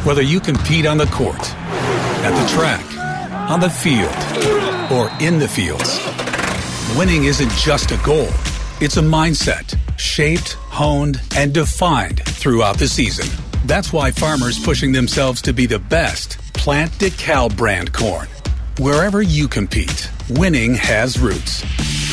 Whether 0.04 0.24
you 0.24 0.40
compete 0.40 0.86
on 0.86 0.98
the 0.98 1.06
court, 1.08 1.56
at 2.24 2.42
the 2.42 2.48
track, 2.56 2.86
on 3.50 3.60
the 3.60 3.70
field, 3.70 4.16
or 4.92 5.10
in 5.22 5.40
the 5.40 5.48
fields, 5.48 6.00
winning 6.98 7.26
isn't 7.26 7.52
just 7.52 7.92
a 7.92 7.98
goal, 7.98 8.30
it's 8.82 8.98
a 8.98 9.02
mindset 9.02 9.78
shaped, 10.00 10.54
honed, 10.54 11.22
and 11.36 11.54
defined 11.54 12.24
throughout 12.26 12.80
the 12.80 12.88
season. 12.88 13.28
That's 13.66 13.94
why 13.94 14.12
farmers 14.12 14.58
pushing 14.58 14.92
themselves 14.92 15.42
to 15.44 15.54
be 15.54 15.68
the 15.68 15.80
best 15.80 16.40
plant 16.54 16.92
DeKalb 16.94 17.56
brand 17.56 17.94
corn. 17.94 18.28
Wherever 18.80 19.22
you 19.22 19.50
compete, 19.50 20.10
winning 20.30 20.74
has 20.76 21.20
roots. 21.20 21.60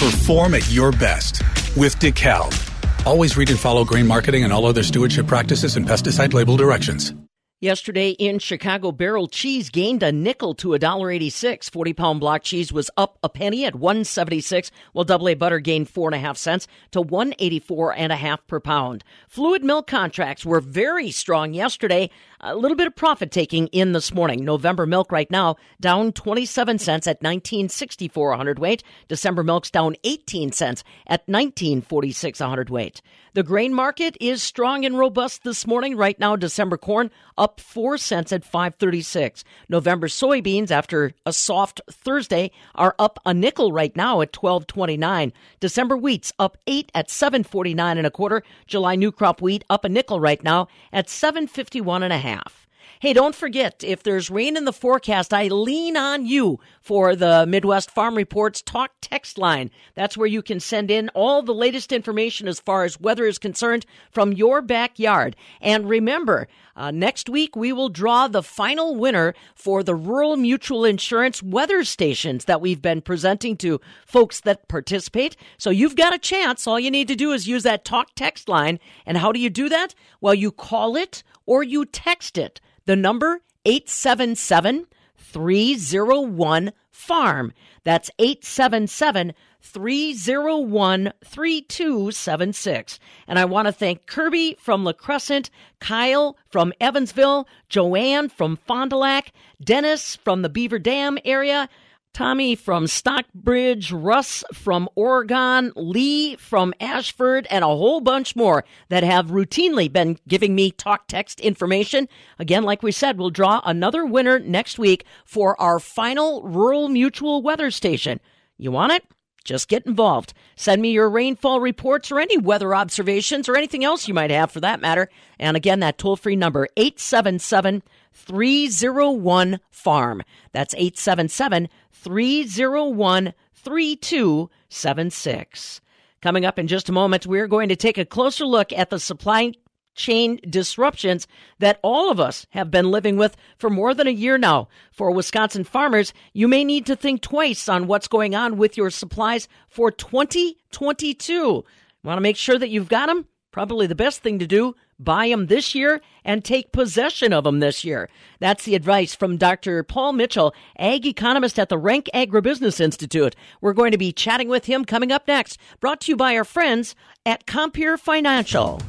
Perform 0.00 0.54
at 0.54 0.68
your 0.72 0.90
best 0.90 1.40
with 1.76 1.96
DeKalb. 2.00 3.06
Always 3.06 3.36
read 3.36 3.50
and 3.50 3.58
follow 3.58 3.84
grain 3.84 4.08
marketing 4.08 4.42
and 4.42 4.52
all 4.52 4.66
other 4.66 4.82
stewardship 4.82 5.28
practices 5.28 5.76
and 5.76 5.86
pesticide 5.86 6.34
label 6.34 6.56
directions. 6.56 7.14
Yesterday 7.60 8.10
in 8.10 8.38
Chicago, 8.38 8.92
barrel 8.92 9.26
cheese 9.26 9.68
gained 9.68 10.04
a 10.04 10.12
nickel 10.12 10.54
to 10.54 10.68
$1.86. 10.68 11.68
40 11.68 11.92
pound 11.92 12.20
block 12.20 12.44
cheese 12.44 12.72
was 12.72 12.88
up 12.96 13.18
a 13.20 13.28
penny 13.28 13.64
at 13.64 13.74
176, 13.74 14.70
while 14.92 15.04
double 15.04 15.28
A 15.28 15.34
butter 15.34 15.58
gained 15.58 15.88
four 15.88 16.08
and 16.08 16.14
a 16.14 16.18
half 16.18 16.36
cents 16.36 16.68
to 16.92 17.00
184 17.00 17.94
and 17.94 18.12
a 18.12 18.16
half 18.16 18.46
per 18.46 18.60
pound. 18.60 19.02
Fluid 19.28 19.64
milk 19.64 19.88
contracts 19.88 20.46
were 20.46 20.60
very 20.60 21.10
strong 21.10 21.52
yesterday. 21.52 22.10
A 22.40 22.54
little 22.54 22.76
bit 22.76 22.86
of 22.86 22.94
profit 22.94 23.32
taking 23.32 23.66
in 23.68 23.90
this 23.90 24.14
morning. 24.14 24.44
November 24.44 24.86
milk 24.86 25.10
right 25.10 25.28
now 25.28 25.56
down 25.80 26.12
27 26.12 26.78
cents 26.78 27.08
at 27.08 27.20
1964 27.20 28.30
a 28.30 28.36
hundredweight. 28.36 28.84
December 29.08 29.42
milk's 29.42 29.72
down 29.72 29.96
18 30.04 30.52
cents 30.52 30.84
at 31.08 31.26
1946 31.26 32.40
a 32.40 32.46
hundredweight. 32.46 33.02
The 33.34 33.42
grain 33.42 33.74
market 33.74 34.16
is 34.20 34.40
strong 34.42 34.84
and 34.84 34.96
robust 34.96 35.42
this 35.42 35.66
morning. 35.66 35.96
Right 35.96 36.18
now, 36.18 36.36
December 36.36 36.76
corn 36.76 37.10
up 37.36 37.60
4 37.60 37.98
cents 37.98 38.32
at 38.32 38.44
536. 38.44 39.44
November 39.68 40.06
soybeans 40.06 40.70
after 40.70 41.12
a 41.26 41.32
soft 41.32 41.80
Thursday 41.90 42.52
are 42.74 42.94
up 43.00 43.18
a 43.26 43.34
nickel 43.34 43.72
right 43.72 43.94
now 43.96 44.20
at 44.20 44.36
1229. 44.36 45.32
December 45.58 45.96
wheat's 45.96 46.32
up 46.38 46.56
8 46.68 46.92
at 46.94 47.10
749 47.10 47.98
and 47.98 48.06
a 48.06 48.10
quarter. 48.12 48.44
July 48.66 48.94
new 48.94 49.10
crop 49.10 49.42
wheat 49.42 49.64
up 49.68 49.84
a 49.84 49.88
nickel 49.88 50.20
right 50.20 50.42
now 50.42 50.68
at 50.92 51.10
751 51.10 52.04
and 52.04 52.12
a 52.12 52.18
half 52.18 52.27
half. 52.28 52.67
Hey, 53.00 53.12
don't 53.12 53.36
forget, 53.36 53.84
if 53.84 54.02
there's 54.02 54.28
rain 54.28 54.56
in 54.56 54.64
the 54.64 54.72
forecast, 54.72 55.32
I 55.32 55.46
lean 55.46 55.96
on 55.96 56.26
you 56.26 56.58
for 56.80 57.14
the 57.14 57.46
Midwest 57.46 57.92
Farm 57.92 58.16
Reports 58.16 58.60
talk 58.60 58.90
text 59.00 59.38
line. 59.38 59.70
That's 59.94 60.16
where 60.16 60.26
you 60.26 60.42
can 60.42 60.58
send 60.58 60.90
in 60.90 61.08
all 61.10 61.40
the 61.40 61.54
latest 61.54 61.92
information 61.92 62.48
as 62.48 62.58
far 62.58 62.82
as 62.82 62.98
weather 62.98 63.24
is 63.24 63.38
concerned 63.38 63.86
from 64.10 64.32
your 64.32 64.60
backyard. 64.62 65.36
And 65.60 65.88
remember, 65.88 66.48
uh, 66.74 66.90
next 66.90 67.28
week 67.28 67.54
we 67.54 67.72
will 67.72 67.88
draw 67.88 68.26
the 68.26 68.42
final 68.42 68.96
winner 68.96 69.32
for 69.54 69.84
the 69.84 69.94
Rural 69.94 70.36
Mutual 70.36 70.84
Insurance 70.84 71.40
weather 71.40 71.84
stations 71.84 72.46
that 72.46 72.60
we've 72.60 72.82
been 72.82 73.00
presenting 73.00 73.56
to 73.58 73.80
folks 74.06 74.40
that 74.40 74.66
participate. 74.66 75.36
So 75.56 75.70
you've 75.70 75.94
got 75.94 76.16
a 76.16 76.18
chance. 76.18 76.66
All 76.66 76.80
you 76.80 76.90
need 76.90 77.06
to 77.06 77.14
do 77.14 77.30
is 77.30 77.46
use 77.46 77.62
that 77.62 77.84
talk 77.84 78.08
text 78.16 78.48
line. 78.48 78.80
And 79.06 79.18
how 79.18 79.30
do 79.30 79.38
you 79.38 79.50
do 79.50 79.68
that? 79.68 79.94
Well, 80.20 80.34
you 80.34 80.50
call 80.50 80.96
it 80.96 81.22
or 81.46 81.62
you 81.62 81.84
text 81.84 82.36
it. 82.36 82.60
The 82.88 82.96
number 82.96 83.42
877 83.66 84.86
301 85.18 86.72
farm. 86.90 87.52
That's 87.84 88.10
877 88.18 89.34
301 89.60 91.12
3276. 91.22 92.98
And 93.26 93.38
I 93.38 93.44
want 93.44 93.66
to 93.66 93.72
thank 93.72 94.06
Kirby 94.06 94.56
from 94.58 94.84
La 94.84 94.94
Crescent, 94.94 95.50
Kyle 95.80 96.38
from 96.48 96.72
Evansville, 96.80 97.46
Joanne 97.68 98.30
from 98.30 98.56
Fond 98.56 98.88
du 98.88 98.96
Lac, 98.96 99.34
Dennis 99.62 100.16
from 100.16 100.40
the 100.40 100.48
Beaver 100.48 100.78
Dam 100.78 101.18
area, 101.26 101.68
Tommy 102.12 102.54
from 102.56 102.86
Stockbridge, 102.86 103.92
Russ 103.92 104.42
from 104.52 104.88
Oregon, 104.94 105.72
Lee 105.76 106.36
from 106.36 106.74
Ashford, 106.80 107.46
and 107.50 107.62
a 107.62 107.68
whole 107.68 108.00
bunch 108.00 108.34
more 108.34 108.64
that 108.88 109.04
have 109.04 109.28
routinely 109.28 109.92
been 109.92 110.18
giving 110.26 110.54
me 110.54 110.70
talk 110.70 111.06
text 111.06 111.40
information. 111.40 112.08
Again, 112.38 112.64
like 112.64 112.82
we 112.82 112.92
said, 112.92 113.18
we'll 113.18 113.30
draw 113.30 113.60
another 113.64 114.04
winner 114.04 114.38
next 114.38 114.78
week 114.78 115.04
for 115.24 115.60
our 115.60 115.78
final 115.78 116.42
Rural 116.42 116.88
Mutual 116.88 117.42
weather 117.42 117.70
station. 117.70 118.20
You 118.56 118.72
want 118.72 118.92
it? 118.92 119.04
Just 119.48 119.68
get 119.68 119.86
involved. 119.86 120.34
Send 120.56 120.82
me 120.82 120.90
your 120.90 121.08
rainfall 121.08 121.58
reports 121.58 122.12
or 122.12 122.20
any 122.20 122.36
weather 122.36 122.74
observations 122.74 123.48
or 123.48 123.56
anything 123.56 123.82
else 123.82 124.06
you 124.06 124.12
might 124.12 124.30
have 124.30 124.50
for 124.50 124.60
that 124.60 124.82
matter. 124.82 125.08
And 125.38 125.56
again, 125.56 125.80
that 125.80 125.96
toll 125.96 126.16
free 126.16 126.36
number, 126.36 126.68
877 126.76 127.82
301 128.12 129.60
FARM. 129.70 130.22
That's 130.52 130.74
877 130.74 131.70
301 131.92 133.32
3276. 133.54 135.80
Coming 136.20 136.44
up 136.44 136.58
in 136.58 136.66
just 136.66 136.90
a 136.90 136.92
moment, 136.92 137.26
we're 137.26 137.48
going 137.48 137.70
to 137.70 137.76
take 137.76 137.96
a 137.96 138.04
closer 138.04 138.44
look 138.44 138.70
at 138.74 138.90
the 138.90 139.00
supply 139.00 139.54
chain 139.98 140.40
disruptions 140.48 141.26
that 141.58 141.78
all 141.82 142.10
of 142.10 142.18
us 142.18 142.46
have 142.50 142.70
been 142.70 142.90
living 142.90 143.18
with 143.18 143.36
for 143.58 143.68
more 143.68 143.92
than 143.92 144.06
a 144.06 144.10
year 144.10 144.38
now. 144.38 144.68
For 144.92 145.10
Wisconsin 145.10 145.64
farmers, 145.64 146.14
you 146.32 146.48
may 146.48 146.64
need 146.64 146.86
to 146.86 146.96
think 146.96 147.20
twice 147.20 147.68
on 147.68 147.86
what's 147.86 148.08
going 148.08 148.34
on 148.34 148.56
with 148.56 148.78
your 148.78 148.88
supplies 148.88 149.48
for 149.68 149.90
2022. 149.90 151.64
Want 152.02 152.16
to 152.16 152.22
make 152.22 152.36
sure 152.36 152.58
that 152.58 152.70
you've 152.70 152.88
got 152.88 153.06
them? 153.06 153.26
Probably 153.50 153.86
the 153.86 153.94
best 153.94 154.22
thing 154.22 154.38
to 154.38 154.46
do 154.46 154.74
buy 154.98 155.28
them 155.28 155.46
this 155.46 155.74
year 155.74 156.00
and 156.24 156.44
take 156.44 156.72
possession 156.72 157.32
of 157.32 157.44
them 157.44 157.60
this 157.60 157.84
year. 157.84 158.08
That's 158.40 158.64
the 158.64 158.74
advice 158.74 159.14
from 159.14 159.36
Dr. 159.36 159.82
Paul 159.82 160.12
Mitchell, 160.12 160.54
ag 160.76 161.06
economist 161.06 161.58
at 161.58 161.68
the 161.68 161.78
Renk 161.78 162.08
Agribusiness 162.12 162.80
Institute. 162.80 163.36
We're 163.60 163.72
going 163.74 163.92
to 163.92 163.98
be 163.98 164.12
chatting 164.12 164.48
with 164.48 164.66
him 164.66 164.84
coming 164.84 165.12
up 165.12 165.28
next, 165.28 165.58
brought 165.80 166.00
to 166.02 166.12
you 166.12 166.16
by 166.16 166.36
our 166.36 166.44
friends 166.44 166.94
at 167.24 167.46
Compeer 167.46 167.96
Financial. 167.98 168.80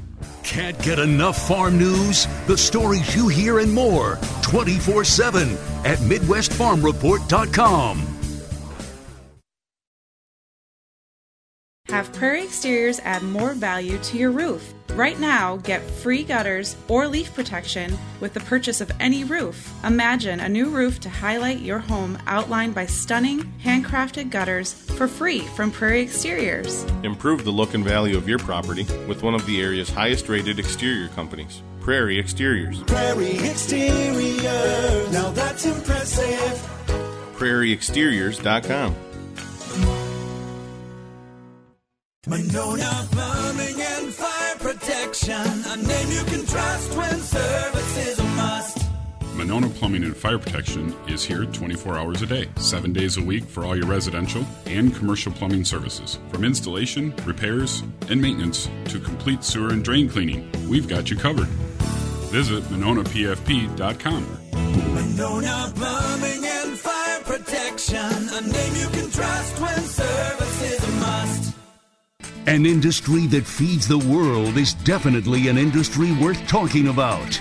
Can't 0.43 0.81
get 0.81 0.99
enough 0.99 1.47
farm 1.47 1.77
news? 1.77 2.27
The 2.47 2.57
stories 2.57 3.15
you 3.15 3.27
hear 3.27 3.59
and 3.59 3.71
more 3.73 4.17
24 4.41 5.03
7 5.03 5.51
at 5.85 5.99
MidwestFarmReport.com. 5.99 8.18
Have 11.89 12.13
Prairie 12.13 12.43
Exteriors 12.43 12.99
add 12.99 13.23
more 13.23 13.53
value 13.53 13.97
to 13.97 14.17
your 14.17 14.29
roof. 14.29 14.73
Right 14.91 15.19
now, 15.19 15.57
get 15.57 15.81
free 15.81 16.23
gutters 16.23 16.75
or 16.87 17.07
leaf 17.07 17.33
protection 17.33 17.97
with 18.19 18.33
the 18.33 18.41
purchase 18.41 18.79
of 18.79 18.91
any 18.99 19.23
roof. 19.23 19.73
Imagine 19.83 20.39
a 20.39 20.49
new 20.49 20.69
roof 20.69 20.99
to 20.99 21.09
highlight 21.09 21.59
your 21.59 21.79
home 21.79 22.17
outlined 22.27 22.75
by 22.75 22.85
stunning, 22.85 23.51
handcrafted 23.63 24.29
gutters 24.29 24.73
for 24.73 25.07
free 25.07 25.39
from 25.39 25.71
Prairie 25.71 26.01
Exteriors. 26.01 26.83
Improve 27.03 27.43
the 27.43 27.51
look 27.51 27.73
and 27.73 27.83
value 27.83 28.17
of 28.17 28.29
your 28.29 28.39
property 28.39 28.85
with 29.07 29.23
one 29.23 29.33
of 29.33 29.45
the 29.47 29.59
area's 29.61 29.89
highest 29.89 30.29
rated 30.29 30.59
exterior 30.59 31.07
companies, 31.09 31.63
Prairie 31.79 32.19
Exteriors. 32.19 32.83
Prairie 32.83 33.39
Exteriors, 33.39 35.11
now 35.11 35.31
that's 35.31 35.65
impressive. 35.65 36.75
PrairieExteriors.com. 37.35 39.08
Monona 42.27 43.07
Plumbing 43.11 43.79
and 43.79 44.13
Fire 44.13 44.55
Protection, 44.57 45.33
a 45.35 45.77
name 45.77 46.11
you 46.11 46.21
can 46.25 46.45
trust 46.45 46.93
when 46.97 47.17
service 47.21 48.07
is 48.09 48.19
a 48.19 48.23
must. 48.23 48.85
Monona 49.35 49.69
Plumbing 49.69 50.03
and 50.03 50.17
Fire 50.17 50.37
Protection 50.37 50.93
is 51.07 51.23
here 51.23 51.45
24 51.45 51.97
hours 51.97 52.21
a 52.21 52.25
day, 52.25 52.49
7 52.57 52.91
days 52.91 53.15
a 53.15 53.23
week 53.23 53.45
for 53.45 53.63
all 53.63 53.73
your 53.73 53.87
residential 53.87 54.45
and 54.65 54.93
commercial 54.93 55.31
plumbing 55.31 55.63
services. 55.63 56.19
From 56.29 56.43
installation, 56.43 57.15
repairs, 57.23 57.83
and 58.09 58.21
maintenance 58.21 58.69
to 58.87 58.99
complete 58.99 59.41
sewer 59.41 59.69
and 59.69 59.81
drain 59.81 60.09
cleaning, 60.09 60.51
we've 60.67 60.89
got 60.89 61.09
you 61.09 61.15
covered. 61.15 61.47
Visit 62.33 62.65
MononaPFP.com. 62.65 64.25
Nona 65.15 65.71
Plumbing 65.73 66.45
and 66.45 66.77
Fire 66.77 67.21
Protection. 67.21 68.29
A 68.33 68.41
name 68.41 68.75
you 68.75 68.89
can 68.89 69.09
trust 69.09 69.61
when 69.61 69.79
An 72.49 72.65
industry 72.65 73.27
that 73.27 73.45
feeds 73.45 73.87
the 73.87 73.99
world 73.99 74.57
is 74.57 74.73
definitely 74.73 75.49
an 75.49 75.57
industry 75.59 76.11
worth 76.13 76.47
talking 76.47 76.87
about. 76.87 77.39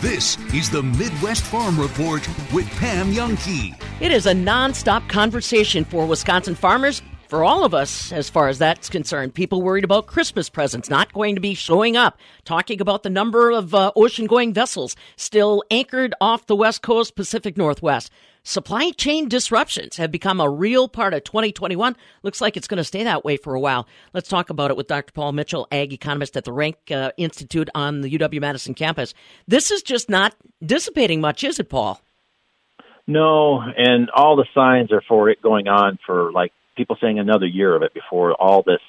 This 0.00 0.38
is 0.54 0.70
the 0.70 0.80
Midwest 0.80 1.42
Farm 1.42 1.76
Report 1.76 2.24
with 2.52 2.70
Pam 2.76 3.12
Jahnke. 3.12 3.74
It 4.00 4.12
is 4.12 4.26
a 4.26 4.32
nonstop 4.32 5.08
conversation 5.08 5.84
for 5.84 6.06
Wisconsin 6.06 6.54
farmers, 6.54 7.02
for 7.26 7.42
all 7.42 7.64
of 7.64 7.74
us, 7.74 8.12
as 8.12 8.30
far 8.30 8.46
as 8.46 8.58
that's 8.58 8.88
concerned. 8.88 9.34
People 9.34 9.60
worried 9.60 9.82
about 9.82 10.06
Christmas 10.06 10.48
presents 10.48 10.88
not 10.88 11.12
going 11.12 11.34
to 11.34 11.40
be 11.40 11.54
showing 11.54 11.96
up, 11.96 12.16
talking 12.44 12.80
about 12.80 13.02
the 13.02 13.10
number 13.10 13.50
of 13.50 13.74
uh, 13.74 13.90
ocean 13.96 14.26
going 14.28 14.52
vessels 14.52 14.94
still 15.16 15.64
anchored 15.68 16.14
off 16.20 16.46
the 16.46 16.54
West 16.54 16.80
Coast, 16.80 17.16
Pacific 17.16 17.56
Northwest. 17.56 18.08
Supply 18.46 18.90
chain 18.90 19.26
disruptions 19.26 19.96
have 19.96 20.12
become 20.12 20.38
a 20.38 20.50
real 20.50 20.86
part 20.86 21.14
of 21.14 21.24
2021. 21.24 21.96
Looks 22.22 22.42
like 22.42 22.58
it's 22.58 22.68
going 22.68 22.76
to 22.76 22.84
stay 22.84 23.02
that 23.02 23.24
way 23.24 23.38
for 23.38 23.54
a 23.54 23.60
while. 23.60 23.88
Let's 24.12 24.28
talk 24.28 24.50
about 24.50 24.70
it 24.70 24.76
with 24.76 24.86
Dr. 24.86 25.12
Paul 25.14 25.32
Mitchell, 25.32 25.66
ag 25.72 25.94
economist 25.94 26.36
at 26.36 26.44
the 26.44 26.50
Renk 26.50 26.74
uh, 26.90 27.12
Institute 27.16 27.70
on 27.74 28.02
the 28.02 28.18
UW 28.18 28.42
Madison 28.42 28.74
campus. 28.74 29.14
This 29.48 29.70
is 29.70 29.82
just 29.82 30.10
not 30.10 30.34
dissipating 30.62 31.22
much, 31.22 31.42
is 31.42 31.58
it, 31.58 31.70
Paul? 31.70 32.02
No, 33.06 33.60
and 33.60 34.10
all 34.14 34.36
the 34.36 34.46
signs 34.54 34.92
are 34.92 35.02
for 35.08 35.30
it 35.30 35.40
going 35.40 35.66
on 35.66 35.98
for 36.04 36.30
like 36.30 36.52
people 36.76 36.98
saying 37.00 37.18
another 37.18 37.46
year 37.46 37.74
of 37.74 37.82
it 37.82 37.94
before 37.94 38.34
all 38.34 38.62
this 38.62 38.80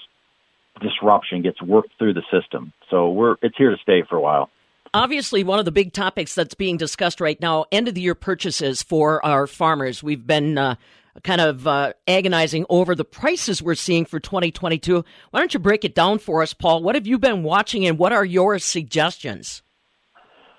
disruption 0.81 1.41
gets 1.41 1.61
worked 1.61 1.91
through 1.97 2.13
the 2.13 2.23
system. 2.29 2.73
So 2.89 3.09
we're 3.09 3.37
it's 3.41 3.55
here 3.57 3.71
to 3.71 3.77
stay 3.81 4.03
for 4.09 4.17
a 4.17 4.21
while. 4.21 4.49
Obviously, 4.95 5.43
one 5.43 5.59
of 5.59 5.65
the 5.65 5.73
big 5.73 5.91
topics 5.91 6.33
that's 6.33 6.53
being 6.53 6.77
discussed 6.77 7.19
right 7.19 7.41
now, 7.41 7.65
end 7.69 7.89
of 7.89 7.95
the 7.95 7.99
year 7.99 8.15
purchases 8.15 8.81
for 8.81 9.23
our 9.25 9.45
farmers. 9.45 10.01
We've 10.01 10.25
been 10.25 10.57
uh, 10.57 10.75
kind 11.21 11.41
of 11.41 11.67
uh, 11.67 11.91
agonizing 12.07 12.65
over 12.69 12.95
the 12.95 13.03
prices 13.03 13.61
we're 13.61 13.75
seeing 13.75 14.05
for 14.05 14.21
2022. 14.21 15.03
Why 15.31 15.39
don't 15.41 15.53
you 15.53 15.59
break 15.59 15.83
it 15.83 15.95
down 15.95 16.19
for 16.19 16.41
us, 16.41 16.53
Paul? 16.53 16.81
What 16.81 16.95
have 16.95 17.05
you 17.05 17.19
been 17.19 17.43
watching 17.43 17.85
and 17.85 17.97
what 17.97 18.13
are 18.13 18.23
your 18.23 18.57
suggestions? 18.57 19.63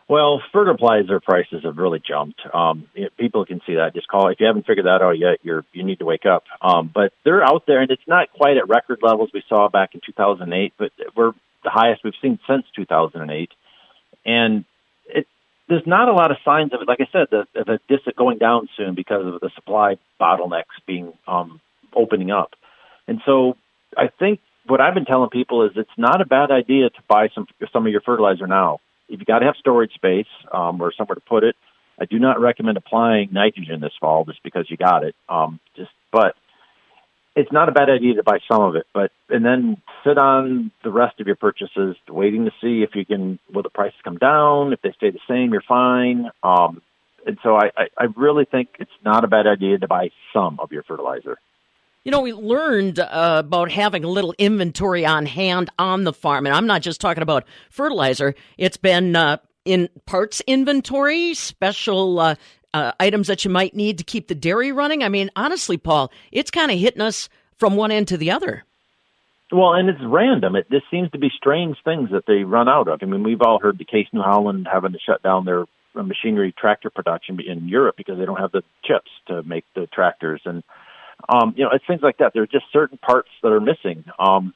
Well, 0.07 0.43
fertilizer 0.53 1.18
prices 1.18 1.62
have 1.64 1.78
really 1.78 2.03
jumped. 2.07 2.43
Um, 2.53 2.91
you 2.93 3.05
know, 3.05 3.09
people 3.18 3.47
can 3.47 3.62
see 3.66 3.76
that. 3.76 3.95
Just 3.95 4.07
call 4.07 4.28
if 4.28 4.39
you 4.39 4.47
haven't 4.49 4.66
figured 4.66 4.84
that 4.84 5.01
out 5.01 5.18
yet. 5.18 5.39
You're 5.45 5.64
you 5.72 5.82
need 5.82 6.01
to 6.01 6.05
wake 6.05 6.26
up. 6.26 6.45
Um, 6.61 6.91
but 6.95 7.14
they're 7.24 7.43
out 7.43 7.64
there, 7.66 7.80
and 7.80 7.91
it's 7.91 8.07
not 8.07 8.30
quite 8.34 8.59
at 8.59 8.68
record 8.68 8.99
levels 9.01 9.30
we 9.32 9.43
saw 9.49 9.70
back 9.70 9.95
in 9.95 10.03
2008, 10.05 10.74
but 10.78 10.93
we're 11.16 11.32
the 11.64 11.70
highest 11.70 12.05
we've 12.05 12.12
seen 12.20 12.39
since 12.47 12.66
2008. 12.76 13.51
And 14.26 14.64
it 15.06 15.26
there's 15.68 15.86
not 15.86 16.08
a 16.08 16.12
lot 16.12 16.30
of 16.30 16.36
signs 16.44 16.74
of 16.74 16.82
it. 16.82 16.88
Like 16.88 17.00
I 17.00 17.08
said, 17.10 17.28
the, 17.30 17.46
a 17.72 17.78
dis 17.88 18.00
going 18.16 18.38
down 18.38 18.68
soon 18.76 18.94
because 18.94 19.24
of 19.26 19.40
the 19.40 19.50
supply 19.54 19.96
bottlenecks 20.20 20.76
being 20.86 21.12
um, 21.26 21.60
opening 21.94 22.30
up. 22.30 22.52
And 23.08 23.20
so 23.24 23.56
I 23.96 24.08
think 24.08 24.40
what 24.66 24.80
I've 24.80 24.94
been 24.94 25.06
telling 25.06 25.30
people 25.30 25.64
is 25.64 25.72
it's 25.76 25.88
not 25.96 26.20
a 26.20 26.26
bad 26.26 26.50
idea 26.50 26.90
to 26.90 27.02
buy 27.08 27.28
some 27.34 27.46
some 27.72 27.86
of 27.86 27.92
your 27.92 28.02
fertilizer 28.02 28.46
now 28.46 28.80
if 29.08 29.20
you 29.20 29.26
got 29.26 29.40
to 29.40 29.46
have 29.46 29.56
storage 29.58 29.92
space 29.94 30.26
um, 30.52 30.80
or 30.80 30.92
somewhere 30.92 31.14
to 31.14 31.20
put 31.20 31.44
it, 31.44 31.56
I 32.00 32.04
do 32.04 32.18
not 32.18 32.40
recommend 32.40 32.76
applying 32.76 33.30
nitrogen 33.32 33.80
this 33.80 33.92
fall 34.00 34.24
just 34.24 34.42
because 34.42 34.66
you 34.68 34.76
got 34.76 35.04
it. 35.04 35.14
Um, 35.28 35.60
just 35.76 35.90
but 36.12 36.34
it's 37.37 37.53
not 37.53 37.68
a 37.68 37.72
bad 37.72 37.91
idea 37.91 38.14
to 38.14 38.22
buy 38.22 38.39
some 38.51 38.62
of 38.62 38.76
it, 38.76 38.87
but 38.95 39.12
and 39.28 39.45
then 39.45 39.76
sit 40.03 40.16
on 40.16 40.72
the 40.82 40.91
rest 40.91 41.20
of 41.20 41.26
your 41.26 41.37
purchases, 41.37 41.95
waiting 42.09 42.47
to 42.47 42.51
see 42.62 42.82
if 42.82 42.95
you 42.95 43.05
can 43.05 43.39
will 43.53 43.62
the 43.62 43.68
prices 43.68 43.99
come 44.03 44.16
down. 44.16 44.72
If 44.72 44.80
they 44.80 44.93
stay 44.93 45.11
the 45.11 45.20
same, 45.28 45.53
you're 45.53 45.62
fine. 45.68 46.30
Um, 46.43 46.80
and 47.26 47.39
so 47.43 47.57
I, 47.57 47.70
I, 47.76 47.87
I 47.99 48.05
really 48.16 48.47
think 48.47 48.68
it's 48.80 48.91
not 49.05 49.22
a 49.22 49.26
bad 49.26 49.47
idea 49.47 49.78
to 49.78 49.87
buy 49.87 50.11
some 50.32 50.59
of 50.61 50.72
your 50.72 50.82
fertilizer. 50.84 51.37
You 52.05 52.12
know, 52.12 52.20
we 52.20 52.32
learned 52.32 53.01
uh, 53.01 53.43
about 53.45 53.70
having 53.70 54.05
a 54.05 54.09
little 54.09 54.32
inventory 54.39 55.05
on 55.05 55.26
hand 55.26 55.70
on 55.78 56.05
the 56.05 56.12
farm. 56.12 56.47
And 56.47 56.55
I'm 56.55 56.66
not 56.66 56.80
just 56.80 57.01
talking 57.01 57.22
about 57.22 57.45
fertilizer, 57.68 58.34
it's 58.57 58.76
been 58.76 59.14
uh, 59.14 59.39
in 59.64 59.89
parts 60.07 60.41
inventory, 60.47 61.34
special 61.34 62.20
uh, 62.20 62.34
uh 62.76 62.92
items 63.00 63.26
that 63.28 63.44
you 63.44 63.50
might 63.50 63.74
need 63.74 63.98
to 63.98 64.04
keep 64.04 64.28
the 64.28 64.34
dairy 64.34 64.72
running. 64.72 65.02
I 65.02 65.08
mean, 65.08 65.30
honestly, 65.36 65.76
Paul, 65.76 66.12
it's 66.32 66.50
kind 66.50 66.70
of 66.70 66.78
hitting 66.78 67.02
us 67.02 67.28
from 67.56 67.76
one 67.76 67.90
end 67.90 68.08
to 68.08 68.16
the 68.16 68.30
other. 68.30 68.64
Well, 69.52 69.74
and 69.74 69.88
it's 69.88 70.00
random. 70.02 70.56
It 70.56 70.66
this 70.70 70.82
seems 70.90 71.10
to 71.12 71.18
be 71.18 71.30
strange 71.36 71.76
things 71.84 72.10
that 72.10 72.24
they 72.26 72.44
run 72.44 72.68
out 72.68 72.88
of. 72.88 72.98
I 73.02 73.06
mean, 73.06 73.22
we've 73.22 73.42
all 73.42 73.60
heard 73.60 73.78
the 73.78 73.84
case 73.84 74.08
New 74.12 74.22
Holland 74.22 74.66
having 74.70 74.92
to 74.92 74.98
shut 74.98 75.22
down 75.22 75.44
their 75.44 75.64
uh, 75.94 76.02
machinery 76.02 76.54
tractor 76.56 76.90
production 76.90 77.38
in 77.40 77.68
Europe 77.68 77.96
because 77.96 78.18
they 78.18 78.26
don't 78.26 78.40
have 78.40 78.52
the 78.52 78.62
chips 78.84 79.10
to 79.28 79.42
make 79.42 79.64
the 79.74 79.86
tractors 79.86 80.42
and 80.44 80.62
um, 81.28 81.54
you 81.56 81.64
know, 81.64 81.70
it's 81.72 81.84
things 81.86 82.02
like 82.02 82.18
that. 82.18 82.32
There 82.34 82.42
are 82.42 82.46
just 82.46 82.66
certain 82.72 82.98
parts 82.98 83.28
that 83.42 83.50
are 83.50 83.60
missing. 83.60 84.04
Um, 84.18 84.54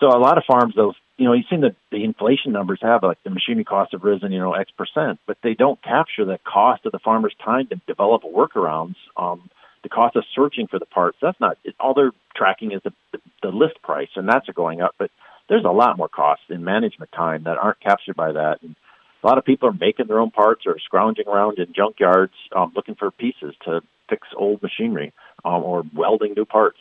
so 0.00 0.06
a 0.06 0.18
lot 0.18 0.38
of 0.38 0.44
farms, 0.46 0.74
those, 0.74 0.94
you 1.18 1.26
know, 1.26 1.34
you've 1.34 1.46
seen 1.48 1.60
the, 1.60 1.74
the 1.90 2.04
inflation 2.04 2.52
numbers 2.52 2.80
have 2.82 3.02
like 3.02 3.22
the 3.22 3.30
machinery 3.30 3.64
costs 3.64 3.92
have 3.92 4.02
risen, 4.02 4.32
you 4.32 4.38
know, 4.38 4.54
X 4.54 4.70
percent, 4.70 5.20
but 5.26 5.36
they 5.42 5.54
don't 5.54 5.82
capture 5.82 6.24
the 6.24 6.38
cost 6.44 6.86
of 6.86 6.92
the 6.92 6.98
farmer's 6.98 7.34
time 7.44 7.68
to 7.68 7.76
develop 7.86 8.22
workarounds. 8.22 8.96
Um, 9.16 9.50
the 9.82 9.88
cost 9.88 10.16
of 10.16 10.24
searching 10.34 10.68
for 10.68 10.78
the 10.78 10.86
parts, 10.86 11.18
that's 11.20 11.38
not, 11.40 11.58
it, 11.64 11.74
all 11.78 11.94
they're 11.94 12.12
tracking 12.34 12.72
is 12.72 12.80
the, 12.82 12.92
the, 13.12 13.18
the 13.42 13.48
list 13.48 13.82
price 13.82 14.08
and 14.16 14.28
that's 14.28 14.48
going 14.48 14.80
up, 14.80 14.94
but 14.98 15.10
there's 15.48 15.64
a 15.64 15.70
lot 15.70 15.98
more 15.98 16.08
costs 16.08 16.44
in 16.48 16.64
management 16.64 17.10
time 17.12 17.44
that 17.44 17.58
aren't 17.58 17.80
captured 17.80 18.16
by 18.16 18.32
that. 18.32 18.62
And 18.62 18.76
a 19.22 19.26
lot 19.26 19.38
of 19.38 19.44
people 19.44 19.68
are 19.68 19.72
making 19.72 20.06
their 20.06 20.18
own 20.18 20.30
parts 20.30 20.62
or 20.66 20.78
scrounging 20.78 21.28
around 21.28 21.58
in 21.58 21.72
junkyards 21.72 22.30
um, 22.54 22.72
looking 22.74 22.94
for 22.94 23.10
pieces 23.10 23.54
to 23.64 23.82
fix 24.08 24.26
old 24.36 24.62
machinery 24.62 25.12
um, 25.44 25.62
or 25.62 25.84
welding 25.94 26.34
new 26.36 26.44
parts. 26.44 26.78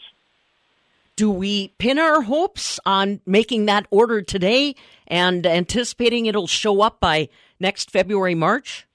Do 1.21 1.29
we 1.29 1.67
pin 1.77 1.99
our 1.99 2.23
hopes 2.23 2.79
on 2.83 3.21
making 3.27 3.67
that 3.67 3.85
order 3.91 4.23
today 4.23 4.73
and 5.05 5.45
anticipating 5.45 6.25
it'll 6.25 6.47
show 6.47 6.81
up 6.81 6.99
by 6.99 7.29
next 7.59 7.91
February, 7.91 8.33
March? 8.33 8.87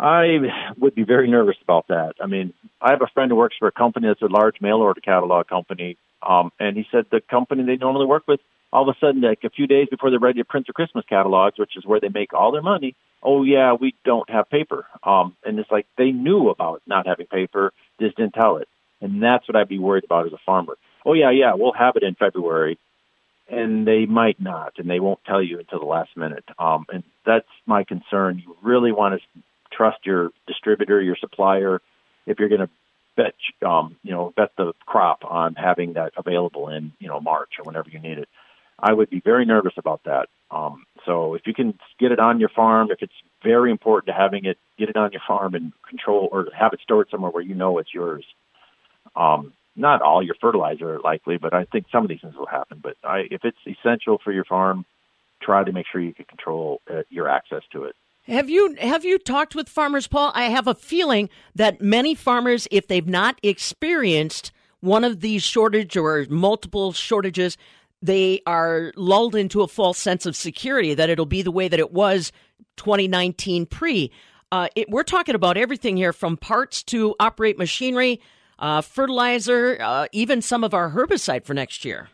I 0.00 0.38
would 0.76 0.96
be 0.96 1.04
very 1.04 1.30
nervous 1.30 1.54
about 1.62 1.86
that. 1.90 2.14
I 2.20 2.26
mean, 2.26 2.54
I 2.80 2.90
have 2.90 3.02
a 3.02 3.06
friend 3.14 3.30
who 3.30 3.36
works 3.36 3.54
for 3.56 3.68
a 3.68 3.70
company 3.70 4.08
that's 4.08 4.20
a 4.20 4.26
large 4.26 4.60
mail 4.60 4.78
order 4.78 5.00
catalog 5.00 5.46
company, 5.46 5.96
um, 6.28 6.50
and 6.58 6.76
he 6.76 6.84
said 6.90 7.04
the 7.08 7.20
company 7.20 7.62
they 7.62 7.76
normally 7.76 8.06
work 8.06 8.24
with, 8.26 8.40
all 8.72 8.82
of 8.82 8.96
a 8.96 8.98
sudden, 8.98 9.20
like 9.20 9.44
a 9.44 9.50
few 9.50 9.68
days 9.68 9.86
before 9.88 10.10
they're 10.10 10.18
ready 10.18 10.40
to 10.40 10.44
print 10.44 10.66
their 10.66 10.72
Christmas 10.72 11.04
catalogs, 11.08 11.56
which 11.56 11.76
is 11.76 11.86
where 11.86 12.00
they 12.00 12.08
make 12.08 12.34
all 12.34 12.50
their 12.50 12.62
money, 12.62 12.96
oh 13.22 13.44
yeah, 13.44 13.74
we 13.74 13.94
don't 14.04 14.28
have 14.28 14.50
paper. 14.50 14.86
Um, 15.04 15.36
and 15.44 15.56
it's 15.60 15.70
like 15.70 15.86
they 15.96 16.10
knew 16.10 16.48
about 16.48 16.82
not 16.84 17.06
having 17.06 17.26
paper, 17.26 17.72
just 18.00 18.16
didn't 18.16 18.34
tell 18.34 18.56
it. 18.56 18.66
And 19.00 19.22
that's 19.22 19.46
what 19.48 19.56
I'd 19.56 19.68
be 19.68 19.78
worried 19.78 20.04
about 20.04 20.26
as 20.26 20.32
a 20.32 20.38
farmer. 20.46 20.76
Oh 21.04 21.12
yeah, 21.12 21.30
yeah, 21.30 21.54
we'll 21.54 21.72
have 21.72 21.96
it 21.96 22.02
in 22.02 22.14
February, 22.14 22.78
and 23.48 23.86
they 23.86 24.06
might 24.06 24.40
not, 24.40 24.74
and 24.78 24.88
they 24.88 25.00
won't 25.00 25.22
tell 25.24 25.42
you 25.42 25.58
until 25.58 25.80
the 25.80 25.84
last 25.84 26.16
minute. 26.16 26.44
Um, 26.58 26.86
and 26.92 27.02
that's 27.26 27.48
my 27.66 27.84
concern. 27.84 28.42
You 28.44 28.56
really 28.62 28.92
want 28.92 29.20
to 29.20 29.42
trust 29.70 29.98
your 30.06 30.30
distributor, 30.46 31.00
your 31.02 31.16
supplier, 31.16 31.80
if 32.26 32.38
you're 32.38 32.48
going 32.48 32.62
to 32.62 32.70
bet, 33.16 33.34
um, 33.66 33.96
you 34.02 34.12
know, 34.12 34.32
bet 34.36 34.52
the 34.56 34.72
crop 34.86 35.24
on 35.24 35.54
having 35.54 35.94
that 35.94 36.12
available 36.16 36.68
in, 36.68 36.92
you 36.98 37.08
know, 37.08 37.20
March 37.20 37.52
or 37.58 37.64
whenever 37.64 37.88
you 37.90 37.98
need 37.98 38.18
it. 38.18 38.28
I 38.78 38.92
would 38.92 39.10
be 39.10 39.20
very 39.20 39.44
nervous 39.44 39.74
about 39.76 40.02
that. 40.04 40.28
Um, 40.50 40.84
so 41.06 41.34
if 41.34 41.42
you 41.46 41.54
can 41.54 41.78
get 41.98 42.12
it 42.12 42.18
on 42.18 42.40
your 42.40 42.48
farm, 42.48 42.90
if 42.90 43.02
it's 43.02 43.12
very 43.42 43.70
important 43.70 44.06
to 44.06 44.20
having 44.20 44.46
it, 44.46 44.58
get 44.78 44.88
it 44.88 44.96
on 44.96 45.12
your 45.12 45.20
farm 45.26 45.54
and 45.54 45.72
control 45.88 46.28
or 46.32 46.48
have 46.56 46.72
it 46.72 46.80
stored 46.82 47.08
somewhere 47.10 47.30
where 47.30 47.42
you 47.42 47.54
know 47.54 47.78
it's 47.78 47.94
yours. 47.94 48.24
Um, 49.16 49.52
not 49.76 50.02
all 50.02 50.22
your 50.22 50.36
fertilizer 50.40 51.00
likely, 51.02 51.36
but 51.36 51.52
I 51.52 51.64
think 51.64 51.86
some 51.90 52.04
of 52.04 52.08
these 52.08 52.20
things 52.20 52.36
will 52.36 52.46
happen. 52.46 52.80
But 52.82 52.96
I, 53.02 53.24
if 53.30 53.44
it's 53.44 53.58
essential 53.66 54.18
for 54.22 54.32
your 54.32 54.44
farm, 54.44 54.84
try 55.42 55.64
to 55.64 55.72
make 55.72 55.86
sure 55.90 56.00
you 56.00 56.14
can 56.14 56.26
control 56.26 56.80
uh, 56.90 57.02
your 57.10 57.28
access 57.28 57.62
to 57.72 57.84
it. 57.84 57.96
Have 58.26 58.48
you 58.48 58.74
have 58.80 59.04
you 59.04 59.18
talked 59.18 59.54
with 59.54 59.68
farmers, 59.68 60.06
Paul? 60.06 60.32
I 60.34 60.44
have 60.44 60.66
a 60.66 60.74
feeling 60.74 61.28
that 61.54 61.82
many 61.82 62.14
farmers, 62.14 62.66
if 62.70 62.86
they've 62.86 63.06
not 63.06 63.38
experienced 63.42 64.50
one 64.80 65.04
of 65.04 65.20
these 65.20 65.42
shortage 65.42 65.96
or 65.96 66.26
multiple 66.30 66.92
shortages, 66.92 67.58
they 68.00 68.40
are 68.46 68.92
lulled 68.96 69.34
into 69.34 69.62
a 69.62 69.68
false 69.68 69.98
sense 69.98 70.24
of 70.24 70.36
security 70.36 70.94
that 70.94 71.10
it'll 71.10 71.26
be 71.26 71.42
the 71.42 71.50
way 71.50 71.68
that 71.68 71.80
it 71.80 71.92
was 71.92 72.32
2019 72.76 73.66
pre. 73.66 74.10
Uh, 74.50 74.68
it, 74.74 74.88
we're 74.88 75.02
talking 75.02 75.34
about 75.34 75.56
everything 75.56 75.96
here 75.96 76.12
from 76.12 76.36
parts 76.36 76.82
to 76.82 77.14
operate 77.18 77.58
machinery, 77.58 78.20
uh, 78.64 78.80
fertilizer, 78.80 79.76
uh, 79.78 80.06
even 80.10 80.40
some 80.40 80.64
of 80.64 80.72
our 80.72 80.90
herbicide 80.90 81.44
for 81.44 81.52
next 81.52 81.84
year. 81.84 82.08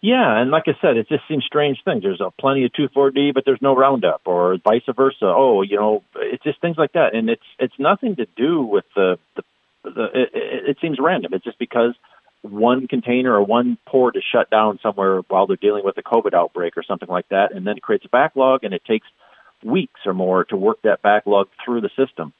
Yeah, 0.00 0.40
and 0.40 0.50
like 0.50 0.64
I 0.66 0.72
said, 0.80 0.96
it 0.96 1.08
just 1.08 1.22
seems 1.28 1.44
strange 1.44 1.78
things. 1.84 2.02
There's 2.02 2.20
a 2.20 2.32
plenty 2.32 2.64
of 2.64 2.72
2,4-D, 2.72 3.30
but 3.32 3.44
there's 3.46 3.62
no 3.62 3.76
Roundup, 3.76 4.22
or 4.24 4.58
vice 4.64 4.82
versa. 4.96 5.22
Oh, 5.22 5.62
you 5.62 5.76
know, 5.76 6.02
it's 6.16 6.42
just 6.42 6.60
things 6.60 6.76
like 6.76 6.94
that, 6.94 7.14
and 7.14 7.30
it's 7.30 7.44
it's 7.60 7.78
nothing 7.78 8.16
to 8.16 8.26
do 8.36 8.62
with 8.62 8.84
the 8.96 9.20
the. 9.36 9.42
the 9.84 10.04
it, 10.12 10.30
it, 10.70 10.76
seems 10.80 10.98
random. 10.98 11.32
It's 11.32 11.44
just 11.44 11.60
because 11.60 11.94
one 12.40 12.88
container 12.88 13.32
or 13.32 13.44
one 13.44 13.78
port 13.86 14.16
is 14.16 14.24
shut 14.24 14.50
down 14.50 14.80
somewhere 14.82 15.20
while 15.28 15.46
they're 15.46 15.56
dealing 15.56 15.84
with 15.84 15.96
a 15.96 16.02
COVID 16.02 16.34
outbreak 16.34 16.76
or 16.76 16.82
something 16.82 17.08
like 17.08 17.28
that, 17.28 17.54
and 17.54 17.64
then 17.64 17.76
it 17.76 17.82
creates 17.84 18.04
a 18.04 18.08
backlog, 18.08 18.64
and 18.64 18.74
it 18.74 18.84
takes 18.84 19.06
weeks 19.64 20.00
or 20.04 20.12
more 20.12 20.42
to 20.46 20.56
work 20.56 20.82
that 20.82 21.02
backlog 21.02 21.46
through 21.64 21.82
the 21.82 21.90
system. 21.96 22.32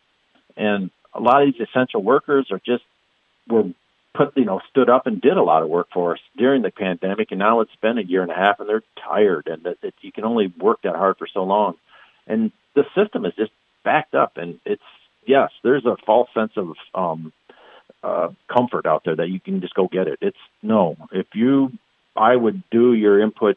And 0.57 0.91
a 1.15 1.21
lot 1.21 1.43
of 1.43 1.53
these 1.53 1.69
essential 1.69 2.03
workers 2.03 2.49
are 2.51 2.61
just 2.67 2.83
were 3.49 3.65
put 4.15 4.37
you 4.37 4.45
know 4.45 4.61
stood 4.71 4.91
up 4.91 5.07
and 5.07 5.21
did 5.21 5.37
a 5.37 5.43
lot 5.43 5.63
of 5.63 5.69
work 5.69 5.89
for 5.93 6.15
us 6.15 6.21
during 6.37 6.63
the 6.63 6.71
pandemic, 6.71 7.31
and 7.31 7.39
now 7.39 7.61
it's 7.61 7.75
been 7.81 7.99
a 7.99 8.03
year 8.03 8.23
and 8.23 8.31
a 8.31 8.35
half, 8.35 8.61
and 8.61 8.69
they're 8.69 8.83
tired, 9.03 9.47
and 9.47 9.63
that 9.65 9.79
it, 9.83 9.95
you 10.01 10.13
can 10.13 10.25
only 10.25 10.53
work 10.59 10.83
that 10.83 10.97
hard 10.97 11.17
for 11.19 11.27
so 11.27 11.43
long, 11.45 11.75
and 12.27 12.53
the 12.75 12.85
system 12.95 13.25
is 13.25 13.35
just 13.37 13.53
backed 13.85 14.15
up, 14.15 14.37
and 14.37 14.61
it's 14.65 14.83
yes, 15.27 15.51
there's 15.63 15.87
a 15.87 15.97
false 16.05 16.29
sense 16.35 16.53
of 16.57 16.75
um, 16.95 17.33
uh, 18.03 18.29
comfort 18.49 18.87
out 18.87 19.03
there 19.05 19.17
that 19.17 19.29
you 19.29 19.41
can 19.41 19.61
just 19.61 19.75
go 19.75 19.89
get 19.89 20.09
it. 20.09 20.19
It's 20.21 20.39
no, 20.63 20.97
if 21.13 21.27
you, 21.35 21.73
I 22.17 22.35
would 22.35 22.63
do 22.71 22.93
your 22.95 23.21
input, 23.21 23.57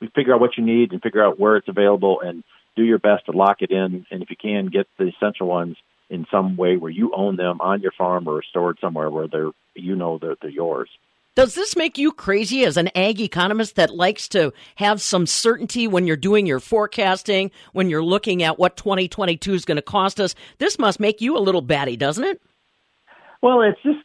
we 0.00 0.08
figure 0.08 0.34
out 0.34 0.40
what 0.40 0.56
you 0.56 0.64
need, 0.64 0.92
and 0.92 1.02
figure 1.02 1.24
out 1.24 1.38
where 1.38 1.56
it's 1.56 1.68
available, 1.68 2.20
and 2.20 2.42
do 2.74 2.82
your 2.82 2.98
best 2.98 3.26
to 3.26 3.32
lock 3.32 3.60
it 3.60 3.70
in, 3.70 4.06
and 4.10 4.22
if 4.22 4.30
you 4.30 4.36
can, 4.36 4.66
get 4.66 4.86
the 4.98 5.08
essential 5.08 5.46
ones 5.46 5.76
in 6.12 6.26
some 6.30 6.56
way 6.56 6.76
where 6.76 6.90
you 6.90 7.10
own 7.14 7.36
them 7.36 7.60
on 7.60 7.80
your 7.80 7.92
farm 7.92 8.28
or 8.28 8.42
stored 8.42 8.78
somewhere 8.80 9.10
where 9.10 9.26
they're 9.26 9.50
you 9.74 9.96
know 9.96 10.18
that 10.18 10.36
they're 10.40 10.50
yours. 10.50 10.90
Does 11.34 11.54
this 11.54 11.74
make 11.76 11.96
you 11.96 12.12
crazy 12.12 12.62
as 12.64 12.76
an 12.76 12.90
ag 12.94 13.18
economist 13.18 13.76
that 13.76 13.94
likes 13.94 14.28
to 14.28 14.52
have 14.74 15.00
some 15.00 15.26
certainty 15.26 15.88
when 15.88 16.06
you're 16.06 16.14
doing 16.14 16.44
your 16.44 16.60
forecasting, 16.60 17.50
when 17.72 17.88
you're 17.88 18.04
looking 18.04 18.42
at 18.42 18.58
what 18.58 18.76
2022 18.76 19.54
is 19.54 19.64
going 19.64 19.76
to 19.76 19.82
cost 19.82 20.20
us? 20.20 20.34
This 20.58 20.78
must 20.78 21.00
make 21.00 21.22
you 21.22 21.38
a 21.38 21.40
little 21.40 21.62
batty, 21.62 21.96
doesn't 21.96 22.24
it? 22.24 22.42
Well, 23.40 23.62
it's 23.62 23.82
just 23.82 24.04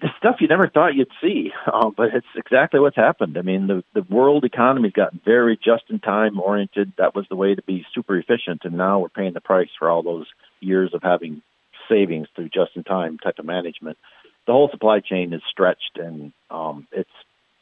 the 0.00 0.08
stuff 0.18 0.36
you 0.38 0.46
never 0.46 0.68
thought 0.68 0.94
you'd 0.94 1.10
see, 1.20 1.50
uh, 1.66 1.90
but 1.96 2.14
it's 2.14 2.26
exactly 2.36 2.78
what's 2.78 2.94
happened. 2.94 3.36
I 3.36 3.42
mean, 3.42 3.66
the 3.66 3.82
the 3.94 4.06
world 4.08 4.44
economy's 4.44 4.92
gotten 4.92 5.20
very 5.24 5.56
just 5.56 5.84
in 5.88 5.98
time 5.98 6.38
oriented. 6.38 6.92
That 6.98 7.16
was 7.16 7.26
the 7.28 7.36
way 7.36 7.56
to 7.56 7.62
be 7.62 7.84
super 7.92 8.16
efficient, 8.16 8.62
and 8.64 8.76
now 8.76 9.00
we're 9.00 9.08
paying 9.08 9.32
the 9.32 9.40
price 9.40 9.70
for 9.78 9.90
all 9.90 10.04
those 10.04 10.26
years 10.60 10.94
of 10.94 11.02
having 11.02 11.42
savings 11.88 12.28
through 12.34 12.48
just 12.48 12.76
in 12.76 12.84
time 12.84 13.18
type 13.18 13.38
of 13.38 13.44
management. 13.44 13.98
The 14.46 14.52
whole 14.52 14.70
supply 14.70 15.00
chain 15.00 15.32
is 15.32 15.42
stretched, 15.50 15.96
and 15.96 16.32
um, 16.50 16.86
it's 16.92 17.10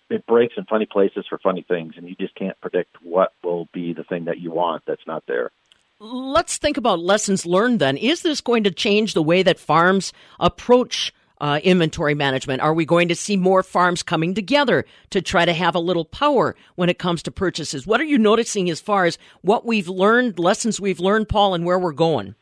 it 0.09 0.25
breaks 0.27 0.55
in 0.57 0.65
funny 0.65 0.87
places 0.87 1.27
for 1.29 1.39
funny 1.39 1.63
things, 1.63 1.95
and 1.97 2.09
you 2.09 2.15
just 2.15 2.35
can't 2.35 2.61
predict 2.61 2.97
what 3.03 3.33
will 3.43 3.69
be 3.73 3.93
the 3.93 4.05
thing 4.05 4.27
that 4.27 4.39
you 4.39 4.53
want 4.53 4.85
that's 4.87 5.07
not 5.07 5.25
there. 5.27 5.51
Let's 5.99 6.59
think 6.59 6.77
about 6.77 7.01
lessons 7.01 7.47
learned 7.47 7.81
then. 7.81 7.97
Is 7.97 8.23
this 8.23 8.41
going 8.41 8.65
to 8.65 8.71
change 8.71 9.15
the 9.15 9.23
way 9.23 9.43
that 9.43 9.59
farms 9.59 10.13
approach 10.39 11.13
uh, 11.41 11.61
inventory 11.65 12.15
management? 12.15 12.63
Are 12.63 12.75
we 12.75 12.85
going 12.85 13.09
to 13.09 13.15
see 13.15 13.37
more 13.37 13.63
farms 13.63 14.03
coming 14.03 14.35
together 14.35 14.85
to 15.11 15.23
try 15.23 15.45
to 15.45 15.53
have 15.53 15.75
a 15.75 15.81
little 15.81 16.05
power 16.05 16.55
when 16.75 16.89
it 16.89 16.99
comes 16.99 17.23
to 17.25 17.31
purchases? 17.31 17.87
What 17.87 18.01
are 18.01 18.05
you 18.05 18.19
noticing 18.19 18.71
as 18.71 18.81
far 18.81 19.07
as 19.07 19.19
what 19.41 19.65
we've 19.67 19.89
learned, 19.89 20.39
lessons 20.39 20.81
we've 20.81 21.01
learned, 21.01 21.29
Paul, 21.29 21.55
and 21.55 21.65
where 21.65 21.79
we're 21.79 21.93
going? 21.93 22.35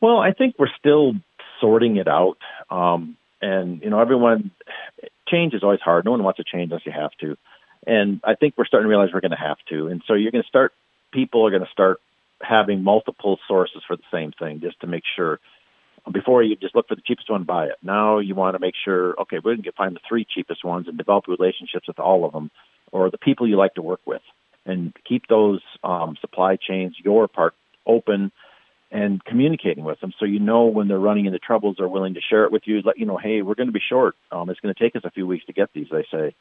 Well, 0.00 0.18
I 0.18 0.32
think 0.32 0.56
we're 0.58 0.74
still 0.78 1.12
sorting 1.60 1.96
it 1.96 2.08
out. 2.08 2.38
Um, 2.70 3.16
and, 3.42 3.82
you 3.82 3.90
know, 3.90 4.00
everyone, 4.00 4.50
change 5.28 5.54
is 5.54 5.62
always 5.62 5.80
hard. 5.80 6.04
No 6.04 6.10
one 6.10 6.22
wants 6.22 6.38
to 6.38 6.44
change 6.44 6.70
unless 6.70 6.86
you 6.86 6.92
have 6.92 7.12
to. 7.20 7.36
And 7.86 8.20
I 8.24 8.34
think 8.34 8.54
we're 8.56 8.66
starting 8.66 8.86
to 8.86 8.88
realize 8.88 9.10
we're 9.12 9.20
going 9.20 9.30
to 9.30 9.36
have 9.36 9.58
to. 9.70 9.88
And 9.88 10.02
so 10.06 10.14
you're 10.14 10.32
going 10.32 10.42
to 10.42 10.48
start, 10.48 10.72
people 11.12 11.46
are 11.46 11.50
going 11.50 11.64
to 11.64 11.70
start 11.70 12.00
having 12.42 12.82
multiple 12.82 13.38
sources 13.46 13.82
for 13.86 13.96
the 13.96 14.02
same 14.12 14.32
thing 14.32 14.60
just 14.60 14.80
to 14.80 14.86
make 14.86 15.04
sure 15.16 15.38
before 16.10 16.42
you 16.42 16.56
just 16.56 16.74
look 16.74 16.88
for 16.88 16.94
the 16.94 17.02
cheapest 17.02 17.30
one 17.30 17.44
buy 17.44 17.66
it. 17.66 17.76
Now 17.82 18.18
you 18.18 18.34
want 18.34 18.54
to 18.54 18.58
make 18.58 18.74
sure, 18.82 19.14
okay, 19.20 19.38
we 19.42 19.60
can 19.62 19.72
find 19.72 19.94
the 19.94 20.00
three 20.08 20.24
cheapest 20.24 20.64
ones 20.64 20.88
and 20.88 20.96
develop 20.96 21.26
relationships 21.28 21.86
with 21.86 21.98
all 21.98 22.24
of 22.24 22.32
them 22.32 22.50
or 22.92 23.10
the 23.10 23.18
people 23.18 23.46
you 23.46 23.56
like 23.56 23.74
to 23.74 23.82
work 23.82 24.00
with 24.06 24.22
and 24.64 24.94
keep 25.06 25.26
those 25.28 25.60
um, 25.84 26.16
supply 26.20 26.56
chains, 26.56 26.96
your 27.02 27.28
part 27.28 27.54
open 27.86 28.32
and 28.90 29.24
communicating 29.24 29.84
with 29.84 30.00
them 30.00 30.12
so 30.18 30.24
you 30.24 30.40
know 30.40 30.64
when 30.64 30.88
they're 30.88 30.98
running 30.98 31.26
into 31.26 31.38
troubles 31.38 31.76
they're 31.78 31.88
willing 31.88 32.14
to 32.14 32.20
share 32.20 32.44
it 32.44 32.52
with 32.52 32.62
you 32.66 32.82
let 32.84 32.98
you 32.98 33.06
know 33.06 33.16
hey 33.16 33.42
we're 33.42 33.54
going 33.54 33.68
to 33.68 33.72
be 33.72 33.80
short 33.86 34.14
um, 34.32 34.50
it's 34.50 34.60
going 34.60 34.74
to 34.74 34.80
take 34.80 34.96
us 34.96 35.02
a 35.04 35.10
few 35.10 35.26
weeks 35.26 35.44
to 35.46 35.52
get 35.52 35.68
these 35.74 35.86
they 35.90 36.06
say 36.10 36.34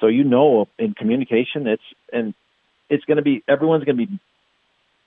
so 0.00 0.06
you 0.06 0.24
know 0.24 0.66
in 0.78 0.94
communication 0.94 1.66
it's 1.66 1.82
and 2.12 2.34
it's 2.88 3.04
going 3.04 3.16
to 3.16 3.22
be 3.22 3.42
everyone's 3.48 3.84
going 3.84 3.96
to 3.96 4.06
be 4.06 4.20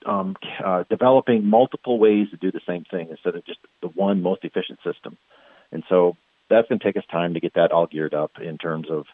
um, 0.05 0.35
uh, 0.63 0.83
developing 0.89 1.45
multiple 1.45 1.99
ways 1.99 2.29
to 2.31 2.37
do 2.37 2.51
the 2.51 2.61
same 2.67 2.85
thing 2.85 3.09
instead 3.09 3.35
of 3.35 3.45
just 3.45 3.59
the 3.81 3.87
one 3.87 4.21
most 4.21 4.43
efficient 4.43 4.79
system. 4.83 5.17
And 5.71 5.83
so 5.89 6.15
that's 6.49 6.67
going 6.67 6.79
to 6.79 6.85
take 6.85 6.97
us 6.97 7.03
time 7.11 7.33
to 7.33 7.39
get 7.39 7.55
that 7.55 7.71
all 7.71 7.87
geared 7.87 8.13
up 8.13 8.31
in 8.41 8.57
terms 8.57 8.87
of, 8.89 9.05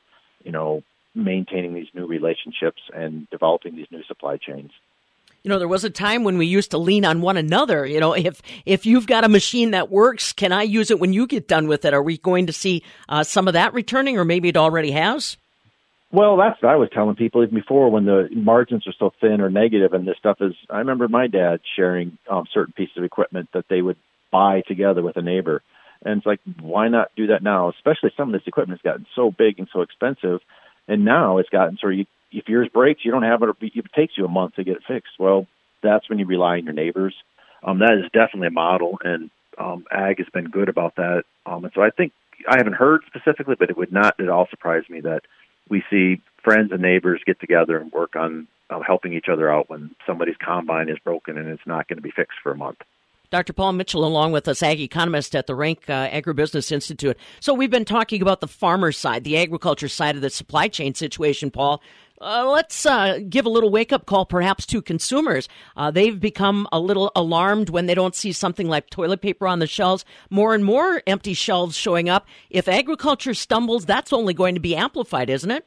you 0.43 0.51
know, 0.51 0.83
maintaining 1.13 1.73
these 1.73 1.87
new 1.93 2.05
relationships 2.05 2.81
and 2.93 3.29
developing 3.29 3.75
these 3.75 3.87
new 3.89 4.03
supply 4.03 4.37
chains. 4.37 4.71
You 5.45 5.49
know, 5.49 5.59
there 5.59 5.67
was 5.67 5.83
a 5.83 5.91
time 5.91 6.23
when 6.23 6.39
we 6.39 6.47
used 6.47 6.71
to 6.71 6.79
lean 6.79 7.05
on 7.05 7.21
one 7.21 7.37
another. 7.37 7.85
You 7.85 7.99
know, 7.99 8.13
if 8.13 8.41
if 8.65 8.87
you've 8.87 9.05
got 9.05 9.23
a 9.23 9.29
machine 9.29 9.71
that 9.71 9.91
works, 9.91 10.33
can 10.33 10.51
I 10.51 10.63
use 10.63 10.89
it 10.89 10.99
when 10.99 11.13
you 11.13 11.27
get 11.27 11.47
done 11.47 11.67
with 11.67 11.85
it? 11.85 11.93
Are 11.93 12.01
we 12.01 12.17
going 12.17 12.47
to 12.47 12.51
see 12.51 12.81
uh, 13.07 13.23
some 13.23 13.47
of 13.47 13.53
that 13.53 13.75
returning, 13.75 14.17
or 14.17 14.25
maybe 14.25 14.49
it 14.49 14.57
already 14.57 14.89
has? 14.89 15.37
Well, 16.11 16.37
that's 16.37 16.59
what 16.63 16.71
I 16.71 16.77
was 16.77 16.89
telling 16.91 17.15
people 17.15 17.43
even 17.43 17.53
before 17.53 17.91
when 17.91 18.05
the 18.05 18.27
margins 18.31 18.87
are 18.87 18.93
so 18.97 19.13
thin 19.21 19.39
or 19.39 19.51
negative, 19.51 19.93
and 19.93 20.07
this 20.07 20.17
stuff 20.17 20.37
is. 20.41 20.55
I 20.67 20.79
remember 20.79 21.07
my 21.07 21.27
dad 21.27 21.59
sharing 21.75 22.17
um, 22.27 22.45
certain 22.51 22.73
pieces 22.75 22.97
of 22.97 23.03
equipment 23.03 23.49
that 23.53 23.65
they 23.69 23.83
would 23.83 23.97
buy 24.31 24.63
together 24.67 25.03
with 25.03 25.15
a 25.15 25.21
neighbor, 25.21 25.61
and 26.03 26.17
it's 26.17 26.25
like, 26.25 26.39
why 26.59 26.87
not 26.87 27.11
do 27.15 27.27
that 27.27 27.43
now? 27.43 27.69
Especially 27.69 28.09
some 28.17 28.33
of 28.33 28.33
this 28.33 28.47
equipment 28.47 28.79
has 28.79 28.91
gotten 28.91 29.05
so 29.15 29.29
big 29.29 29.59
and 29.59 29.67
so 29.71 29.81
expensive, 29.81 30.39
and 30.87 31.05
now 31.05 31.37
it's 31.37 31.49
gotten 31.49 31.77
so 31.79 31.91
if 32.31 32.47
yours 32.47 32.69
breaks, 32.73 33.03
you 33.03 33.11
don't 33.11 33.23
have 33.23 33.41
it. 33.43 33.49
It 33.61 33.85
takes 33.95 34.17
you 34.17 34.25
a 34.25 34.29
month 34.29 34.55
to 34.55 34.63
get 34.63 34.77
it 34.77 34.83
fixed. 34.87 35.13
Well, 35.19 35.47
that's 35.81 36.09
when 36.09 36.19
you 36.19 36.25
rely 36.25 36.57
on 36.57 36.65
your 36.65 36.73
neighbors. 36.73 37.15
Um, 37.63 37.79
that 37.79 37.93
is 37.93 38.11
definitely 38.11 38.47
a 38.47 38.51
model, 38.51 38.99
and 39.03 39.29
um, 39.57 39.85
ag 39.91 40.19
has 40.19 40.27
been 40.33 40.49
good 40.49 40.69
about 40.69 40.95
that. 40.97 41.23
Um, 41.45 41.63
and 41.63 41.73
so 41.73 41.81
I 41.81 41.89
think 41.89 42.13
I 42.49 42.57
haven't 42.57 42.73
heard 42.73 43.01
specifically, 43.07 43.55
but 43.57 43.69
it 43.69 43.77
would 43.77 43.91
not 43.91 44.19
at 44.19 44.29
all 44.29 44.47
surprise 44.49 44.83
me 44.89 45.01
that 45.01 45.21
we 45.69 45.83
see 45.89 46.21
friends 46.43 46.71
and 46.71 46.81
neighbors 46.81 47.21
get 47.25 47.39
together 47.39 47.77
and 47.77 47.91
work 47.91 48.15
on 48.15 48.47
uh, 48.69 48.79
helping 48.85 49.13
each 49.13 49.27
other 49.31 49.51
out 49.51 49.69
when 49.69 49.95
somebody's 50.05 50.35
combine 50.43 50.89
is 50.89 50.97
broken 51.03 51.37
and 51.37 51.47
it's 51.47 51.65
not 51.65 51.87
going 51.87 51.97
to 51.97 52.03
be 52.03 52.11
fixed 52.11 52.37
for 52.43 52.51
a 52.51 52.57
month. 52.57 52.79
Dr. 53.31 53.53
Paul 53.53 53.73
Mitchell, 53.73 54.05
along 54.05 54.31
with 54.31 54.47
us, 54.47 54.61
ag 54.61 54.79
economist 54.79 55.35
at 55.35 55.47
the 55.47 55.53
Renk 55.53 55.89
uh, 55.89 56.09
Agribusiness 56.09 56.71
Institute. 56.71 57.17
So 57.39 57.53
we've 57.53 57.71
been 57.71 57.85
talking 57.85 58.21
about 58.21 58.39
the 58.39 58.47
farmer 58.47 58.91
side, 58.91 59.23
the 59.23 59.37
agriculture 59.37 59.87
side 59.87 60.15
of 60.15 60.21
the 60.21 60.29
supply 60.29 60.67
chain 60.67 60.93
situation, 60.93 61.49
Paul. 61.49 61.81
Uh, 62.21 62.49
let's 62.49 62.85
uh, 62.85 63.19
give 63.29 63.45
a 63.45 63.49
little 63.49 63.69
wake 63.69 63.91
up 63.91 64.05
call 64.05 64.25
perhaps 64.25 64.65
to 64.65 64.81
consumers. 64.81 65.49
Uh, 65.75 65.91
they've 65.91 66.19
become 66.19 66.67
a 66.71 66.79
little 66.79 67.11
alarmed 67.15 67.69
when 67.69 67.87
they 67.87 67.93
don't 67.93 68.15
see 68.15 68.31
something 68.31 68.69
like 68.69 68.89
toilet 68.89 69.21
paper 69.21 69.47
on 69.47 69.59
the 69.59 69.67
shelves. 69.67 70.05
More 70.29 70.55
and 70.55 70.63
more 70.63 71.01
empty 71.05 71.33
shelves 71.33 71.75
showing 71.75 72.07
up. 72.07 72.25
If 72.49 72.67
agriculture 72.67 73.33
stumbles, 73.33 73.85
that's 73.85 74.13
only 74.13 74.33
going 74.33 74.55
to 74.55 74.61
be 74.61 74.75
amplified, 74.75 75.29
isn't 75.29 75.51
it? 75.51 75.65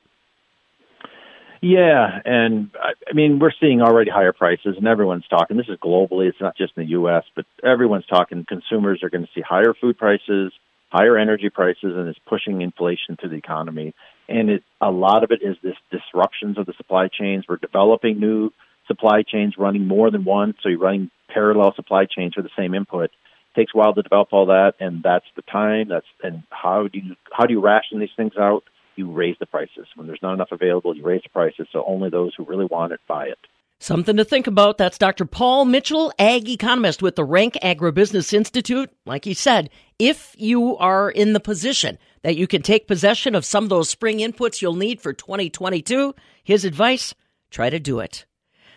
Yeah, 1.60 2.20
and 2.24 2.70
I 2.80 3.12
mean 3.14 3.40
we're 3.40 3.52
seeing 3.60 3.82
already 3.82 4.10
higher 4.10 4.32
prices, 4.32 4.76
and 4.76 4.86
everyone's 4.86 5.26
talking. 5.28 5.56
This 5.56 5.68
is 5.68 5.76
globally; 5.78 6.28
it's 6.28 6.40
not 6.40 6.56
just 6.56 6.74
in 6.76 6.84
the 6.84 6.90
U.S., 6.90 7.24
but 7.34 7.46
everyone's 7.64 8.06
talking. 8.06 8.44
Consumers 8.48 9.02
are 9.02 9.10
going 9.10 9.24
to 9.24 9.30
see 9.34 9.40
higher 9.40 9.74
food 9.74 9.98
prices, 9.98 10.52
higher 10.90 11.18
energy 11.18 11.50
prices, 11.50 11.96
and 11.96 12.06
it's 12.08 12.18
pushing 12.28 12.62
inflation 12.62 13.16
to 13.22 13.28
the 13.28 13.34
economy 13.34 13.92
and 14.28 14.50
it 14.50 14.62
a 14.80 14.90
lot 14.90 15.24
of 15.24 15.30
it 15.30 15.40
is 15.42 15.56
this 15.62 15.76
disruptions 15.90 16.58
of 16.58 16.66
the 16.66 16.74
supply 16.76 17.08
chains. 17.08 17.44
We're 17.48 17.56
developing 17.56 18.20
new 18.20 18.50
supply 18.86 19.22
chains, 19.22 19.54
running 19.58 19.86
more 19.86 20.10
than 20.10 20.24
one, 20.24 20.54
so 20.62 20.68
you're 20.68 20.78
running 20.78 21.10
parallel 21.28 21.74
supply 21.74 22.06
chains 22.06 22.34
for 22.34 22.42
the 22.42 22.50
same 22.56 22.74
input. 22.74 23.04
It 23.04 23.10
takes 23.56 23.72
a 23.74 23.78
while 23.78 23.94
to 23.94 24.02
develop 24.02 24.28
all 24.32 24.46
that, 24.46 24.74
and 24.80 25.02
that's 25.02 25.26
the 25.36 25.42
time. 25.42 25.88
That's 25.88 26.06
and 26.22 26.42
how 26.50 26.88
do 26.88 26.98
you 26.98 27.16
how 27.32 27.46
do 27.46 27.54
you 27.54 27.60
ration 27.60 28.00
these 28.00 28.08
things 28.16 28.32
out? 28.38 28.64
You 28.96 29.10
raise 29.10 29.36
the 29.38 29.46
prices 29.46 29.86
when 29.94 30.06
there's 30.06 30.22
not 30.22 30.34
enough 30.34 30.50
available. 30.50 30.96
You 30.96 31.04
raise 31.04 31.22
the 31.22 31.28
prices, 31.28 31.68
so 31.72 31.84
only 31.86 32.10
those 32.10 32.34
who 32.36 32.44
really 32.44 32.66
want 32.66 32.92
it 32.92 33.00
buy 33.06 33.26
it. 33.26 33.38
Something 33.80 34.16
to 34.16 34.24
think 34.24 34.48
about. 34.48 34.76
That's 34.76 34.98
Dr. 34.98 35.24
Paul 35.24 35.64
Mitchell, 35.64 36.12
ag 36.18 36.48
economist 36.48 37.00
with 37.00 37.14
the 37.14 37.24
Renk 37.24 37.52
Agribusiness 37.62 38.32
Institute. 38.32 38.90
Like 39.06 39.24
he 39.24 39.34
said, 39.34 39.70
if 40.00 40.34
you 40.36 40.76
are 40.78 41.08
in 41.08 41.32
the 41.32 41.38
position 41.38 41.96
that 42.22 42.36
you 42.36 42.46
can 42.46 42.62
take 42.62 42.86
possession 42.86 43.34
of 43.34 43.44
some 43.44 43.64
of 43.64 43.70
those 43.70 43.88
spring 43.88 44.18
inputs 44.18 44.62
you'll 44.62 44.74
need 44.74 45.00
for 45.00 45.12
2022, 45.12 46.14
his 46.42 46.64
advice 46.64 47.14
try 47.50 47.70
to 47.70 47.78
do 47.78 48.00
it. 48.00 48.26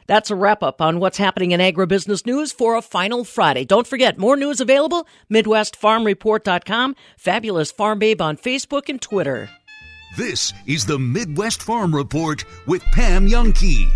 That's 0.08 0.32
a 0.32 0.36
wrap 0.36 0.64
up 0.64 0.82
on 0.82 1.00
what's 1.00 1.18
happening 1.18 1.52
in 1.52 1.60
agribusiness 1.60 2.26
news 2.26 2.52
for 2.52 2.76
a 2.76 2.82
final 2.82 3.24
Friday. 3.24 3.66
Don't 3.66 3.88
forget, 3.88 4.18
more 4.18 4.36
news 4.36 4.60
available, 4.60 5.08
MidwestFarmReport.com, 5.32 6.96
Fabulous 7.18 7.72
Farm 7.72 8.00
Babe 8.00 8.22
on 8.22 8.38
Facebook 8.38 8.90
and 8.90 9.02
Twitter. 9.02 9.50
This 10.18 10.52
is 10.68 10.86
the 10.86 11.00
Midwest 11.00 11.64
Farm 11.64 11.96
Report 11.96 12.44
with 12.68 12.84
Pam 12.92 13.28
Jahnke. 13.28 13.90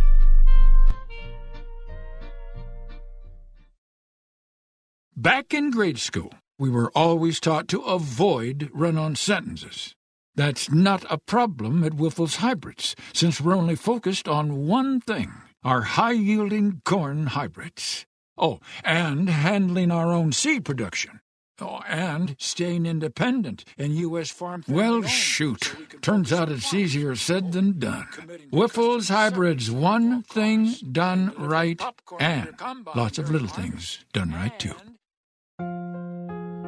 Back 5.17 5.53
in 5.53 5.71
grade 5.71 5.97
school, 5.97 6.31
we 6.57 6.69
were 6.69 6.91
always 6.95 7.39
taught 7.39 7.67
to 7.69 7.81
avoid 7.81 8.69
run 8.73 8.97
on 8.97 9.15
sentences. 9.15 9.95
That's 10.35 10.71
not 10.71 11.05
a 11.09 11.17
problem 11.17 11.83
at 11.83 11.93
Wyffels 11.93 12.37
Hybrids, 12.37 12.95
since 13.13 13.39
we're 13.39 13.55
only 13.55 13.75
focused 13.75 14.27
on 14.27 14.67
one 14.67 14.99
thing 15.01 15.33
our 15.63 15.81
high 15.81 16.11
yielding 16.11 16.81
corn 16.85 17.27
hybrids. 17.27 18.05
Oh, 18.37 18.59
and 18.83 19.29
handling 19.29 19.91
our 19.91 20.11
own 20.11 20.31
seed 20.31 20.63
production. 20.63 21.21
Oh, 21.59 21.79
and 21.87 22.35
staying 22.37 22.85
independent 22.85 23.63
in 23.77 23.93
U.S. 23.93 24.29
farm. 24.29 24.63
Well, 24.67 25.03
shoot. 25.03 25.73
Turns 26.01 26.33
out 26.33 26.51
it's 26.51 26.73
easier 26.73 27.15
said 27.15 27.53
than 27.53 27.69
oh, 27.69 27.79
done. 27.79 28.07
Wyffels 28.51 29.09
Hybrids, 29.09 29.71
one 29.71 30.21
thing 30.23 30.75
done 30.91 31.33
right, 31.37 31.81
and 32.19 32.53
lots 32.93 33.17
of 33.17 33.31
little 33.31 33.47
things 33.47 34.03
done 34.11 34.31
right 34.31 34.57
too. 34.59 34.75